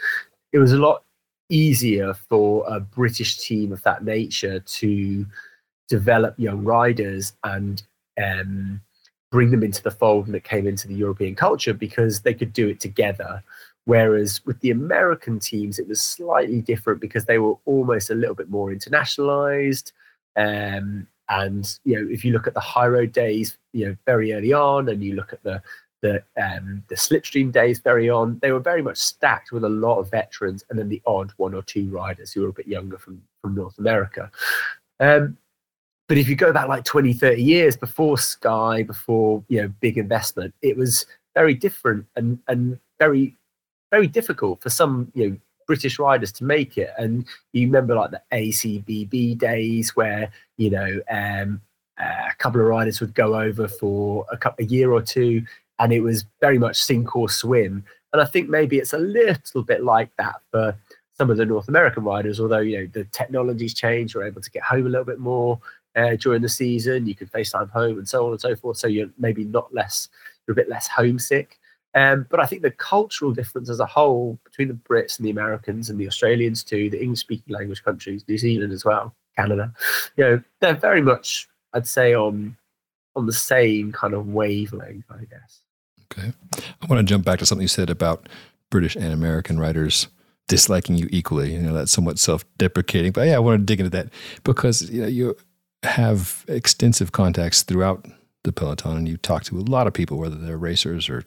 it 0.51 0.59
was 0.59 0.71
a 0.71 0.77
lot 0.77 1.03
easier 1.49 2.13
for 2.13 2.63
a 2.67 2.79
British 2.79 3.37
team 3.37 3.71
of 3.71 3.81
that 3.83 4.03
nature 4.03 4.59
to 4.59 5.25
develop 5.87 6.35
young 6.37 6.63
riders 6.63 7.33
and 7.43 7.81
um, 8.21 8.81
bring 9.31 9.51
them 9.51 9.63
into 9.63 9.81
the 9.81 9.91
fold 9.91 10.27
that 10.27 10.43
came 10.43 10.67
into 10.67 10.87
the 10.87 10.95
European 10.95 11.35
culture 11.35 11.73
because 11.73 12.21
they 12.21 12.33
could 12.33 12.53
do 12.53 12.67
it 12.67 12.79
together. 12.79 13.43
Whereas 13.85 14.45
with 14.45 14.59
the 14.59 14.71
American 14.71 15.39
teams, 15.39 15.79
it 15.79 15.87
was 15.87 16.01
slightly 16.01 16.61
different 16.61 17.01
because 17.01 17.25
they 17.25 17.39
were 17.39 17.55
almost 17.65 18.11
a 18.11 18.15
little 18.15 18.35
bit 18.35 18.49
more 18.49 18.69
internationalized. 18.69 19.91
Um, 20.35 21.07
and 21.27 21.79
you 21.85 21.95
know, 21.95 22.07
if 22.11 22.23
you 22.23 22.31
look 22.31 22.47
at 22.47 22.53
the 22.53 22.59
high 22.59 22.87
road 22.87 23.11
days, 23.11 23.57
you 23.73 23.87
know, 23.87 23.95
very 24.05 24.33
early 24.33 24.53
on, 24.53 24.89
and 24.89 25.03
you 25.03 25.15
look 25.15 25.33
at 25.33 25.41
the 25.43 25.61
the 26.01 26.23
um, 26.41 26.83
the 26.87 26.95
slipstream 26.95 27.51
days 27.51 27.79
very 27.79 28.09
on, 28.09 28.39
they 28.41 28.51
were 28.51 28.59
very 28.59 28.81
much 28.81 28.97
stacked 28.97 29.51
with 29.51 29.63
a 29.63 29.69
lot 29.69 29.99
of 29.99 30.09
veterans, 30.09 30.63
and 30.69 30.79
then 30.79 30.89
the 30.89 31.01
odd 31.05 31.31
one 31.37 31.53
or 31.53 31.61
two 31.61 31.89
riders 31.89 32.31
who 32.31 32.41
were 32.41 32.49
a 32.49 32.53
bit 32.53 32.67
younger 32.67 32.97
from 32.97 33.21
from 33.41 33.55
North 33.55 33.77
America. 33.77 34.31
Um, 34.99 35.37
but 36.07 36.17
if 36.17 36.27
you 36.27 36.35
go 36.35 36.51
back 36.51 36.67
like 36.67 36.83
20, 36.85 37.13
30 37.13 37.41
years 37.41 37.77
before 37.77 38.17
Sky, 38.17 38.83
before 38.83 39.43
you 39.47 39.61
know 39.61 39.71
big 39.79 39.97
investment, 39.97 40.53
it 40.61 40.75
was 40.75 41.05
very 41.35 41.53
different 41.53 42.05
and 42.15 42.39
and 42.47 42.79
very 42.99 43.35
very 43.91 44.07
difficult 44.07 44.61
for 44.61 44.69
some 44.69 45.11
you 45.13 45.29
know 45.29 45.37
British 45.67 45.99
riders 45.99 46.31
to 46.33 46.43
make 46.43 46.77
it. 46.77 46.91
And 46.97 47.25
you 47.53 47.67
remember 47.67 47.95
like 47.95 48.11
the 48.11 48.21
ACBB 48.31 49.37
days 49.37 49.95
where 49.95 50.31
you 50.57 50.69
know 50.69 50.99
um, 51.11 51.61
a 51.99 52.33
couple 52.37 52.61
of 52.61 52.67
riders 52.67 52.99
would 53.01 53.13
go 53.13 53.39
over 53.39 53.67
for 53.67 54.25
a 54.31 54.37
couple 54.37 54.65
a 54.65 54.67
year 54.67 54.91
or 54.91 55.01
two, 55.01 55.43
and 55.79 55.93
it 55.93 56.01
was 56.01 56.25
very 56.41 56.57
much 56.57 56.77
sink 56.77 57.15
or 57.15 57.29
swim. 57.29 57.83
And 58.13 58.21
I 58.21 58.25
think 58.25 58.49
maybe 58.49 58.77
it's 58.77 58.93
a 58.93 58.97
little 58.97 59.63
bit 59.63 59.83
like 59.83 60.09
that 60.17 60.41
for 60.51 60.75
some 61.17 61.29
of 61.29 61.37
the 61.37 61.45
North 61.45 61.67
American 61.67 62.03
riders, 62.03 62.39
although 62.39 62.59
you 62.59 62.79
know 62.79 62.87
the 62.93 63.03
technology's 63.05 63.73
changed, 63.73 64.15
we're 64.15 64.23
able 64.23 64.41
to 64.41 64.51
get 64.51 64.63
home 64.63 64.85
a 64.85 64.89
little 64.89 65.05
bit 65.05 65.19
more 65.19 65.59
uh, 65.95 66.15
during 66.15 66.41
the 66.41 66.49
season. 66.49 67.05
You 67.05 67.15
can 67.15 67.27
FaceTime 67.27 67.69
home 67.69 67.97
and 67.97 68.07
so 68.07 68.25
on 68.25 68.31
and 68.31 68.41
so 68.41 68.55
forth. 68.55 68.77
So 68.77 68.87
you're 68.87 69.09
maybe 69.17 69.43
not 69.43 69.73
less, 69.73 70.09
you're 70.47 70.53
a 70.53 70.55
bit 70.55 70.69
less 70.69 70.87
homesick. 70.87 71.59
Um, 71.95 72.27
but 72.29 72.39
I 72.39 72.45
think 72.45 72.61
the 72.61 72.71
cultural 72.71 73.33
difference 73.33 73.69
as 73.69 73.79
a 73.79 73.85
whole 73.85 74.37
between 74.43 74.67
the 74.67 74.75
Brits 74.75 75.17
and 75.17 75.25
the 75.25 75.31
Americans 75.31 75.89
and 75.89 75.99
the 75.99 76.07
Australians 76.07 76.63
too, 76.63 76.89
the 76.89 77.01
English-speaking 77.01 77.53
language 77.53 77.83
countries, 77.83 78.23
New 78.27 78.37
Zealand 78.37 78.71
as 78.71 78.85
well, 78.85 79.15
Canada, 79.35 79.73
you 80.15 80.23
know, 80.23 80.43
they're 80.61 80.75
very 80.75 81.01
much, 81.01 81.47
I'd 81.73 81.87
say, 81.87 82.13
on 82.13 82.55
on 83.15 83.25
the 83.25 83.33
same 83.33 83.91
kind 83.91 84.13
of 84.13 84.27
wavelength, 84.27 85.05
I 85.09 85.25
guess. 85.25 85.61
Okay, 86.11 86.33
I 86.81 86.85
want 86.87 86.99
to 86.99 87.03
jump 87.03 87.25
back 87.25 87.39
to 87.39 87.45
something 87.45 87.61
you 87.61 87.67
said 87.67 87.89
about 87.89 88.27
British 88.69 88.95
and 88.95 89.13
American 89.13 89.59
writers 89.59 90.07
disliking 90.47 90.97
you 90.97 91.07
equally. 91.11 91.53
You 91.53 91.61
know, 91.61 91.73
that's 91.73 91.91
somewhat 91.91 92.19
self-deprecating. 92.19 93.11
But 93.11 93.27
yeah, 93.27 93.35
I 93.35 93.39
want 93.39 93.59
to 93.59 93.65
dig 93.65 93.79
into 93.79 93.91
that 93.91 94.09
because 94.43 94.89
you 94.89 95.01
know 95.01 95.07
you 95.07 95.37
have 95.83 96.43
extensive 96.47 97.11
contacts 97.11 97.61
throughout 97.61 98.05
the 98.43 98.51
peloton, 98.51 98.97
and 98.97 99.07
you 99.07 99.17
talk 99.17 99.43
to 99.45 99.57
a 99.57 99.61
lot 99.61 99.87
of 99.87 99.93
people, 99.93 100.17
whether 100.17 100.35
they're 100.35 100.57
racers 100.57 101.09
or 101.09 101.23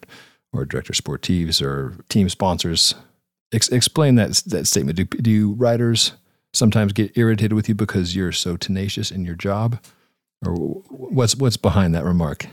or 0.52 0.64
director 0.64 0.92
sportives 0.92 1.62
or 1.62 1.96
team 2.08 2.28
sponsors. 2.28 2.94
Ex- 3.52 3.68
explain 3.68 4.16
that 4.16 4.42
that 4.46 4.66
statement. 4.66 4.96
Do, 4.96 5.04
do 5.04 5.52
riders 5.52 6.12
sometimes 6.52 6.92
get 6.92 7.16
irritated 7.16 7.54
with 7.54 7.68
you 7.68 7.74
because 7.74 8.14
you're 8.16 8.32
so 8.32 8.56
tenacious 8.56 9.10
in 9.10 9.24
your 9.24 9.34
job, 9.34 9.78
or 10.44 10.54
what's 10.54 11.36
what's 11.36 11.56
behind 11.56 11.94
that 11.94 12.04
remark? 12.04 12.46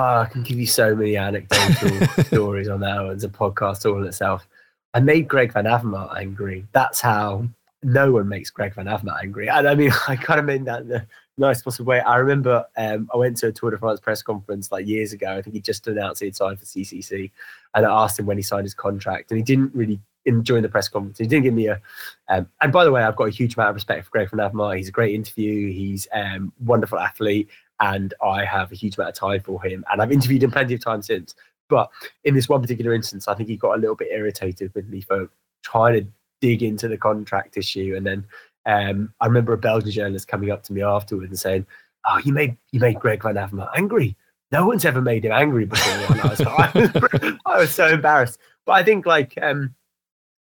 Oh, 0.00 0.20
I 0.20 0.26
can 0.26 0.44
give 0.44 0.60
you 0.60 0.66
so 0.66 0.94
many 0.94 1.16
anecdotal 1.16 2.06
stories 2.24 2.68
on 2.68 2.78
that. 2.80 3.04
It's 3.06 3.24
a 3.24 3.28
podcast 3.28 3.84
all 3.84 4.00
in 4.00 4.06
itself. 4.06 4.46
I 4.94 5.00
made 5.00 5.26
Greg 5.26 5.52
Van 5.52 5.64
Avermaet 5.64 6.16
angry. 6.16 6.64
That's 6.70 7.00
how 7.00 7.48
no 7.82 8.12
one 8.12 8.28
makes 8.28 8.48
Greg 8.48 8.76
Van 8.76 8.86
Avermaet 8.86 9.24
angry. 9.24 9.48
And 9.48 9.68
I 9.68 9.74
mean, 9.74 9.90
I 10.08 10.14
kind 10.14 10.38
of 10.38 10.46
mean 10.46 10.62
that 10.66 10.82
in 10.82 10.88
the 10.88 11.04
nice 11.36 11.62
possible 11.62 11.88
way. 11.88 11.98
I 11.98 12.18
remember 12.18 12.64
um, 12.76 13.10
I 13.12 13.16
went 13.16 13.38
to 13.38 13.48
a 13.48 13.52
Tour 13.52 13.72
de 13.72 13.78
France 13.78 13.98
press 13.98 14.22
conference 14.22 14.70
like 14.70 14.86
years 14.86 15.12
ago. 15.12 15.36
I 15.36 15.42
think 15.42 15.54
he 15.54 15.60
just 15.60 15.88
announced 15.88 16.22
he'd 16.22 16.36
signed 16.36 16.60
for 16.60 16.64
CCC. 16.64 17.32
And 17.74 17.84
I 17.84 18.04
asked 18.04 18.20
him 18.20 18.26
when 18.26 18.36
he 18.36 18.44
signed 18.44 18.66
his 18.66 18.74
contract. 18.74 19.32
And 19.32 19.38
he 19.38 19.42
didn't 19.42 19.74
really 19.74 19.98
enjoy 20.26 20.60
the 20.60 20.68
press 20.68 20.86
conference. 20.86 21.18
He 21.18 21.26
didn't 21.26 21.42
give 21.42 21.54
me 21.54 21.66
a. 21.66 21.80
Um, 22.28 22.48
and 22.60 22.72
by 22.72 22.84
the 22.84 22.92
way, 22.92 23.02
I've 23.02 23.16
got 23.16 23.24
a 23.24 23.30
huge 23.30 23.56
amount 23.56 23.70
of 23.70 23.74
respect 23.74 24.04
for 24.04 24.10
Greg 24.12 24.30
Van 24.30 24.48
Avermaet. 24.48 24.76
He's 24.76 24.90
a 24.90 24.92
great 24.92 25.16
interview. 25.16 25.72
He's 25.72 26.06
a 26.14 26.36
um, 26.36 26.52
wonderful 26.60 27.00
athlete. 27.00 27.48
And 27.80 28.14
I 28.22 28.44
have 28.44 28.72
a 28.72 28.74
huge 28.74 28.96
amount 28.96 29.10
of 29.10 29.14
time 29.14 29.40
for 29.40 29.62
him. 29.62 29.84
And 29.90 30.02
I've 30.02 30.12
interviewed 30.12 30.42
him 30.42 30.50
plenty 30.50 30.74
of 30.74 30.84
times 30.84 31.06
since. 31.06 31.34
But 31.68 31.90
in 32.24 32.34
this 32.34 32.48
one 32.48 32.60
particular 32.60 32.94
instance, 32.94 33.28
I 33.28 33.34
think 33.34 33.48
he 33.48 33.56
got 33.56 33.76
a 33.76 33.80
little 33.80 33.94
bit 33.94 34.08
irritated 34.10 34.74
with 34.74 34.88
me 34.88 35.00
for 35.00 35.30
trying 35.62 35.94
to 35.94 36.10
dig 36.40 36.62
into 36.62 36.88
the 36.88 36.96
contract 36.96 37.56
issue. 37.56 37.94
And 37.96 38.06
then 38.06 38.24
um, 38.66 39.12
I 39.20 39.26
remember 39.26 39.52
a 39.52 39.58
Belgian 39.58 39.90
journalist 39.90 40.28
coming 40.28 40.50
up 40.50 40.62
to 40.64 40.72
me 40.72 40.82
afterwards 40.82 41.30
and 41.30 41.38
saying, 41.38 41.66
"Oh, 42.06 42.18
you 42.24 42.32
made 42.32 42.56
you 42.72 42.80
made 42.80 43.00
Greg 43.00 43.22
Van 43.22 43.34
Avermaet 43.34 43.70
angry. 43.76 44.16
No 44.50 44.66
one's 44.66 44.84
ever 44.84 45.00
made 45.00 45.24
him 45.24 45.32
angry 45.32 45.66
before." 45.66 46.16
I 46.18 46.70
was, 46.74 47.38
I 47.46 47.58
was 47.58 47.74
so 47.74 47.86
embarrassed. 47.88 48.38
But 48.64 48.72
I 48.72 48.82
think 48.82 49.06
like 49.06 49.38
um, 49.40 49.74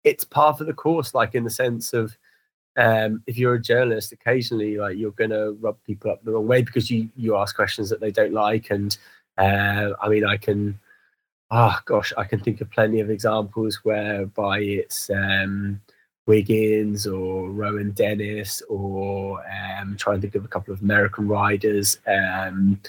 it's 0.04 0.24
part 0.24 0.62
of 0.62 0.68
the 0.68 0.74
course, 0.74 1.14
like 1.14 1.36
in 1.36 1.44
the 1.44 1.50
sense 1.50 1.94
of 1.94 2.18
um, 2.78 3.22
if 3.28 3.38
you're 3.38 3.56
a 3.56 3.62
journalist, 3.62 4.12
occasionally 4.12 4.78
like 4.78 4.98
you're 4.98 5.12
gonna 5.12 5.52
rub 5.54 5.78
people 5.86 6.12
up 6.12 6.24
the 6.24 6.32
wrong 6.32 6.48
way 6.48 6.62
because 6.62 6.90
you 6.90 7.10
you 7.16 7.38
ask 7.38 7.56
questions 7.56 7.90
that 7.90 8.00
they 8.00 8.12
don't 8.12 8.34
like. 8.34 8.72
And 8.72 8.98
uh, 9.38 9.92
I 10.02 10.10
mean, 10.10 10.26
I 10.26 10.38
can 10.38 10.80
oh 11.52 11.78
gosh, 11.86 12.14
I 12.18 12.24
can 12.24 12.40
think 12.40 12.62
of 12.62 12.72
plenty 12.72 13.02
of 13.02 13.10
examples 13.10 13.82
whereby 13.84 14.60
it's 14.60 15.10
um, 15.10 15.82
Wiggins 16.26 17.06
or 17.06 17.50
Rohan 17.50 17.92
Dennis 17.92 18.62
or 18.70 19.44
um, 19.46 19.98
trying 19.98 20.18
to 20.18 20.22
think 20.22 20.36
of 20.36 20.46
a 20.46 20.48
couple 20.48 20.74
of 20.74 20.82
American 20.82 21.28
riders, 21.28 22.00
um, 22.08 22.80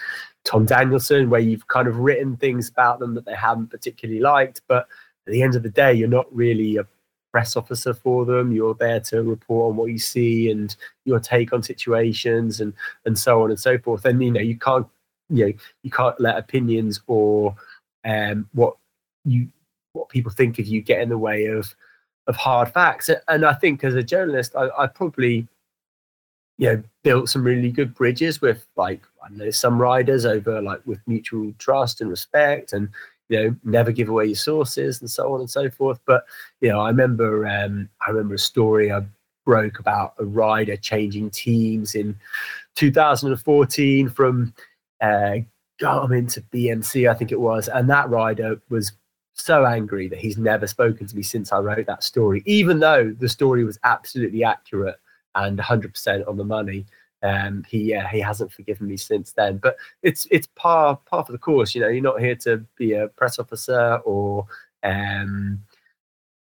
Tom 0.44 0.64
Danielson, 0.64 1.28
where 1.28 1.40
you've 1.40 1.66
kind 1.66 1.88
of 1.88 1.98
written 1.98 2.36
things 2.36 2.68
about 2.68 3.00
them 3.00 3.14
that 3.14 3.24
they 3.24 3.34
haven't 3.34 3.68
particularly 3.68 4.20
liked, 4.20 4.62
but 4.68 4.86
at 5.26 5.32
the 5.32 5.42
end 5.42 5.54
of 5.54 5.62
the 5.62 5.70
day, 5.70 5.92
you're 5.92 6.08
not 6.08 6.32
really 6.34 6.76
a 6.76 6.86
press 7.32 7.56
officer 7.56 7.94
for 7.94 8.24
them. 8.24 8.52
You're 8.52 8.74
there 8.74 9.00
to 9.00 9.22
report 9.22 9.70
on 9.70 9.76
what 9.76 9.90
you 9.90 9.98
see 9.98 10.50
and 10.50 10.74
your 11.04 11.18
take 11.18 11.52
on 11.52 11.62
situations 11.62 12.60
and 12.60 12.72
and 13.04 13.18
so 13.18 13.42
on 13.42 13.50
and 13.50 13.58
so 13.58 13.78
forth. 13.78 14.04
And 14.04 14.22
you 14.22 14.30
know, 14.30 14.40
you 14.40 14.58
can't 14.58 14.86
you 15.30 15.46
know 15.46 15.52
you 15.82 15.90
can't 15.90 16.20
let 16.20 16.38
opinions 16.38 17.00
or 17.06 17.56
um, 18.04 18.48
what 18.52 18.76
you 19.24 19.48
what 19.94 20.08
people 20.08 20.30
think 20.30 20.58
of 20.58 20.66
you 20.66 20.82
get 20.82 21.00
in 21.00 21.08
the 21.08 21.18
way 21.18 21.46
of 21.46 21.74
of 22.26 22.36
hard 22.36 22.68
facts. 22.68 23.10
And 23.28 23.44
I 23.44 23.54
think 23.54 23.82
as 23.82 23.94
a 23.94 24.02
journalist, 24.02 24.54
I, 24.54 24.68
I 24.78 24.86
probably 24.86 25.48
you 26.58 26.68
know 26.68 26.82
built 27.02 27.28
some 27.28 27.42
really 27.42 27.70
good 27.70 27.94
bridges 27.94 28.40
with 28.40 28.66
like 28.76 29.02
I 29.24 29.30
know 29.30 29.50
some 29.50 29.80
riders 29.80 30.26
over 30.26 30.60
like 30.60 30.80
with 30.86 31.00
mutual 31.06 31.52
trust 31.58 32.00
and 32.00 32.10
respect 32.10 32.72
and 32.72 32.90
you 33.28 33.42
know 33.42 33.56
never 33.64 33.92
give 33.92 34.08
away 34.08 34.26
your 34.26 34.34
sources 34.34 35.00
and 35.00 35.10
so 35.10 35.32
on 35.32 35.40
and 35.40 35.50
so 35.50 35.70
forth 35.70 36.00
but 36.06 36.24
you 36.60 36.68
know 36.68 36.80
i 36.80 36.88
remember 36.88 37.46
um 37.46 37.88
i 38.06 38.10
remember 38.10 38.34
a 38.34 38.38
story 38.38 38.92
i 38.92 39.00
broke 39.44 39.78
about 39.78 40.14
a 40.18 40.24
rider 40.24 40.76
changing 40.76 41.30
teams 41.30 41.94
in 41.94 42.16
2014 42.76 44.08
from 44.08 44.52
uh 45.00 45.36
Garmin 45.82 46.32
to 46.32 46.40
BMC, 46.40 47.10
I 47.10 47.14
think 47.14 47.32
it 47.32 47.40
was. 47.40 47.68
And 47.68 47.90
that 47.90 48.08
rider 48.08 48.60
was 48.68 48.92
so 49.34 49.66
angry 49.66 50.08
that 50.08 50.18
he's 50.18 50.38
never 50.38 50.66
spoken 50.66 51.06
to 51.06 51.16
me 51.16 51.22
since 51.22 51.52
I 51.52 51.58
wrote 51.58 51.86
that 51.86 52.04
story, 52.04 52.42
even 52.46 52.78
though 52.78 53.14
the 53.18 53.28
story 53.28 53.64
was 53.64 53.78
absolutely 53.82 54.44
accurate 54.44 54.96
and 55.34 55.58
100% 55.58 56.28
on 56.28 56.36
the 56.36 56.44
money. 56.44 56.86
Um, 57.22 57.64
he 57.68 57.78
yeah, 57.78 58.08
he 58.08 58.20
hasn't 58.20 58.52
forgiven 58.52 58.88
me 58.88 58.96
since 58.96 59.32
then. 59.32 59.58
But 59.58 59.76
it's 60.02 60.26
it's 60.30 60.48
part 60.56 61.04
part 61.06 61.28
of 61.28 61.32
the 61.32 61.38
course. 61.38 61.74
You 61.74 61.80
know, 61.80 61.88
you're 61.88 62.02
not 62.02 62.20
here 62.20 62.36
to 62.36 62.58
be 62.76 62.94
a 62.94 63.08
press 63.08 63.38
officer 63.38 63.96
or 64.04 64.46
um, 64.82 65.62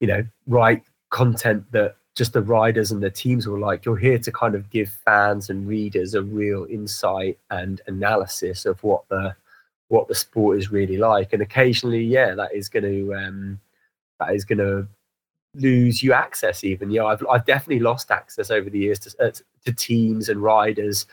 you 0.00 0.06
know 0.06 0.24
write 0.46 0.82
content 1.10 1.70
that 1.72 1.96
just 2.14 2.32
the 2.32 2.42
riders 2.42 2.90
and 2.90 3.02
the 3.02 3.10
teams 3.10 3.46
will 3.46 3.58
like. 3.58 3.84
You're 3.84 3.96
here 3.96 4.18
to 4.18 4.32
kind 4.32 4.54
of 4.54 4.70
give 4.70 4.90
fans 5.04 5.50
and 5.50 5.66
readers 5.66 6.14
a 6.14 6.22
real 6.22 6.66
insight 6.70 7.38
and 7.50 7.80
analysis 7.86 8.66
of 8.66 8.82
what 8.82 9.08
the 9.08 9.34
what 9.88 10.08
the 10.08 10.14
sport 10.14 10.58
is 10.58 10.72
really 10.72 10.96
like. 10.96 11.32
And 11.32 11.42
occasionally, 11.42 12.02
yeah, 12.02 12.34
that 12.34 12.54
is 12.54 12.68
going 12.68 12.84
to 12.84 13.14
um, 13.14 13.60
that 14.20 14.34
is 14.34 14.44
going 14.44 14.58
to 14.58 14.86
lose 15.54 16.02
you 16.02 16.12
access. 16.12 16.64
Even 16.64 16.90
yeah, 16.90 17.04
I've 17.04 17.24
I've 17.30 17.46
definitely 17.46 17.80
lost 17.80 18.10
access 18.10 18.50
over 18.50 18.70
the 18.70 18.78
years 18.78 18.98
to 19.00 19.26
uh, 19.26 19.30
to 19.64 19.72
teams 19.72 20.28
and 20.28 20.42
riders 20.42 21.06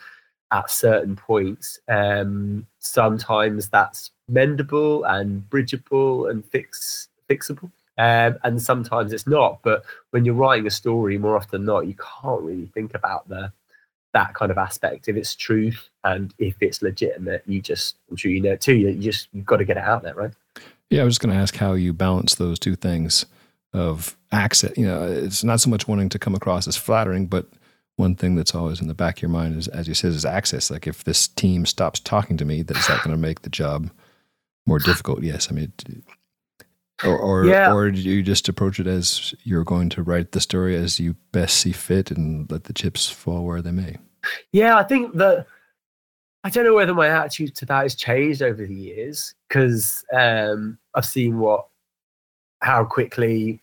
at 0.50 0.70
certain 0.70 1.16
points. 1.16 1.80
Um, 1.88 2.66
sometimes 2.78 3.68
that's 3.68 4.10
mendable 4.30 5.08
and 5.08 5.48
bridgeable 5.48 6.26
and 6.26 6.44
fix 6.44 7.08
fixable 7.28 7.70
um, 7.98 8.38
and 8.42 8.60
sometimes 8.60 9.12
it's 9.12 9.26
not. 9.26 9.60
But 9.62 9.84
when 10.10 10.24
you're 10.24 10.34
writing 10.34 10.66
a 10.66 10.70
story, 10.70 11.18
more 11.18 11.36
often 11.36 11.50
than 11.60 11.66
not, 11.66 11.86
you 11.86 11.94
can't 11.94 12.42
really 12.42 12.66
think 12.66 12.94
about 12.94 13.28
the 13.28 13.52
that 14.12 14.34
kind 14.34 14.50
of 14.50 14.58
aspect. 14.58 15.08
If 15.08 15.16
it's 15.16 15.34
truth 15.34 15.88
and 16.04 16.34
if 16.38 16.54
it's 16.60 16.82
legitimate, 16.82 17.42
you 17.46 17.60
just 17.60 17.96
I'm 18.10 18.16
sure 18.16 18.30
you 18.30 18.40
know 18.40 18.56
too. 18.56 18.74
You, 18.74 18.88
you 18.88 19.12
just 19.12 19.28
you've 19.32 19.46
got 19.46 19.58
to 19.58 19.64
get 19.64 19.76
it 19.76 19.84
out 19.84 20.02
there, 20.02 20.14
right? 20.14 20.32
Yeah, 20.90 21.02
I 21.02 21.04
was 21.04 21.14
just 21.14 21.22
going 21.22 21.34
to 21.34 21.40
ask 21.40 21.56
how 21.56 21.72
you 21.72 21.92
balance 21.92 22.34
those 22.34 22.58
two 22.58 22.76
things 22.76 23.24
of 23.72 24.16
access. 24.30 24.76
You 24.76 24.86
know, 24.86 25.04
it's 25.04 25.44
not 25.44 25.60
so 25.60 25.70
much 25.70 25.88
wanting 25.88 26.08
to 26.10 26.18
come 26.18 26.34
across 26.34 26.66
as 26.68 26.76
flattering, 26.76 27.26
but 27.26 27.46
one 27.96 28.14
thing 28.14 28.34
that's 28.36 28.54
always 28.54 28.80
in 28.80 28.88
the 28.88 28.94
back 28.94 29.18
of 29.18 29.22
your 29.22 29.30
mind 29.30 29.56
is, 29.56 29.68
as 29.68 29.88
you 29.88 29.94
said, 29.94 30.10
is 30.10 30.24
access. 30.24 30.70
Like 30.70 30.86
if 30.86 31.04
this 31.04 31.28
team 31.28 31.66
stops 31.66 32.00
talking 32.00 32.36
to 32.38 32.44
me, 32.44 32.62
that's 32.62 32.88
not 32.88 33.02
going 33.02 33.14
to 33.14 33.20
make 33.20 33.42
the 33.42 33.50
job 33.50 33.90
more 34.66 34.78
difficult. 34.78 35.22
Yes, 35.22 35.48
I 35.50 35.54
mean, 35.54 35.72
or 37.04 37.18
or, 37.18 37.44
yeah. 37.46 37.72
or 37.72 37.90
do 37.90 38.00
you 38.00 38.22
just 38.22 38.48
approach 38.48 38.78
it 38.80 38.86
as 38.86 39.34
you're 39.44 39.64
going 39.64 39.88
to 39.90 40.02
write 40.02 40.32
the 40.32 40.40
story 40.40 40.76
as 40.76 41.00
you 41.00 41.16
best 41.32 41.58
see 41.58 41.72
fit 41.72 42.10
and 42.10 42.50
let 42.50 42.64
the 42.64 42.72
chips 42.72 43.08
fall 43.08 43.44
where 43.44 43.62
they 43.62 43.72
may? 43.72 43.96
Yeah, 44.52 44.76
I 44.76 44.84
think 44.84 45.14
that 45.14 45.46
I 46.44 46.50
don't 46.50 46.64
know 46.64 46.74
whether 46.74 46.94
my 46.94 47.08
attitude 47.08 47.54
to 47.56 47.66
that 47.66 47.82
has 47.82 47.94
changed 47.94 48.42
over 48.42 48.66
the 48.66 48.74
years 48.74 49.34
because 49.48 50.04
um, 50.12 50.78
I've 50.94 51.04
seen 51.04 51.38
what 51.38 51.66
how 52.60 52.84
quickly 52.84 53.61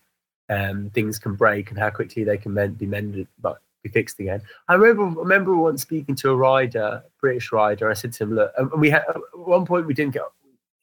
um, 0.50 0.90
things 0.90 1.18
can 1.18 1.34
break 1.34 1.70
and 1.70 1.78
how 1.78 1.90
quickly 1.90 2.24
they 2.24 2.36
can 2.36 2.52
mend, 2.52 2.78
be 2.78 2.86
mended, 2.86 3.28
but 3.40 3.60
be 3.82 3.88
fixed 3.88 4.20
again. 4.20 4.42
I 4.68 4.74
remember 4.74 5.20
remember 5.20 5.56
once 5.56 5.82
speaking 5.82 6.14
to 6.16 6.30
a 6.30 6.36
rider, 6.36 7.02
British 7.20 7.52
rider. 7.52 7.88
I 7.88 7.94
said 7.94 8.12
to 8.14 8.24
him, 8.24 8.34
"Look," 8.34 8.52
and 8.58 8.70
we 8.72 8.90
had 8.90 9.04
at 9.08 9.16
one 9.34 9.64
point 9.64 9.86
we 9.86 9.94
didn't 9.94 10.12
get 10.12 10.22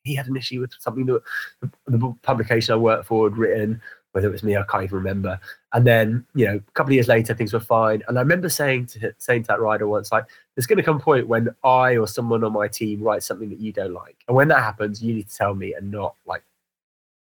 he 0.08 0.16
had 0.16 0.28
an 0.28 0.38
issue 0.38 0.62
with 0.62 0.72
something 0.80 1.06
that 1.06 1.22
the, 1.62 1.70
the 1.88 2.16
publication 2.24 2.74
I 2.74 2.78
worked 2.78 3.06
for 3.06 3.30
had 3.30 3.38
written, 3.38 3.82
whether 4.14 4.30
it 4.30 4.32
was 4.32 4.44
me, 4.44 4.56
I 4.56 4.64
can't 4.64 4.86
even 4.86 4.98
remember. 4.98 5.40
And 5.74 5.86
then, 5.86 6.26
you 6.34 6.46
know, 6.46 6.56
a 6.56 6.72
couple 6.72 6.92
of 6.92 6.94
years 6.94 7.10
later, 7.10 7.34
things 7.34 7.54
were 7.54 7.60
fine. 7.60 8.02
And 8.08 8.18
I 8.18 8.22
remember 8.22 8.50
saying 8.50 8.88
to 8.88 9.14
saying 9.18 9.44
to 9.44 9.48
that 9.50 9.60
rider 9.60 9.88
once, 9.88 10.12
like, 10.12 10.26
there's 10.56 10.66
going 10.66 10.78
to 10.78 10.84
come 10.84 10.96
a 10.96 11.00
point 11.00 11.28
when 11.28 11.50
I 11.64 11.98
or 11.98 12.08
someone 12.08 12.44
on 12.44 12.54
my 12.54 12.68
team 12.68 13.02
writes 13.02 13.26
something 13.26 13.50
that 13.50 13.60
you 13.60 13.74
don't 13.74 13.94
like, 13.94 14.16
and 14.28 14.36
when 14.36 14.48
that 14.48 14.64
happens, 14.64 15.04
you 15.04 15.14
need 15.14 15.30
to 15.30 15.36
tell 15.36 15.54
me 15.54 15.74
and 15.74 15.92
not 15.92 16.16
like, 16.26 16.44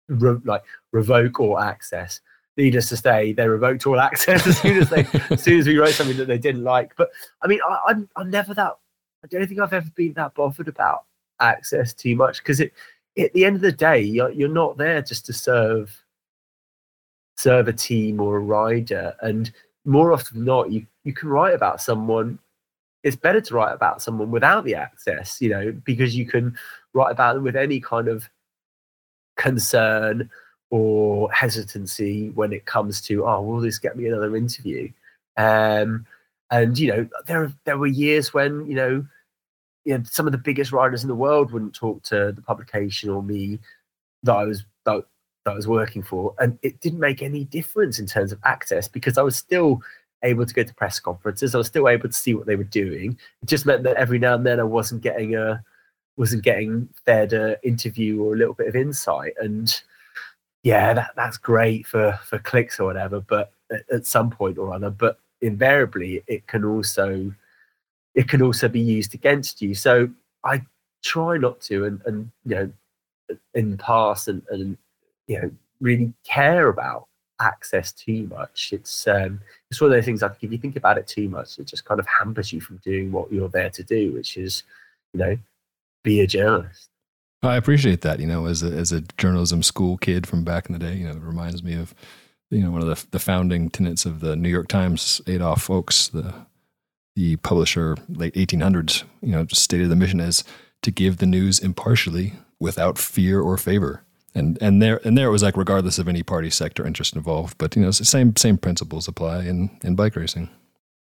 re- 0.08 0.42
like 0.46 0.64
revoke 0.92 1.40
all 1.40 1.60
access. 1.60 2.22
Needless 2.58 2.88
to 2.90 2.98
say, 2.98 3.34
they 3.34 3.48
revoked 3.48 3.86
all 3.86 4.00
access 4.00 4.48
as 4.48 4.58
soon 4.60 4.78
as 4.78 4.90
they, 4.90 5.06
as 5.30 5.44
soon 5.44 5.60
as 5.60 5.68
we 5.68 5.78
wrote 5.78 5.94
something 5.94 6.18
that 6.18 6.28
they 6.28 6.38
didn't 6.38 6.64
like. 6.64 6.96
But 6.96 7.10
I 7.42 7.48
mean, 7.48 7.60
I, 7.68 7.80
I'm 7.88 8.10
I'm 8.16 8.30
never 8.30 8.54
that. 8.54 8.74
I 9.24 9.28
don't 9.28 9.48
think 9.48 9.60
I've 9.60 9.74
ever 9.74 9.90
been 9.96 10.14
that 10.14 10.36
bothered 10.36 10.68
about 10.68 11.06
access 11.40 11.94
too 11.94 12.16
much 12.16 12.38
because 12.38 12.60
it 12.60 12.72
at 13.18 13.34
the 13.34 13.46
end 13.46 13.56
of 13.56 13.62
the 13.62 13.72
day 13.72 14.00
you're, 14.02 14.32
you're 14.32 14.50
not 14.50 14.78
there 14.78 15.02
just 15.02 15.26
to 15.26 15.34
serve 15.34 16.04
serve 17.38 17.68
a 17.68 17.74
team 17.74 18.20
or 18.20 18.38
a 18.38 18.40
rider 18.40 19.14
and 19.22 19.52
more 19.86 20.12
often 20.12 20.38
than 20.38 20.46
not 20.46 20.72
you 20.72 20.86
you 21.04 21.14
can 21.14 21.30
write 21.30 21.54
about 21.54 21.82
someone 21.82 22.40
it's 23.04 23.16
better 23.16 23.42
to 23.42 23.54
write 23.54 23.74
about 23.74 24.02
someone 24.02 24.32
without 24.32 24.64
the 24.64 24.76
access 24.76 25.42
you 25.42 25.50
know 25.50 25.72
because 25.84 26.16
you 26.16 26.26
can 26.26 26.56
write 26.94 27.12
about 27.12 27.36
them 27.36 27.44
with 27.44 27.56
any 27.56 27.80
kind 27.80 28.08
of 28.08 28.30
concern 29.36 30.30
or 30.70 31.32
hesitancy 31.32 32.30
when 32.32 32.52
it 32.52 32.66
comes 32.66 33.02
to 33.02 33.26
oh 33.26 33.42
will 33.42 33.60
this 33.60 33.80
get 33.80 33.98
me 33.98 34.08
another 34.08 34.36
interview 34.36 34.92
um, 35.38 36.06
and 36.52 36.80
you 36.80 36.92
know 36.92 37.08
there 37.28 37.52
there 37.66 37.78
were 37.78 37.88
years 37.88 38.34
when 38.34 38.66
you 38.66 38.76
know 38.76 39.06
you 39.86 39.96
know, 39.98 40.04
some 40.04 40.26
of 40.26 40.32
the 40.32 40.38
biggest 40.38 40.72
writers 40.72 41.04
in 41.04 41.08
the 41.08 41.16
world 41.16 41.52
wouldn't 41.52 41.76
talk 41.76 42.04
to 42.04 42.34
the 42.36 42.42
publication 42.42 43.10
or 43.10 43.24
me 43.24 43.60
that 44.24 44.36
I 44.36 44.44
was 44.44 44.66
that, 44.86 45.06
that 45.46 45.52
I 45.52 45.56
was 45.56 45.68
working 45.68 46.04
for, 46.04 46.34
and 46.40 46.58
it 46.64 46.82
didn't 46.82 47.00
make 47.00 47.22
any 47.22 47.46
difference 47.46 48.00
in 48.00 48.08
terms 48.08 48.32
of 48.32 48.40
access 48.44 48.88
because 48.88 49.18
I 49.18 49.22
was 49.22 49.38
still 49.38 49.82
able 50.24 50.46
to 50.46 50.54
go 50.54 50.64
to 50.64 50.74
press 50.74 51.00
conferences. 51.00 51.54
I 51.54 51.60
was 51.60 51.68
still 51.68 51.88
able 51.88 52.10
to 52.10 52.14
see 52.14 52.34
what 52.34 52.48
they 52.48 52.56
were 52.56 52.64
doing. 52.64 53.18
It 53.44 53.46
just 53.48 53.66
meant 53.66 53.84
that 53.84 53.96
every 53.96 54.18
now 54.18 54.34
and 54.34 54.46
then 54.46 54.60
I 54.60 54.64
wasn't 54.64 55.04
getting 55.04 55.36
a 55.36 55.64
wasn't 56.18 56.44
getting 56.44 56.90
fed 57.06 57.34
an 57.34 57.56
interview 57.64 58.22
or 58.22 58.34
a 58.34 58.38
little 58.38 58.54
bit 58.54 58.68
of 58.68 58.76
insight. 58.76 59.34
And 59.40 59.82
yeah, 60.64 60.94
that, 60.94 61.12
that's 61.16 61.38
great 61.38 61.86
for 61.86 62.20
for 62.26 62.40
clicks 62.40 62.80
or 62.80 62.86
whatever. 62.86 63.20
But 63.20 63.52
at, 63.72 63.90
at 63.92 64.06
some 64.06 64.30
point 64.30 64.58
or 64.58 64.74
other, 64.74 64.90
but 64.90 65.20
invariably 65.42 66.24
it 66.28 66.48
can 66.48 66.64
also 66.64 67.34
it 68.16 68.30
can 68.30 68.42
also 68.42 68.68
be 68.68 68.80
used 68.80 69.14
against 69.14 69.62
you. 69.62 69.76
So 69.76 70.10
I 70.44 70.62
try 71.04 71.38
not 71.38 71.62
to, 71.62 71.86
and 71.86 72.02
and 72.06 72.32
you 72.46 72.56
know, 72.56 72.72
in 73.54 73.72
the 73.72 73.78
past, 73.78 74.28
and 74.28 74.42
and 74.50 74.78
you 75.28 75.42
know, 75.42 75.52
really 75.82 76.14
care 76.24 76.70
about 76.70 77.08
access 77.42 77.92
too 77.92 78.28
much. 78.28 78.70
It's 78.72 79.08
um, 79.08 79.42
it's 79.70 79.82
one 79.82 79.92
of 79.92 79.98
those 79.98 80.06
things. 80.06 80.24
I 80.24 80.30
think 80.30 80.44
if 80.44 80.52
you 80.52 80.58
think 80.58 80.78
about 80.78 80.98
it 80.98 81.08
too 81.08 81.30
much, 81.30 81.60
it 81.60 81.68
just 81.68 81.86
kind 81.86 82.00
of 82.00 82.08
hampers 82.08 82.52
you 82.54 82.62
from 82.62 82.78
doing 82.78 83.12
what 83.12 83.32
you're 83.32 83.50
there 83.50 83.70
to 83.70 83.84
do, 83.84 84.14
which 84.14 84.38
is, 84.38 84.64
you 85.14 85.20
know, 85.20 85.38
be 86.06 86.22
a 86.22 86.28
journalist. 86.28 86.90
I 87.44 87.58
appreciate 87.58 88.02
that. 88.02 88.20
You 88.20 88.28
know, 88.28 88.46
as 88.46 88.64
a 88.64 88.68
as 88.68 88.92
a 88.92 89.02
journalism 89.18 89.62
school 89.62 89.98
kid 89.98 90.26
from 90.26 90.44
back 90.44 90.68
in 90.68 90.74
the 90.74 90.80
day, 90.80 90.96
you 90.96 91.06
know, 91.06 91.12
it 91.12 91.22
reminds 91.22 91.64
me 91.64 91.76
of 91.76 91.94
you 92.50 92.64
know 92.64 92.72
one 92.72 92.82
of 92.82 92.88
the 92.88 93.08
the 93.12 93.20
founding 93.20 93.70
tenets 93.70 94.06
of 94.06 94.22
the 94.22 94.36
New 94.36 94.50
York 94.50 94.68
Times, 94.68 95.22
Adolph 95.28 95.68
Ochs, 95.68 96.10
the 96.12 96.34
the 97.16 97.36
publisher, 97.38 97.96
late 98.10 98.34
1800s. 98.34 99.04
You 99.22 99.32
know, 99.34 99.46
just 99.46 99.62
stated 99.62 99.90
the 99.90 99.96
mission 99.96 100.20
as 100.20 100.44
to 100.82 100.92
give 100.92 101.18
the 101.18 101.26
news 101.26 101.60
impartially 101.60 102.34
without 102.60 102.98
fear 102.98 103.42
or 103.42 103.58
favor. 103.58 104.02
And 104.34 104.58
and 104.62 104.82
there 104.82 105.00
and 105.06 105.18
there 105.18 105.28
it 105.28 105.32
was 105.32 105.44
like 105.44 105.56
regardless 105.56 105.98
of 105.98 106.08
any 106.08 106.24
party 106.24 106.50
sector 106.50 106.86
interest 106.86 107.16
involved. 107.16 107.58
But 107.58 107.76
you 107.76 107.82
know, 107.82 107.92
same 107.92 108.36
same 108.36 108.58
principles 108.58 109.08
apply 109.08 109.44
in 109.44 109.70
in 109.84 109.96
bike 109.96 110.16
racing. 110.16 110.50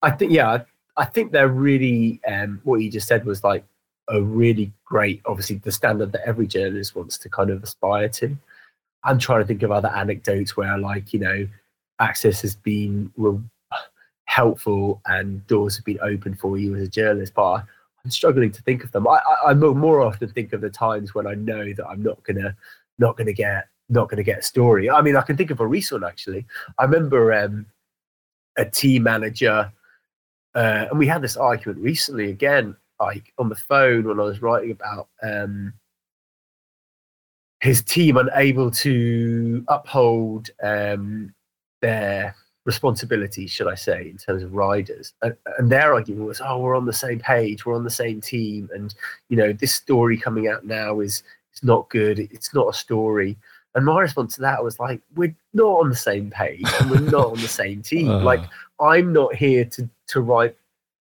I 0.01 0.11
think 0.11 0.31
yeah, 0.31 0.63
I 0.97 1.05
think 1.05 1.31
they're 1.31 1.47
really 1.47 2.21
um, 2.27 2.61
what 2.63 2.77
you 2.77 2.91
just 2.91 3.07
said 3.07 3.25
was 3.25 3.43
like 3.43 3.65
a 4.09 4.21
really 4.21 4.71
great, 4.85 5.21
obviously 5.25 5.57
the 5.57 5.71
standard 5.71 6.11
that 6.11 6.27
every 6.27 6.47
journalist 6.47 6.95
wants 6.95 7.17
to 7.17 7.29
kind 7.29 7.49
of 7.49 7.63
aspire 7.63 8.09
to. 8.09 8.35
I'm 9.03 9.19
trying 9.19 9.41
to 9.41 9.47
think 9.47 9.63
of 9.63 9.71
other 9.71 9.89
anecdotes 9.89 10.55
where, 10.55 10.77
like, 10.77 11.13
you 11.13 11.19
know, 11.19 11.47
access 11.99 12.41
has 12.41 12.55
been 12.55 13.11
helpful 14.25 15.01
and 15.05 15.45
doors 15.47 15.75
have 15.75 15.85
been 15.85 15.99
open 16.01 16.35
for 16.35 16.57
you 16.57 16.75
as 16.75 16.83
a 16.83 16.87
journalist, 16.87 17.33
but 17.33 17.63
I'm 18.03 18.11
struggling 18.11 18.51
to 18.51 18.61
think 18.63 18.83
of 18.83 18.91
them. 18.91 19.07
I, 19.07 19.19
I, 19.45 19.51
I 19.51 19.53
more 19.53 20.01
often 20.01 20.29
think 20.29 20.53
of 20.53 20.61
the 20.61 20.69
times 20.69 21.13
when 21.13 21.27
I 21.27 21.35
know 21.35 21.73
that 21.73 21.87
I'm 21.87 22.03
not 22.03 22.21
gonna 22.23 22.55
not 22.99 23.17
gonna 23.17 23.33
get 23.33 23.67
not 23.89 24.09
gonna 24.09 24.23
get 24.23 24.39
a 24.39 24.43
story. 24.43 24.89
I 24.89 25.01
mean, 25.01 25.15
I 25.15 25.21
can 25.21 25.37
think 25.37 25.51
of 25.51 25.59
a 25.59 25.67
recent 25.67 26.03
actually. 26.03 26.45
I 26.77 26.83
remember 26.83 27.33
um, 27.33 27.65
a 28.57 28.65
team 28.65 29.03
manager, 29.03 29.71
uh, 30.55 30.85
and 30.89 30.99
we 30.99 31.07
had 31.07 31.21
this 31.21 31.37
argument 31.37 31.79
recently 31.79 32.29
again, 32.29 32.75
like 32.99 33.33
on 33.37 33.49
the 33.49 33.55
phone 33.55 34.07
when 34.07 34.19
I 34.19 34.23
was 34.23 34.41
writing 34.41 34.71
about 34.71 35.07
um, 35.21 35.73
his 37.59 37.81
team 37.81 38.17
unable 38.17 38.69
to 38.71 39.63
uphold 39.67 40.49
um, 40.61 41.33
their 41.81 42.35
responsibilities, 42.65 43.51
should 43.51 43.67
I 43.67 43.75
say, 43.75 44.09
in 44.09 44.17
terms 44.17 44.43
of 44.43 44.53
riders. 44.53 45.13
And, 45.21 45.35
and, 45.57 45.71
their 45.71 45.93
argument 45.93 46.27
was, 46.27 46.41
"Oh, 46.41 46.59
we're 46.59 46.75
on 46.75 46.85
the 46.85 46.93
same 46.93 47.19
page, 47.19 47.65
we're 47.65 47.75
on 47.75 47.83
the 47.83 47.89
same 47.89 48.21
team, 48.21 48.69
and 48.73 48.93
you 49.29 49.37
know 49.37 49.53
this 49.53 49.73
story 49.73 50.17
coming 50.17 50.47
out 50.47 50.65
now 50.65 50.99
is 50.99 51.23
it's 51.51 51.63
not 51.63 51.89
good. 51.89 52.19
It's 52.19 52.53
not 52.53 52.69
a 52.69 52.73
story." 52.73 53.37
And 53.75 53.85
my 53.85 54.01
response 54.01 54.35
to 54.35 54.41
that 54.41 54.63
was 54.63 54.79
like, 54.79 55.01
"We're 55.15 55.35
not 55.53 55.79
on 55.81 55.89
the 55.89 55.95
same 55.95 56.29
page, 56.29 56.67
and 56.79 56.91
we're 56.91 56.99
not 56.99 57.31
on 57.31 57.41
the 57.41 57.47
same 57.47 57.81
team. 57.91 58.09
Uh. 58.09 58.23
Like, 58.23 58.41
I'm 58.79 59.13
not 59.13 59.35
here 59.35 59.65
to 59.65 59.89
to 60.07 60.21
write 60.21 60.55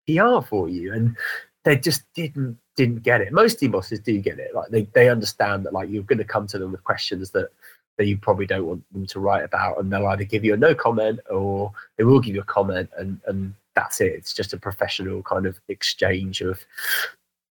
PR 0.07 0.41
for 0.41 0.69
you." 0.69 0.93
And 0.93 1.17
they 1.65 1.77
just 1.77 2.03
didn't 2.15 2.59
didn't 2.77 3.03
get 3.03 3.21
it. 3.21 3.33
Most 3.33 3.61
bosses 3.71 4.01
do 4.01 4.21
get 4.21 4.39
it. 4.39 4.55
Like 4.55 4.69
they, 4.69 4.83
they 4.95 5.09
understand 5.09 5.65
that 5.65 5.73
like 5.73 5.89
you're 5.89 6.03
going 6.03 6.19
to 6.19 6.25
come 6.25 6.47
to 6.49 6.59
them 6.59 6.73
with 6.73 6.85
questions 6.85 7.31
that 7.31 7.49
that 7.97 8.07
you 8.07 8.19
probably 8.19 8.47
don't 8.47 8.67
want 8.67 8.93
them 8.93 9.07
to 9.07 9.21
write 9.21 9.45
about, 9.45 9.79
and 9.79 9.93
they'll 9.93 10.07
either 10.09 10.25
give 10.25 10.45
you 10.45 10.55
a 10.55 10.57
no 10.57 10.75
comment 10.75 11.21
or 11.31 11.73
they 11.97 12.05
will 12.05 12.21
give 12.21 12.35
you 12.35 12.41
a 12.41 12.45
comment, 12.45 12.91
and 12.99 13.21
and 13.27 13.55
that's 13.75 14.01
it. 14.01 14.13
It's 14.13 14.33
just 14.33 14.53
a 14.53 14.59
professional 14.59 15.23
kind 15.23 15.47
of 15.47 15.59
exchange 15.69 16.41
of 16.41 16.65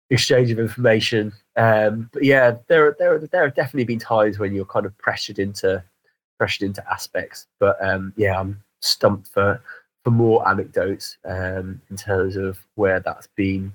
exchange 0.09 0.51
of 0.51 0.59
information. 0.59 1.31
Um, 1.55 2.09
but 2.11 2.23
yeah, 2.23 2.57
there 2.67 2.95
there 2.99 3.19
there 3.19 3.43
have 3.45 3.55
definitely 3.55 3.85
been 3.85 3.99
times 3.99 4.39
when 4.39 4.53
you're 4.53 4.65
kind 4.65 4.85
of 4.85 4.97
pressured 4.97 5.39
into 5.39 5.83
pressured 6.37 6.65
into 6.65 6.91
aspects. 6.91 7.47
But 7.59 7.77
um, 7.83 8.13
yeah, 8.17 8.39
I'm 8.39 8.61
stumped 8.81 9.29
for 9.29 9.61
for 10.03 10.11
more 10.11 10.47
anecdotes 10.49 11.17
um, 11.25 11.79
in 11.91 11.95
terms 11.95 12.35
of 12.35 12.57
where 12.75 12.99
that's 12.99 13.27
been 13.35 13.71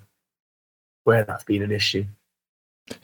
where 1.06 1.24
that's 1.24 1.44
been 1.44 1.62
an 1.62 1.70
issue. 1.70 2.04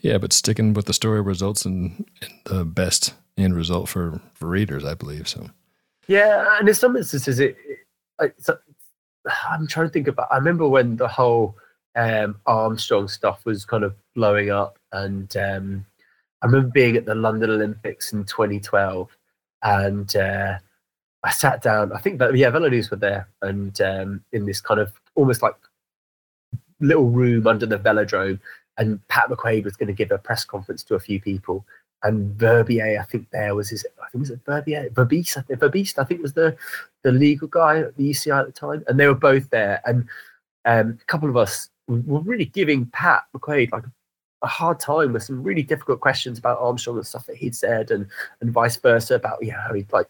Yeah, 0.00 0.18
but 0.18 0.32
sticking 0.32 0.74
with 0.74 0.86
the 0.86 0.92
story 0.92 1.20
results 1.20 1.64
in, 1.64 2.04
in 2.20 2.28
the 2.44 2.64
best 2.64 3.14
end 3.38 3.54
result 3.54 3.88
for, 3.88 4.20
for 4.34 4.48
readers, 4.48 4.84
I 4.84 4.94
believe. 4.94 5.28
So, 5.28 5.50
yeah, 6.08 6.58
and 6.58 6.68
in 6.68 6.74
some 6.74 6.96
instances, 6.96 7.38
it, 7.38 7.56
it 7.66 7.78
it's, 8.20 8.50
I'm 9.50 9.66
trying 9.68 9.86
to 9.86 9.92
think 9.92 10.08
about. 10.08 10.28
I 10.32 10.36
remember 10.36 10.68
when 10.68 10.96
the 10.96 11.08
whole 11.08 11.56
um, 11.94 12.40
Armstrong 12.44 13.06
stuff 13.06 13.44
was 13.44 13.64
kind 13.64 13.84
of 13.84 13.94
blowing 14.14 14.50
up, 14.50 14.78
and 14.90 15.34
um, 15.36 15.86
I 16.42 16.46
remember 16.46 16.68
being 16.68 16.96
at 16.96 17.04
the 17.04 17.14
London 17.14 17.50
Olympics 17.50 18.12
in 18.12 18.24
2012, 18.24 19.16
and 19.62 20.16
uh, 20.16 20.58
I 21.22 21.30
sat 21.30 21.62
down. 21.62 21.92
I 21.92 22.00
think 22.00 22.18
that 22.18 22.36
yeah, 22.36 22.50
Velo 22.50 22.68
were 22.68 22.96
there, 22.96 23.28
and 23.42 23.80
um, 23.80 24.24
in 24.32 24.44
this 24.44 24.60
kind 24.60 24.80
of 24.80 24.92
almost 25.14 25.40
like 25.40 25.54
little 26.82 27.10
room 27.10 27.46
under 27.46 27.66
the 27.66 27.78
velodrome, 27.78 28.40
and 28.78 29.06
Pat 29.08 29.28
McQuaid 29.28 29.64
was 29.64 29.76
going 29.76 29.88
to 29.88 29.92
give 29.92 30.10
a 30.10 30.18
press 30.18 30.44
conference 30.44 30.82
to 30.84 30.94
a 30.94 31.00
few 31.00 31.20
people. 31.20 31.64
And 32.04 32.34
Verbier, 32.34 33.00
I 33.00 33.04
think 33.04 33.30
there 33.30 33.54
was 33.54 33.70
his, 33.70 33.86
I 34.02 34.08
think 34.10 34.26
it 34.26 34.30
was 34.30 34.40
Verbier, 34.44 34.90
Verbiest, 34.90 35.36
I 35.36 35.42
think, 35.42 35.60
Verbiest, 35.60 35.98
I 35.98 36.04
think 36.04 36.20
was 36.20 36.32
the 36.32 36.56
the 37.02 37.12
legal 37.12 37.48
guy 37.48 37.78
at 37.80 37.96
the 37.96 38.10
UCI 38.10 38.40
at 38.40 38.46
the 38.46 38.52
time, 38.52 38.84
and 38.88 38.98
they 38.98 39.06
were 39.06 39.14
both 39.14 39.48
there. 39.50 39.80
And 39.84 40.08
um, 40.64 40.98
a 41.00 41.04
couple 41.06 41.28
of 41.28 41.36
us 41.36 41.68
were 41.88 42.20
really 42.20 42.46
giving 42.46 42.86
Pat 42.86 43.24
McQuaid 43.36 43.72
like 43.72 43.84
a 44.42 44.46
hard 44.48 44.80
time 44.80 45.12
with 45.12 45.22
some 45.22 45.42
really 45.42 45.62
difficult 45.62 46.00
questions 46.00 46.38
about 46.38 46.58
Armstrong 46.58 46.96
and 46.96 47.06
stuff 47.06 47.26
that 47.26 47.36
he'd 47.36 47.54
said, 47.54 47.90
and 47.90 48.06
and 48.40 48.50
vice 48.50 48.76
versa 48.76 49.14
about 49.14 49.38
yeah 49.42 49.60
how 49.66 49.74
he'd 49.74 49.92
like 49.92 50.08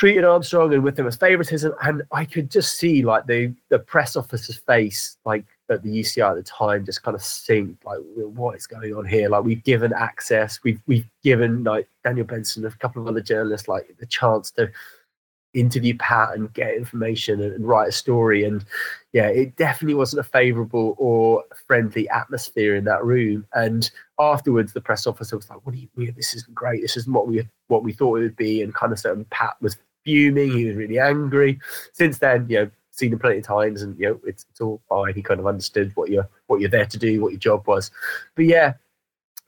treated 0.00 0.24
Armstrong 0.24 0.72
and 0.72 0.82
with 0.82 0.98
him 0.98 1.06
as 1.06 1.16
favoritism. 1.16 1.74
And 1.82 2.02
I 2.10 2.24
could 2.24 2.50
just 2.50 2.78
see 2.78 3.02
like 3.02 3.26
the 3.26 3.54
the 3.68 3.78
press 3.78 4.16
officer's 4.16 4.56
face, 4.56 5.18
like 5.26 5.44
at 5.68 5.82
the 5.82 5.90
UCI 5.90 6.30
at 6.30 6.36
the 6.36 6.42
time, 6.42 6.86
just 6.86 7.02
kind 7.02 7.14
of 7.14 7.22
sink 7.22 7.76
like 7.84 7.98
what 8.16 8.56
is 8.56 8.66
going 8.66 8.94
on 8.94 9.04
here? 9.04 9.28
Like 9.28 9.44
we've 9.44 9.62
given 9.62 9.92
access, 9.92 10.58
we've 10.64 10.80
we've 10.86 11.06
given 11.22 11.64
like 11.64 11.86
Daniel 12.02 12.24
Benson, 12.24 12.64
and 12.64 12.72
a 12.72 12.76
couple 12.78 13.02
of 13.02 13.08
other 13.08 13.20
journalists, 13.20 13.68
like 13.68 13.94
the 14.00 14.06
chance 14.06 14.50
to 14.52 14.70
interview 15.52 15.94
Pat 15.98 16.34
and 16.34 16.50
get 16.54 16.76
information 16.76 17.42
and, 17.42 17.52
and 17.52 17.68
write 17.68 17.88
a 17.88 17.92
story. 17.92 18.44
And 18.44 18.64
yeah, 19.12 19.26
it 19.26 19.54
definitely 19.56 19.96
wasn't 19.96 20.20
a 20.20 20.30
favourable 20.30 20.94
or 20.96 21.44
friendly 21.66 22.08
atmosphere 22.08 22.74
in 22.74 22.84
that 22.84 23.04
room. 23.04 23.44
And 23.52 23.90
afterwards, 24.18 24.72
the 24.72 24.80
press 24.80 25.06
officer 25.06 25.36
was 25.36 25.50
like, 25.50 25.60
"What 25.66 25.74
do 25.74 25.86
you? 25.94 26.12
This 26.12 26.32
isn't 26.34 26.54
great. 26.54 26.80
This 26.80 26.96
isn't 26.96 27.12
what 27.12 27.28
we 27.28 27.46
what 27.68 27.82
we 27.84 27.92
thought 27.92 28.16
it 28.16 28.22
would 28.22 28.36
be." 28.36 28.62
And 28.62 28.74
kind 28.74 28.92
of 28.92 28.98
certain 28.98 29.26
Pat 29.26 29.56
was 29.60 29.76
fuming. 30.04 30.50
He 30.50 30.64
was 30.66 30.74
mm. 30.74 30.78
really 30.78 30.98
angry. 30.98 31.58
Since 31.92 32.18
then, 32.18 32.46
you 32.48 32.58
know, 32.58 32.70
seen 32.90 33.12
him 33.12 33.18
plenty 33.18 33.38
of 33.38 33.44
times, 33.44 33.82
and 33.82 33.98
you 33.98 34.08
know, 34.08 34.20
it's 34.24 34.46
it's 34.50 34.60
all 34.60 34.80
fine. 34.88 35.14
He 35.14 35.22
kind 35.22 35.40
of 35.40 35.46
understood 35.46 35.92
what 35.94 36.10
you're 36.10 36.28
what 36.46 36.60
you're 36.60 36.70
there 36.70 36.86
to 36.86 36.98
do, 36.98 37.20
what 37.20 37.32
your 37.32 37.40
job 37.40 37.66
was. 37.66 37.90
But 38.34 38.44
yeah, 38.44 38.74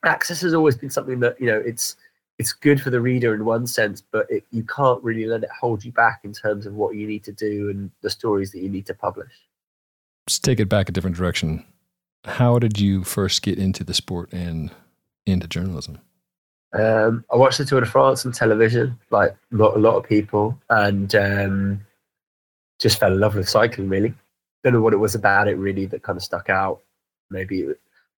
access 0.04 0.40
has 0.40 0.54
always 0.54 0.76
been 0.76 0.90
something 0.90 1.20
that 1.20 1.40
you 1.40 1.46
know 1.46 1.58
it's 1.58 1.96
it's 2.38 2.52
good 2.52 2.80
for 2.80 2.90
the 2.90 3.00
reader 3.00 3.34
in 3.34 3.44
one 3.44 3.66
sense, 3.66 4.00
but 4.00 4.26
it, 4.30 4.44
you 4.50 4.64
can't 4.64 5.02
really 5.02 5.26
let 5.26 5.44
it 5.44 5.50
hold 5.50 5.84
you 5.84 5.92
back 5.92 6.20
in 6.24 6.32
terms 6.32 6.66
of 6.66 6.74
what 6.74 6.96
you 6.96 7.06
need 7.06 7.22
to 7.24 7.32
do 7.32 7.70
and 7.70 7.90
the 8.00 8.10
stories 8.10 8.50
that 8.52 8.60
you 8.60 8.68
need 8.68 8.86
to 8.86 8.94
publish. 8.94 9.32
Let's 10.26 10.38
take 10.38 10.58
it 10.58 10.68
back 10.68 10.88
a 10.88 10.92
different 10.92 11.16
direction. 11.16 11.64
How 12.24 12.58
did 12.58 12.80
you 12.80 13.04
first 13.04 13.42
get 13.42 13.58
into 13.58 13.84
the 13.84 13.94
sport 13.94 14.32
and 14.32 14.70
into 15.26 15.46
journalism? 15.46 15.98
Um, 16.72 17.24
I 17.30 17.36
watched 17.36 17.58
the 17.58 17.64
Tour 17.64 17.80
de 17.80 17.86
France 17.86 18.24
on 18.24 18.32
television, 18.32 18.98
like 19.10 19.36
a 19.52 19.56
lot, 19.56 19.76
a 19.76 19.78
lot 19.78 19.96
of 19.96 20.04
people, 20.04 20.58
and 20.70 21.14
um, 21.14 21.80
just 22.78 22.98
fell 22.98 23.12
in 23.12 23.20
love 23.20 23.34
with 23.34 23.48
cycling. 23.48 23.88
Really, 23.88 24.14
don't 24.64 24.72
know 24.72 24.80
what 24.80 24.94
it 24.94 24.98
was 24.98 25.14
about 25.14 25.48
it 25.48 25.56
really 25.56 25.86
that 25.86 26.02
kind 26.02 26.16
of 26.16 26.22
stuck 26.22 26.48
out. 26.48 26.80
Maybe 27.30 27.66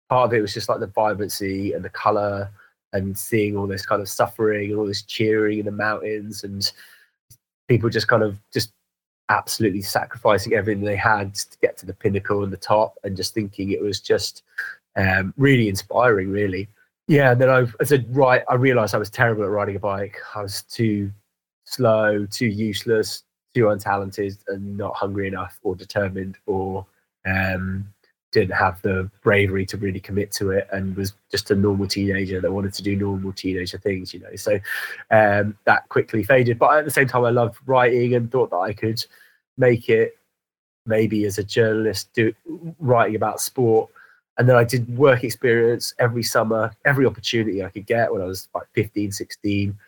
part 0.08 0.28
of 0.28 0.34
it 0.34 0.40
was 0.40 0.54
just 0.54 0.68
like 0.68 0.80
the 0.80 0.86
vibrancy 0.86 1.72
and 1.72 1.84
the 1.84 1.90
color, 1.90 2.50
and 2.94 3.18
seeing 3.18 3.56
all 3.56 3.66
this 3.66 3.84
kind 3.84 4.00
of 4.00 4.08
suffering 4.08 4.70
and 4.70 4.78
all 4.78 4.86
this 4.86 5.02
cheering 5.02 5.58
in 5.58 5.66
the 5.66 5.72
mountains 5.72 6.44
and 6.44 6.72
people 7.68 7.90
just 7.90 8.08
kind 8.08 8.22
of 8.22 8.38
just 8.52 8.72
absolutely 9.30 9.82
sacrificing 9.82 10.52
everything 10.52 10.84
they 10.84 10.96
had 10.96 11.34
to 11.34 11.58
get 11.60 11.76
to 11.76 11.86
the 11.86 11.92
pinnacle 11.92 12.44
and 12.44 12.52
the 12.52 12.56
top 12.56 12.96
and 13.02 13.16
just 13.16 13.34
thinking 13.34 13.72
it 13.72 13.82
was 13.82 14.00
just 14.00 14.42
um, 14.96 15.34
really 15.36 15.68
inspiring 15.68 16.30
really 16.30 16.68
yeah 17.06 17.32
and 17.32 17.40
then 17.40 17.50
i 17.50 17.66
I 17.80 17.84
said 17.84 18.06
right 18.14 18.42
i 18.48 18.54
realized 18.54 18.94
i 18.94 18.98
was 18.98 19.10
terrible 19.10 19.44
at 19.44 19.50
riding 19.50 19.76
a 19.76 19.80
bike 19.80 20.16
i 20.34 20.42
was 20.42 20.62
too 20.62 21.10
slow 21.64 22.26
too 22.26 22.46
useless 22.46 23.24
too 23.54 23.64
untalented 23.64 24.36
and 24.48 24.76
not 24.76 24.94
hungry 24.94 25.28
enough 25.28 25.58
or 25.62 25.76
determined 25.76 26.36
or 26.46 26.86
um, 27.26 27.86
didn't 28.32 28.54
have 28.56 28.82
the 28.82 29.08
bravery 29.22 29.64
to 29.64 29.76
really 29.76 30.00
commit 30.00 30.32
to 30.32 30.50
it 30.50 30.68
and 30.72 30.96
was 30.96 31.14
just 31.30 31.50
a 31.50 31.54
normal 31.54 31.86
teenager 31.86 32.40
that 32.40 32.52
wanted 32.52 32.74
to 32.74 32.82
do 32.82 32.96
normal 32.96 33.32
teenager 33.32 33.78
things, 33.78 34.12
you 34.12 34.20
know. 34.20 34.34
So 34.34 34.58
um, 35.10 35.56
that 35.64 35.88
quickly 35.88 36.24
faded. 36.24 36.58
But 36.58 36.76
at 36.76 36.84
the 36.84 36.90
same 36.90 37.06
time, 37.06 37.24
I 37.24 37.30
loved 37.30 37.56
writing 37.64 38.14
and 38.14 38.30
thought 38.30 38.50
that 38.50 38.56
I 38.56 38.72
could 38.72 39.02
make 39.56 39.88
it 39.88 40.18
maybe 40.84 41.24
as 41.24 41.38
a 41.38 41.44
journalist, 41.44 42.12
do 42.12 42.34
writing 42.80 43.14
about 43.14 43.40
sport. 43.40 43.88
And 44.36 44.48
then 44.48 44.56
I 44.56 44.64
did 44.64 44.96
work 44.96 45.22
experience 45.22 45.94
every 45.98 46.22
summer, 46.22 46.72
every 46.84 47.06
opportunity 47.06 47.62
I 47.62 47.68
could 47.68 47.86
get 47.86 48.12
when 48.12 48.20
I 48.20 48.26
was 48.26 48.48
like 48.54 48.66
15, 48.72 49.12
16, 49.12 49.78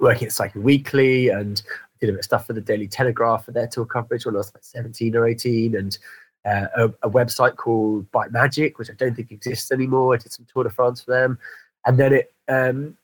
working 0.00 0.26
at 0.26 0.32
Cycling 0.32 0.64
Weekly 0.64 1.28
and 1.28 1.62
did 2.00 2.08
a 2.08 2.12
bit 2.12 2.18
of 2.18 2.24
stuff 2.24 2.46
for 2.46 2.52
the 2.52 2.60
Daily 2.60 2.88
Telegraph 2.88 3.44
for 3.44 3.52
their 3.52 3.68
tour 3.68 3.84
coverage 3.84 4.26
when 4.26 4.34
I 4.34 4.38
was 4.38 4.52
like 4.54 4.64
17 4.64 5.14
or 5.14 5.28
18. 5.28 5.76
And 5.76 5.98
uh, 6.44 6.66
a, 6.76 6.84
a, 7.06 7.10
website 7.10 7.56
called 7.56 8.10
Bike 8.12 8.32
Magic, 8.32 8.78
which 8.78 8.90
I 8.90 8.94
don't 8.94 9.14
think 9.14 9.30
exists 9.30 9.70
anymore. 9.70 10.14
I 10.14 10.16
did 10.16 10.32
some 10.32 10.46
Tour 10.52 10.64
de 10.64 10.70
France 10.70 11.02
for 11.02 11.10
them, 11.10 11.38
and 11.84 11.98
then 11.98 12.14
it 12.14 12.32
um, 12.48 12.96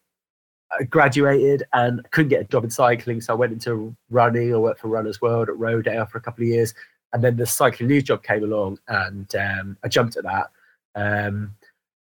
I 0.73 0.85
graduated 0.85 1.65
and 1.73 2.09
couldn't 2.11 2.31
get 2.31 2.41
a 2.41 2.45
job 2.45 2.65
in 2.65 2.71
cycling, 2.71 3.21
so 3.21 3.35
I 3.35 3.37
went 3.37 3.53
into 3.53 3.95
running. 4.11 4.55
I 4.55 4.57
worked 4.57 4.81
for 4.81 4.89
Runners 4.89 5.21
World 5.21 5.49
at 5.49 5.57
Rodale 5.57 6.09
for 6.09 6.19
a 6.19 6.21
couple 6.21 6.43
of 6.45 6.49
years, 6.49 6.75
and 7.13 7.23
then 7.23 7.37
the 7.37 7.47
cycling 7.47 7.89
news 7.89 8.05
job 8.05 8.23
came 8.23 8.43
along, 8.43 8.79
and 8.89 9.35
um, 9.37 9.77
I 9.85 9.89
jumped 9.89 10.17
at 10.17 10.25
that. 10.25 10.51
Um, 10.97 11.55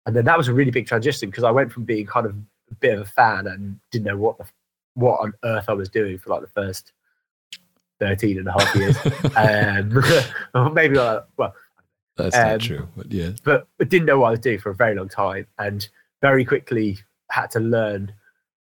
and 0.06 0.16
then 0.16 0.26
that 0.26 0.38
was 0.38 0.48
a 0.48 0.54
really 0.54 0.72
big 0.72 0.88
transition 0.88 1.30
because 1.30 1.44
I 1.44 1.52
went 1.52 1.72
from 1.72 1.84
being 1.84 2.06
kind 2.06 2.26
of 2.26 2.36
a 2.72 2.76
bit 2.76 2.94
of 2.94 3.02
a 3.02 3.06
fan 3.06 3.48
and 3.48 3.80
didn't 3.92 4.06
know 4.06 4.18
what 4.18 4.38
the 4.38 4.46
what 4.96 5.20
on 5.22 5.34
earth 5.44 5.66
I 5.68 5.74
was 5.74 5.90
doing 5.90 6.18
for 6.20 6.30
like 6.30 6.42
the 6.42 6.48
first 6.48 6.92
13 8.00 8.38
and 8.38 8.48
a 8.48 8.52
half 8.52 8.76
years. 8.76 8.98
um, 10.56 10.74
maybe 10.74 10.96
like, 10.96 11.24
well, 11.38 11.56
that's 12.16 12.36
um, 12.36 12.44
not 12.44 12.60
true, 12.60 12.88
but 12.96 13.12
yeah. 13.12 13.32
But, 13.44 13.68
but 13.78 13.90
didn't 13.90 14.06
know 14.06 14.20
what 14.20 14.28
I 14.28 14.32
was 14.32 14.40
doing 14.40 14.60
for 14.60 14.70
a 14.70 14.76
very 14.76 14.96
long 14.96 15.10
time, 15.10 15.48
and 15.58 15.88
very 16.22 16.46
quickly 16.46 17.00
had 17.32 17.50
to 17.52 17.60
learn 17.60 18.14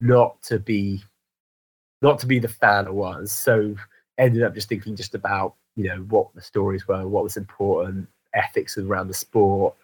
not 0.01 0.43
to 0.43 0.59
be 0.59 1.03
not 2.03 2.19
to 2.19 2.27
be 2.27 2.39
the 2.39 2.49
fan 2.49 2.87
I 2.87 2.91
was. 2.91 3.31
So 3.33 3.77
ended 4.19 4.43
up 4.43 4.55
just 4.55 4.69
thinking 4.69 4.97
just 4.97 5.15
about 5.15 5.55
you 5.77 5.89
know 5.89 5.99
what 6.09 6.35
the 6.35 6.43
stories 6.43 6.89
were, 6.89 7.07
what 7.07 7.23
was 7.23 7.37
important, 7.37 8.09
ethics 8.35 8.79
around 8.79 9.09
the 9.09 9.15
sport, 9.15 9.75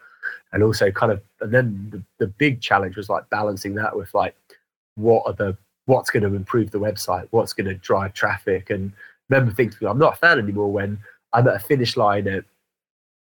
and 0.51 0.63
also 0.63 0.91
kind 0.91 1.11
of 1.11 1.21
and 1.41 1.53
then 1.53 1.87
the, 1.91 2.03
the 2.19 2.27
big 2.27 2.61
challenge 2.61 2.97
was 2.97 3.09
like 3.09 3.29
balancing 3.29 3.75
that 3.75 3.95
with 3.95 4.13
like 4.13 4.35
what 4.95 5.23
are 5.25 5.33
the 5.33 5.57
what's 5.85 6.09
going 6.09 6.23
to 6.23 6.35
improve 6.35 6.71
the 6.71 6.79
website, 6.79 7.27
what's 7.31 7.53
going 7.53 7.67
to 7.67 7.75
drive 7.75 8.13
traffic, 8.13 8.69
and 8.69 8.91
remember 9.29 9.53
thinking 9.53 9.87
I'm 9.87 9.99
not 9.99 10.13
a 10.13 10.17
fan 10.17 10.39
anymore 10.39 10.71
when 10.71 10.97
I'm 11.33 11.47
at 11.47 11.55
a 11.55 11.59
finish 11.59 11.97
line 11.97 12.27
at 12.27 12.45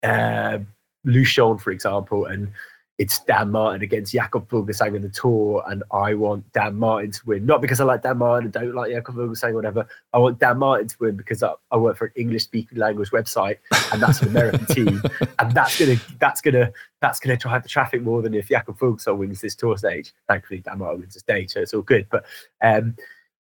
uh, 0.02 0.58
Luchon, 1.06 1.60
for 1.60 1.70
example, 1.70 2.26
and 2.26 2.52
it's 2.98 3.20
Dan 3.20 3.50
Martin 3.50 3.82
against 3.82 4.12
Jakob 4.12 4.48
Fuglsang 4.48 4.94
in 4.94 5.02
the 5.02 5.08
tour, 5.08 5.64
and 5.66 5.82
I 5.92 6.14
want 6.14 6.52
Dan 6.52 6.76
Martin 6.76 7.10
to 7.10 7.20
win. 7.24 7.46
Not 7.46 7.60
because 7.60 7.80
I 7.80 7.84
like 7.84 8.02
Dan 8.02 8.18
Martin 8.18 8.44
and 8.44 8.52
don't 8.52 8.74
like 8.74 8.90
Jakob 8.90 9.16
Fuglsang 9.16 9.50
or 9.50 9.54
whatever. 9.54 9.86
I 10.12 10.18
want 10.18 10.38
Dan 10.38 10.58
Martin 10.58 10.88
to 10.88 10.96
win 11.00 11.16
because 11.16 11.42
I, 11.42 11.52
I 11.70 11.78
work 11.78 11.96
for 11.96 12.06
an 12.06 12.12
English 12.16 12.44
speaking 12.44 12.78
language 12.78 13.10
website, 13.10 13.58
and 13.92 14.02
that's 14.02 14.20
an 14.22 14.28
American 14.28 14.66
team, 14.74 15.02
and 15.38 15.52
that's 15.52 15.78
gonna 15.78 15.96
that's 16.20 16.40
gonna 16.40 16.72
that's 17.00 17.18
gonna 17.18 17.36
drive 17.36 17.62
the 17.62 17.68
traffic 17.68 18.02
more 18.02 18.20
than 18.20 18.34
if 18.34 18.48
Jakob 18.48 18.78
Fuglsang 18.78 19.16
wins 19.16 19.40
this 19.40 19.56
tour 19.56 19.76
stage. 19.78 20.12
Thankfully, 20.28 20.60
Dan 20.60 20.78
Martin 20.78 21.00
wins 21.00 21.14
the 21.14 21.20
stage, 21.20 21.50
so 21.50 21.60
it's 21.60 21.74
all 21.74 21.82
good. 21.82 22.06
But 22.10 22.24
um, 22.62 22.94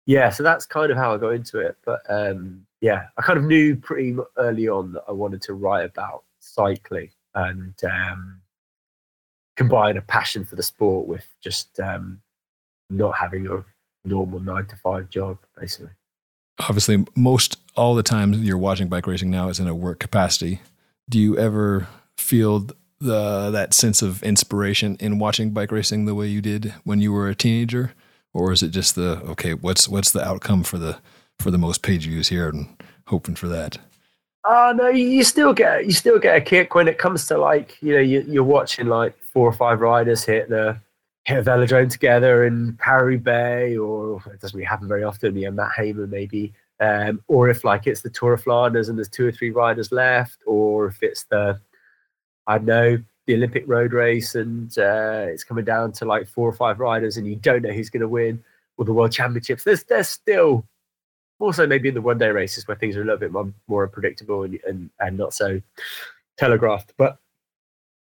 yeah, 0.06 0.30
so 0.30 0.42
that's 0.42 0.64
kind 0.64 0.90
of 0.90 0.96
how 0.96 1.14
I 1.14 1.18
got 1.18 1.30
into 1.30 1.58
it. 1.58 1.76
But 1.84 2.00
um, 2.08 2.66
yeah, 2.80 3.06
I 3.18 3.22
kind 3.22 3.38
of 3.38 3.44
knew 3.44 3.76
pretty 3.76 4.16
early 4.38 4.68
on 4.68 4.92
that 4.92 5.04
I 5.08 5.12
wanted 5.12 5.42
to 5.42 5.54
write 5.54 5.84
about 5.84 6.24
cycling 6.38 7.10
and 7.34 7.74
um, 7.84 8.40
combine 9.60 9.96
a 9.96 10.02
passion 10.02 10.44
for 10.44 10.56
the 10.56 10.62
sport 10.62 11.06
with 11.06 11.26
just 11.42 11.78
um, 11.80 12.20
not 12.88 13.16
having 13.16 13.46
a 13.46 13.64
normal 14.04 14.40
nine 14.40 14.66
to 14.66 14.76
five 14.76 15.10
job, 15.10 15.38
basically. 15.58 15.90
Obviously, 16.58 17.04
most 17.16 17.58
all 17.76 17.94
the 17.94 18.02
time 18.02 18.32
you're 18.34 18.58
watching 18.58 18.88
bike 18.88 19.06
racing 19.06 19.30
now 19.30 19.48
is 19.48 19.60
in 19.60 19.68
a 19.68 19.74
work 19.74 19.98
capacity. 19.98 20.60
Do 21.08 21.18
you 21.18 21.38
ever 21.38 21.88
feel 22.16 22.66
the 23.00 23.50
that 23.50 23.72
sense 23.72 24.02
of 24.02 24.22
inspiration 24.22 24.96
in 25.00 25.18
watching 25.18 25.50
bike 25.50 25.72
racing 25.72 26.04
the 26.04 26.14
way 26.14 26.26
you 26.26 26.42
did 26.42 26.74
when 26.84 27.00
you 27.00 27.12
were 27.12 27.28
a 27.28 27.34
teenager? 27.34 27.92
or 28.32 28.52
is 28.52 28.62
it 28.62 28.70
just 28.70 28.94
the 28.94 29.20
okay? 29.24 29.54
What's 29.54 29.88
what's 29.88 30.12
the 30.12 30.24
outcome 30.24 30.62
for 30.62 30.78
the 30.78 30.98
for 31.38 31.50
the 31.50 31.58
most 31.58 31.82
page 31.82 32.06
views 32.06 32.28
here, 32.28 32.48
and 32.48 32.82
hoping 33.08 33.34
for 33.34 33.48
that? 33.48 33.78
Oh 34.44 34.72
no, 34.74 34.88
you 34.88 35.22
still 35.22 35.52
get 35.52 35.84
you 35.84 35.92
still 35.92 36.18
get 36.18 36.36
a 36.36 36.40
kick 36.40 36.74
when 36.74 36.88
it 36.88 36.98
comes 36.98 37.26
to 37.26 37.36
like 37.36 37.76
you 37.82 37.94
know 37.94 38.00
you, 38.00 38.24
you're 38.26 38.44
watching 38.44 38.86
like 38.86 39.16
four 39.22 39.46
or 39.46 39.52
five 39.52 39.80
riders 39.80 40.24
hit 40.24 40.48
the 40.48 40.78
hit 41.24 41.38
a 41.38 41.42
velodrome 41.42 41.90
together 41.90 42.44
in 42.44 42.74
Paris-Roubaix, 42.78 43.78
or 43.78 44.22
it 44.32 44.40
doesn't 44.40 44.56
really 44.56 44.66
happen 44.66 44.88
very 44.88 45.04
often. 45.04 45.36
You 45.36 45.46
know, 45.46 45.50
Mat 45.52 45.72
Hayman 45.76 46.08
maybe, 46.08 46.54
um, 46.80 47.22
or 47.28 47.50
if 47.50 47.64
like 47.64 47.86
it's 47.86 48.00
the 48.00 48.10
Tour 48.10 48.32
of 48.32 48.42
Flanders 48.42 48.88
and 48.88 48.96
there's 48.96 49.10
two 49.10 49.26
or 49.26 49.32
three 49.32 49.50
riders 49.50 49.92
left, 49.92 50.38
or 50.46 50.86
if 50.86 51.02
it's 51.02 51.24
the 51.24 51.60
I 52.46 52.58
know 52.58 52.98
the 53.26 53.34
Olympic 53.34 53.64
road 53.66 53.92
race 53.92 54.34
and 54.34 54.76
uh, 54.78 55.26
it's 55.28 55.44
coming 55.44 55.64
down 55.64 55.92
to 55.92 56.04
like 56.04 56.26
four 56.26 56.48
or 56.48 56.52
five 56.52 56.80
riders 56.80 57.16
and 57.16 57.26
you 57.26 57.36
don't 57.36 57.62
know 57.62 57.72
who's 57.72 57.90
going 57.90 58.00
to 58.00 58.08
win 58.08 58.42
or 58.76 58.84
the 58.84 58.92
world 58.92 59.12
championships 59.12 59.62
there's 59.62 59.84
there's 59.84 60.08
still 60.08 60.64
also 61.40 61.66
maybe 61.66 61.88
in 61.88 61.94
the 61.94 62.00
one 62.00 62.18
day 62.18 62.28
races 62.28 62.68
where 62.68 62.76
things 62.76 62.96
are 62.96 63.02
a 63.02 63.04
little 63.04 63.18
bit 63.18 63.32
more, 63.32 63.52
more 63.66 63.84
unpredictable 63.84 64.44
and, 64.44 64.60
and 64.66 64.90
and 65.00 65.16
not 65.16 65.34
so 65.34 65.60
telegraphed. 66.36 66.92
But 66.96 67.18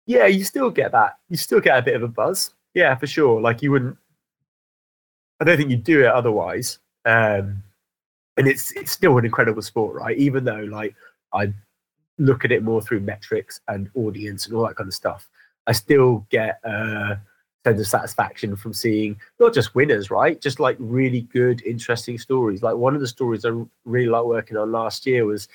yeah 0.07 0.25
you 0.25 0.43
still 0.43 0.71
get 0.71 0.91
that. 0.93 1.17
You 1.29 1.37
still 1.37 1.59
get 1.59 1.77
a 1.77 1.81
bit 1.81 1.95
of 1.95 2.03
a 2.03 2.07
buzz. 2.07 2.51
Yeah 2.73 2.95
for 2.95 3.07
sure. 3.07 3.39
Like 3.39 3.61
you 3.61 3.71
wouldn't 3.71 3.97
i 5.41 5.43
don't 5.43 5.57
think 5.57 5.69
you'd 5.69 5.83
do 5.83 6.01
it 6.01 6.07
otherwise. 6.07 6.79
Um 7.05 7.61
and 8.37 8.47
it's 8.47 8.71
it's 8.71 8.91
still 8.91 9.17
an 9.17 9.25
incredible 9.25 9.61
sport 9.61 9.95
right? 9.95 10.17
Even 10.17 10.43
though 10.43 10.63
like 10.71 10.95
i 11.33 11.53
look 12.17 12.45
at 12.45 12.51
it 12.51 12.63
more 12.63 12.81
through 12.81 13.01
metrics 13.01 13.59
and 13.67 13.89
audience 13.95 14.45
and 14.45 14.55
all 14.55 14.65
that 14.65 14.77
kind 14.77 14.87
of 14.87 14.93
stuff, 14.93 15.29
I 15.67 15.73
still 15.73 16.25
get 16.29 16.59
a 16.63 17.19
sense 17.65 17.81
of 17.81 17.87
satisfaction 17.87 18.55
from 18.55 18.73
seeing 18.73 19.19
not 19.39 19.53
just 19.53 19.73
winners, 19.73 20.11
right? 20.11 20.39
Just 20.39 20.59
like 20.59 20.77
really 20.79 21.21
good, 21.21 21.63
interesting 21.63 22.19
stories. 22.19 22.61
Like 22.61 22.75
one 22.75 22.93
of 22.93 23.01
the 23.01 23.07
stories 23.07 23.43
I 23.43 23.49
really 23.85 24.07
like 24.07 24.23
working 24.23 24.55
on 24.55 24.71
last 24.71 25.07
year 25.07 25.25
was 25.25 25.47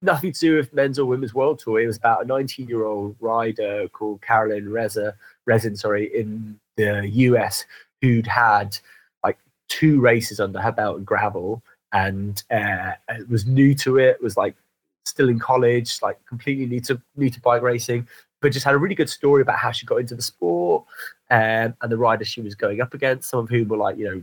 nothing 0.00 0.32
to 0.32 0.40
do 0.40 0.56
with 0.56 0.72
men's 0.72 0.98
or 0.98 1.04
women's 1.04 1.34
world 1.34 1.58
tour. 1.58 1.80
It 1.80 1.86
was 1.86 1.98
about 1.98 2.24
a 2.24 2.26
19 2.26 2.66
year 2.66 2.84
old 2.84 3.14
rider 3.20 3.88
called 3.88 4.22
Carolyn 4.22 4.70
Reza, 4.70 5.14
Rezin, 5.44 5.76
sorry, 5.76 6.10
in 6.18 6.58
the 6.76 7.06
US 7.06 7.66
who'd 8.00 8.26
had 8.26 8.78
like 9.22 9.38
two 9.68 10.00
races 10.00 10.40
under 10.40 10.60
her 10.60 10.72
belt 10.72 10.96
in 10.96 11.04
gravel 11.04 11.62
and 11.92 12.42
uh, 12.50 12.92
was 13.28 13.46
new 13.46 13.74
to 13.74 13.98
it, 13.98 14.22
was 14.22 14.38
like 14.38 14.56
still 15.04 15.28
in 15.28 15.38
college, 15.38 16.00
like 16.00 16.18
completely 16.24 16.64
new 16.64 16.80
to 16.80 17.00
new 17.16 17.28
to 17.28 17.40
bike 17.42 17.62
racing, 17.62 18.08
but 18.44 18.52
just 18.52 18.66
had 18.66 18.74
a 18.74 18.78
really 18.78 18.94
good 18.94 19.08
story 19.08 19.40
about 19.40 19.58
how 19.58 19.72
she 19.72 19.86
got 19.86 19.96
into 19.96 20.14
the 20.14 20.20
sport 20.20 20.84
um, 21.30 21.74
and 21.80 21.88
the 21.88 21.96
riders 21.96 22.28
she 22.28 22.42
was 22.42 22.54
going 22.54 22.82
up 22.82 22.92
against. 22.92 23.30
Some 23.30 23.40
of 23.40 23.48
whom 23.48 23.68
were 23.68 23.78
like 23.78 23.96
you 23.96 24.04
know 24.04 24.22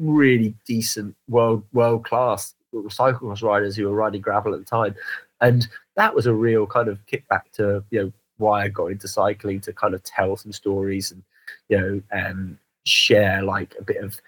really 0.00 0.56
decent 0.66 1.14
world 1.28 1.62
world 1.72 2.04
class 2.04 2.54
cyclocross 2.74 3.44
riders 3.44 3.76
who 3.76 3.84
were 3.84 3.94
riding 3.94 4.20
gravel 4.20 4.54
at 4.54 4.58
the 4.58 4.66
time, 4.66 4.96
and 5.40 5.68
that 5.94 6.12
was 6.12 6.26
a 6.26 6.34
real 6.34 6.66
kind 6.66 6.88
of 6.88 6.98
kickback 7.06 7.42
to 7.52 7.84
you 7.92 8.02
know 8.02 8.12
why 8.38 8.64
I 8.64 8.68
got 8.68 8.86
into 8.86 9.06
cycling 9.06 9.60
to 9.60 9.72
kind 9.72 9.94
of 9.94 10.02
tell 10.02 10.36
some 10.36 10.50
stories 10.50 11.12
and 11.12 11.22
you 11.68 11.80
know 11.80 12.02
um, 12.10 12.58
share 12.84 13.40
like 13.44 13.76
a 13.78 13.84
bit 13.84 14.02
of 14.02 14.20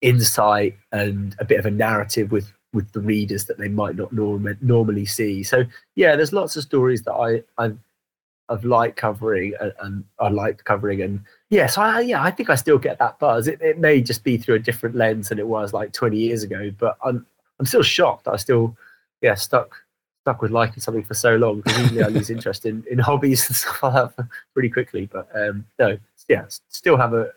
insight 0.00 0.76
and 0.92 1.34
a 1.40 1.44
bit 1.44 1.58
of 1.58 1.66
a 1.66 1.72
narrative 1.72 2.30
with 2.30 2.52
with 2.72 2.92
the 2.92 3.00
readers 3.00 3.46
that 3.46 3.58
they 3.58 3.68
might 3.68 3.96
not 3.96 4.12
norm- 4.12 4.58
normally 4.60 5.06
see. 5.06 5.42
So 5.42 5.64
yeah, 5.96 6.14
there's 6.14 6.32
lots 6.32 6.54
of 6.54 6.62
stories 6.62 7.02
that 7.02 7.14
I 7.14 7.42
I've, 7.58 7.76
I've 8.48 8.64
liked 8.64 8.96
covering 8.96 9.54
and, 9.60 9.72
and 9.80 10.04
I 10.20 10.28
liked 10.28 10.64
covering, 10.64 11.02
and 11.02 11.20
yeah, 11.50 11.66
so 11.66 11.82
I, 11.82 12.00
yeah, 12.00 12.22
I 12.22 12.30
think 12.30 12.50
I 12.50 12.54
still 12.54 12.78
get 12.78 12.98
that 12.98 13.18
buzz. 13.18 13.48
It, 13.48 13.60
it 13.60 13.78
may 13.78 14.00
just 14.00 14.24
be 14.24 14.36
through 14.36 14.56
a 14.56 14.60
different 14.60 14.94
lens 14.94 15.28
than 15.28 15.38
it 15.38 15.46
was 15.46 15.72
like 15.72 15.92
20 15.92 16.16
years 16.16 16.42
ago, 16.42 16.70
but 16.78 16.96
I'm 17.04 17.26
I'm 17.58 17.66
still 17.66 17.82
shocked. 17.82 18.28
I 18.28 18.36
still 18.36 18.76
yeah 19.22 19.34
stuck 19.34 19.76
stuck 20.26 20.42
with 20.42 20.50
liking 20.50 20.80
something 20.80 21.04
for 21.04 21.14
so 21.14 21.36
long 21.36 21.60
because 21.60 21.80
usually 21.82 22.02
I 22.02 22.08
lose 22.08 22.30
interest 22.30 22.66
in, 22.66 22.84
in 22.90 22.98
hobbies 22.98 23.46
and 23.46 23.54
stuff 23.56 23.80
like 23.82 23.94
that 24.16 24.28
pretty 24.54 24.68
quickly. 24.68 25.06
But 25.06 25.28
um, 25.34 25.64
no, 25.78 25.96
yeah, 26.28 26.46
still 26.68 26.96
have 26.96 27.14
a, 27.14 27.30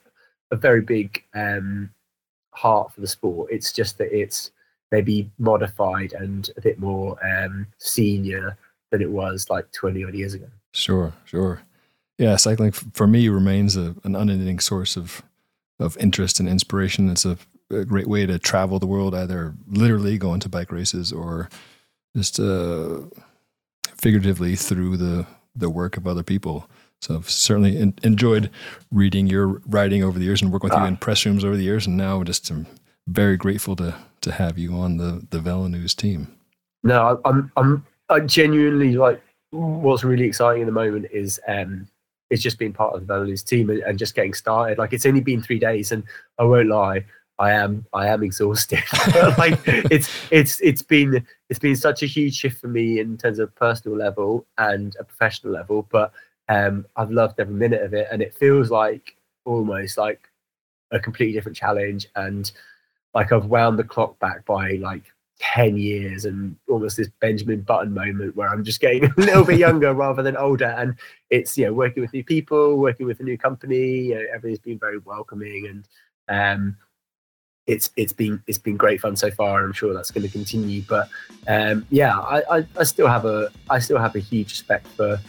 a 0.50 0.56
very 0.56 0.82
big 0.82 1.24
um, 1.36 1.92
heart 2.52 2.92
for 2.92 3.02
the 3.02 3.08
sport. 3.08 3.52
It's 3.52 3.72
just 3.72 4.00
that 4.00 4.12
it's 4.12 4.50
maybe 4.92 5.30
modified 5.38 6.14
and 6.14 6.50
a 6.58 6.62
bit 6.62 6.80
more 6.80 7.16
um, 7.24 7.68
senior 7.78 8.58
than 8.90 9.04
it 9.04 9.10
was 9.12 9.52
like 9.52 9.72
20 9.72 10.04
odd 10.04 10.16
years 10.16 10.34
ago. 10.34 10.48
Sure, 10.74 11.14
sure. 11.26 11.62
Yeah, 12.18 12.36
cycling 12.36 12.72
for 12.72 13.08
me 13.08 13.30
remains 13.30 13.76
a, 13.78 13.96
an 14.04 14.16
unending 14.16 14.60
source 14.60 14.98
of 14.98 15.24
of 15.80 15.98
interest 15.98 16.40
and 16.40 16.50
inspiration. 16.50 17.10
It's 17.10 17.26
a, 17.26 17.38
a, 17.72 17.86
great 17.86 18.08
way 18.08 18.26
to 18.26 18.38
travel 18.38 18.80
the 18.80 18.86
world, 18.86 19.16
either 19.16 19.56
literally 19.68 20.18
going 20.18 20.42
to 20.42 20.50
bike 20.50 20.74
races 20.74 21.14
or 21.14 21.50
just 22.16 22.38
uh, 22.38 23.00
figuratively 23.96 24.56
through 24.56 24.98
the 24.98 25.26
the 25.56 25.70
work 25.70 25.98
of 25.98 26.06
other 26.06 26.24
people. 26.24 26.70
So 27.02 27.16
I've 27.16 27.30
certainly 27.30 27.78
in, 27.78 27.94
enjoyed 28.04 28.50
reading 28.92 29.28
your 29.28 29.62
writing 29.66 30.04
over 30.04 30.20
the 30.20 30.26
years 30.26 30.42
and 30.42 30.52
working 30.52 30.70
with 30.70 30.78
ah. 30.78 30.82
you 30.82 30.88
in 30.88 30.98
press 30.98 31.26
rooms 31.26 31.46
over 31.46 31.56
the 31.56 31.64
years, 31.64 31.88
and 31.88 31.96
now 31.96 32.24
just 32.24 32.52
am 32.52 32.68
very 33.08 33.38
grateful 33.38 33.76
to 33.78 33.96
to 34.22 34.32
have 34.34 34.58
you 34.58 34.74
on 34.74 34.98
the 34.98 35.26
the 35.30 35.40
VeloNews 35.40 35.96
team. 35.96 36.36
No, 36.84 37.22
I'm 37.24 37.52
I'm 37.56 37.86
I 38.10 38.20
genuinely 38.22 38.96
like 38.98 39.22
what's 39.52 40.04
really 40.04 40.26
exciting 40.26 40.62
in 40.62 40.66
the 40.68 40.72
moment 40.72 41.08
is 41.12 41.40
um 41.48 41.88
just 42.32 42.60
being 42.60 42.74
part 42.74 42.94
of 42.94 43.06
the 43.06 43.12
VeloNews 43.12 43.44
team 43.44 43.72
and, 43.72 43.80
and 43.80 43.98
just 43.98 44.14
getting 44.14 44.36
started. 44.36 44.78
Like 44.78 44.94
it's 44.94 45.06
only 45.06 45.22
been 45.22 45.42
three 45.42 45.60
days, 45.60 45.92
and 45.92 46.04
I 46.38 46.44
won't 46.44 46.68
lie, 46.68 47.06
I 47.40 47.52
am 47.54 47.86
I 47.94 48.08
am 48.08 48.22
exhausted. 48.22 48.84
like 49.38 49.58
it's 49.66 50.10
it's 50.30 50.60
it's 50.60 50.82
been 50.82 51.26
it's 51.50 51.60
been 51.60 51.78
such 51.78 52.04
a 52.04 52.06
huge 52.06 52.36
shift 52.36 52.60
for 52.60 52.68
me 52.68 53.00
in 53.00 53.18
terms 53.18 53.40
of 53.40 53.56
personal 53.56 53.98
level 53.98 54.46
and 54.58 54.96
a 55.00 55.06
professional 55.06 55.54
level. 55.54 55.88
But 55.90 56.12
um, 56.50 56.86
I've 56.98 57.12
loved 57.12 57.40
every 57.40 57.54
minute 57.54 57.82
of 57.82 57.94
it, 57.94 58.08
and 58.12 58.22
it 58.22 58.36
feels 58.36 58.70
like 58.70 59.16
almost 59.46 59.98
like 59.98 60.30
a 60.92 61.00
completely 61.00 61.34
different 61.34 61.58
challenge. 61.58 62.08
And 62.16 62.52
like 63.14 63.32
I've 63.32 63.46
wound 63.46 63.80
the 63.80 63.86
clock 63.86 64.20
back 64.20 64.46
by 64.46 64.72
like 64.74 65.04
10 65.40 65.78
years 65.78 66.26
and 66.26 66.56
almost 66.68 66.98
this 66.98 67.10
Benjamin 67.20 67.62
Button 67.62 67.94
moment 67.94 68.36
where 68.36 68.50
I'm 68.50 68.64
just 68.64 68.80
getting 68.80 69.06
a 69.18 69.22
little 69.22 69.46
bit 69.46 69.60
younger 69.60 69.94
rather 69.94 70.22
than 70.22 70.38
older. 70.38 70.76
And 70.78 70.96
it's, 71.30 71.58
you 71.58 71.66
know, 71.66 71.74
working 71.74 72.02
with 72.02 72.14
new 72.14 72.24
people, 72.24 72.78
working 72.78 73.06
with 73.06 73.20
a 73.20 73.24
new 73.24 73.38
company, 73.38 74.00
you 74.00 74.16
know, 74.16 74.24
everything's 74.34 74.60
been 74.60 74.80
very 74.80 75.00
welcoming 75.00 75.68
and 75.68 75.88
um, 76.30 76.78
it's 77.68 77.92
it's 77.96 78.14
been 78.14 78.42
it's 78.48 78.58
been 78.58 78.78
great 78.78 79.00
fun 79.00 79.16
so 79.16 79.30
far. 79.30 79.60
and 79.60 79.68
I'm 79.68 79.74
sure 79.74 79.94
that's 79.94 80.12
going 80.12 80.26
to 80.26 80.32
continue. 80.32 80.82
But 80.82 81.08
um, 81.48 81.86
yeah, 81.92 82.18
I, 82.20 82.58
I, 82.58 82.66
I, 82.78 82.84
still 82.84 83.08
have 83.08 83.26
a 83.26 83.50
I 83.70 83.78
still 83.78 84.00
have 84.00 84.16
a 84.16 84.20
huge 84.20 84.50
respect 84.50 84.88
for 84.88 85.20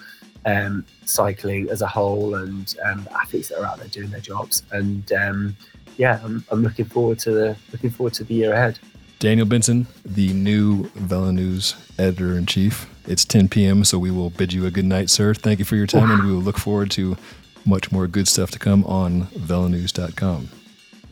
um, 0.46 0.84
cycling 1.04 1.68
as 1.68 1.82
a 1.82 1.86
whole 1.86 2.36
and 2.36 2.74
um, 2.84 3.06
athletes 3.14 3.48
that 3.48 3.58
are 3.58 3.66
out 3.66 3.78
there 3.78 3.88
doing 3.88 4.10
their 4.10 4.20
jobs. 4.20 4.62
And 4.72 5.12
um, 5.12 5.56
yeah, 5.98 6.18
I'm, 6.24 6.42
I'm 6.50 6.62
looking 6.62 6.86
forward 6.86 7.18
to 7.20 7.30
the 7.30 7.56
looking 7.72 7.90
forward 7.90 8.14
to 8.14 8.24
the 8.24 8.34
year 8.34 8.54
ahead. 8.54 8.78
Daniel 9.20 9.46
Benson, 9.46 9.86
the 10.02 10.32
new 10.32 10.84
VeloNews 10.98 11.76
editor 11.98 12.38
in 12.38 12.46
chief. 12.46 12.88
It's 13.06 13.22
10 13.26 13.50
p.m., 13.50 13.84
so 13.84 13.98
we 13.98 14.10
will 14.10 14.30
bid 14.30 14.50
you 14.54 14.64
a 14.64 14.70
good 14.70 14.86
night, 14.86 15.10
sir. 15.10 15.34
Thank 15.34 15.58
you 15.58 15.66
for 15.66 15.76
your 15.76 15.86
time, 15.86 16.10
and 16.10 16.24
we 16.24 16.32
will 16.32 16.40
look 16.40 16.56
forward 16.56 16.90
to 16.92 17.18
much 17.66 17.92
more 17.92 18.06
good 18.06 18.26
stuff 18.26 18.50
to 18.52 18.58
come 18.58 18.82
on 18.86 19.26
velonews.com. 19.26 20.48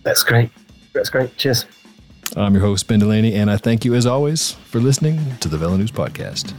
That's 0.05 0.23
great. 0.23 0.51
That's 0.95 1.11
great. 1.11 1.37
Cheers. 1.37 1.67
I'm 2.35 2.55
your 2.55 2.63
host, 2.63 2.89
Ben 2.89 2.99
Delaney, 2.99 3.35
and 3.35 3.51
I 3.51 3.59
thank 3.59 3.85
you 3.85 3.95
as 3.95 4.07
always 4.07 4.53
for 4.53 4.81
listening 4.81 5.37
to 5.41 5.49
the 5.49 5.59
VeloNews 5.59 5.93
Podcast. 5.93 6.55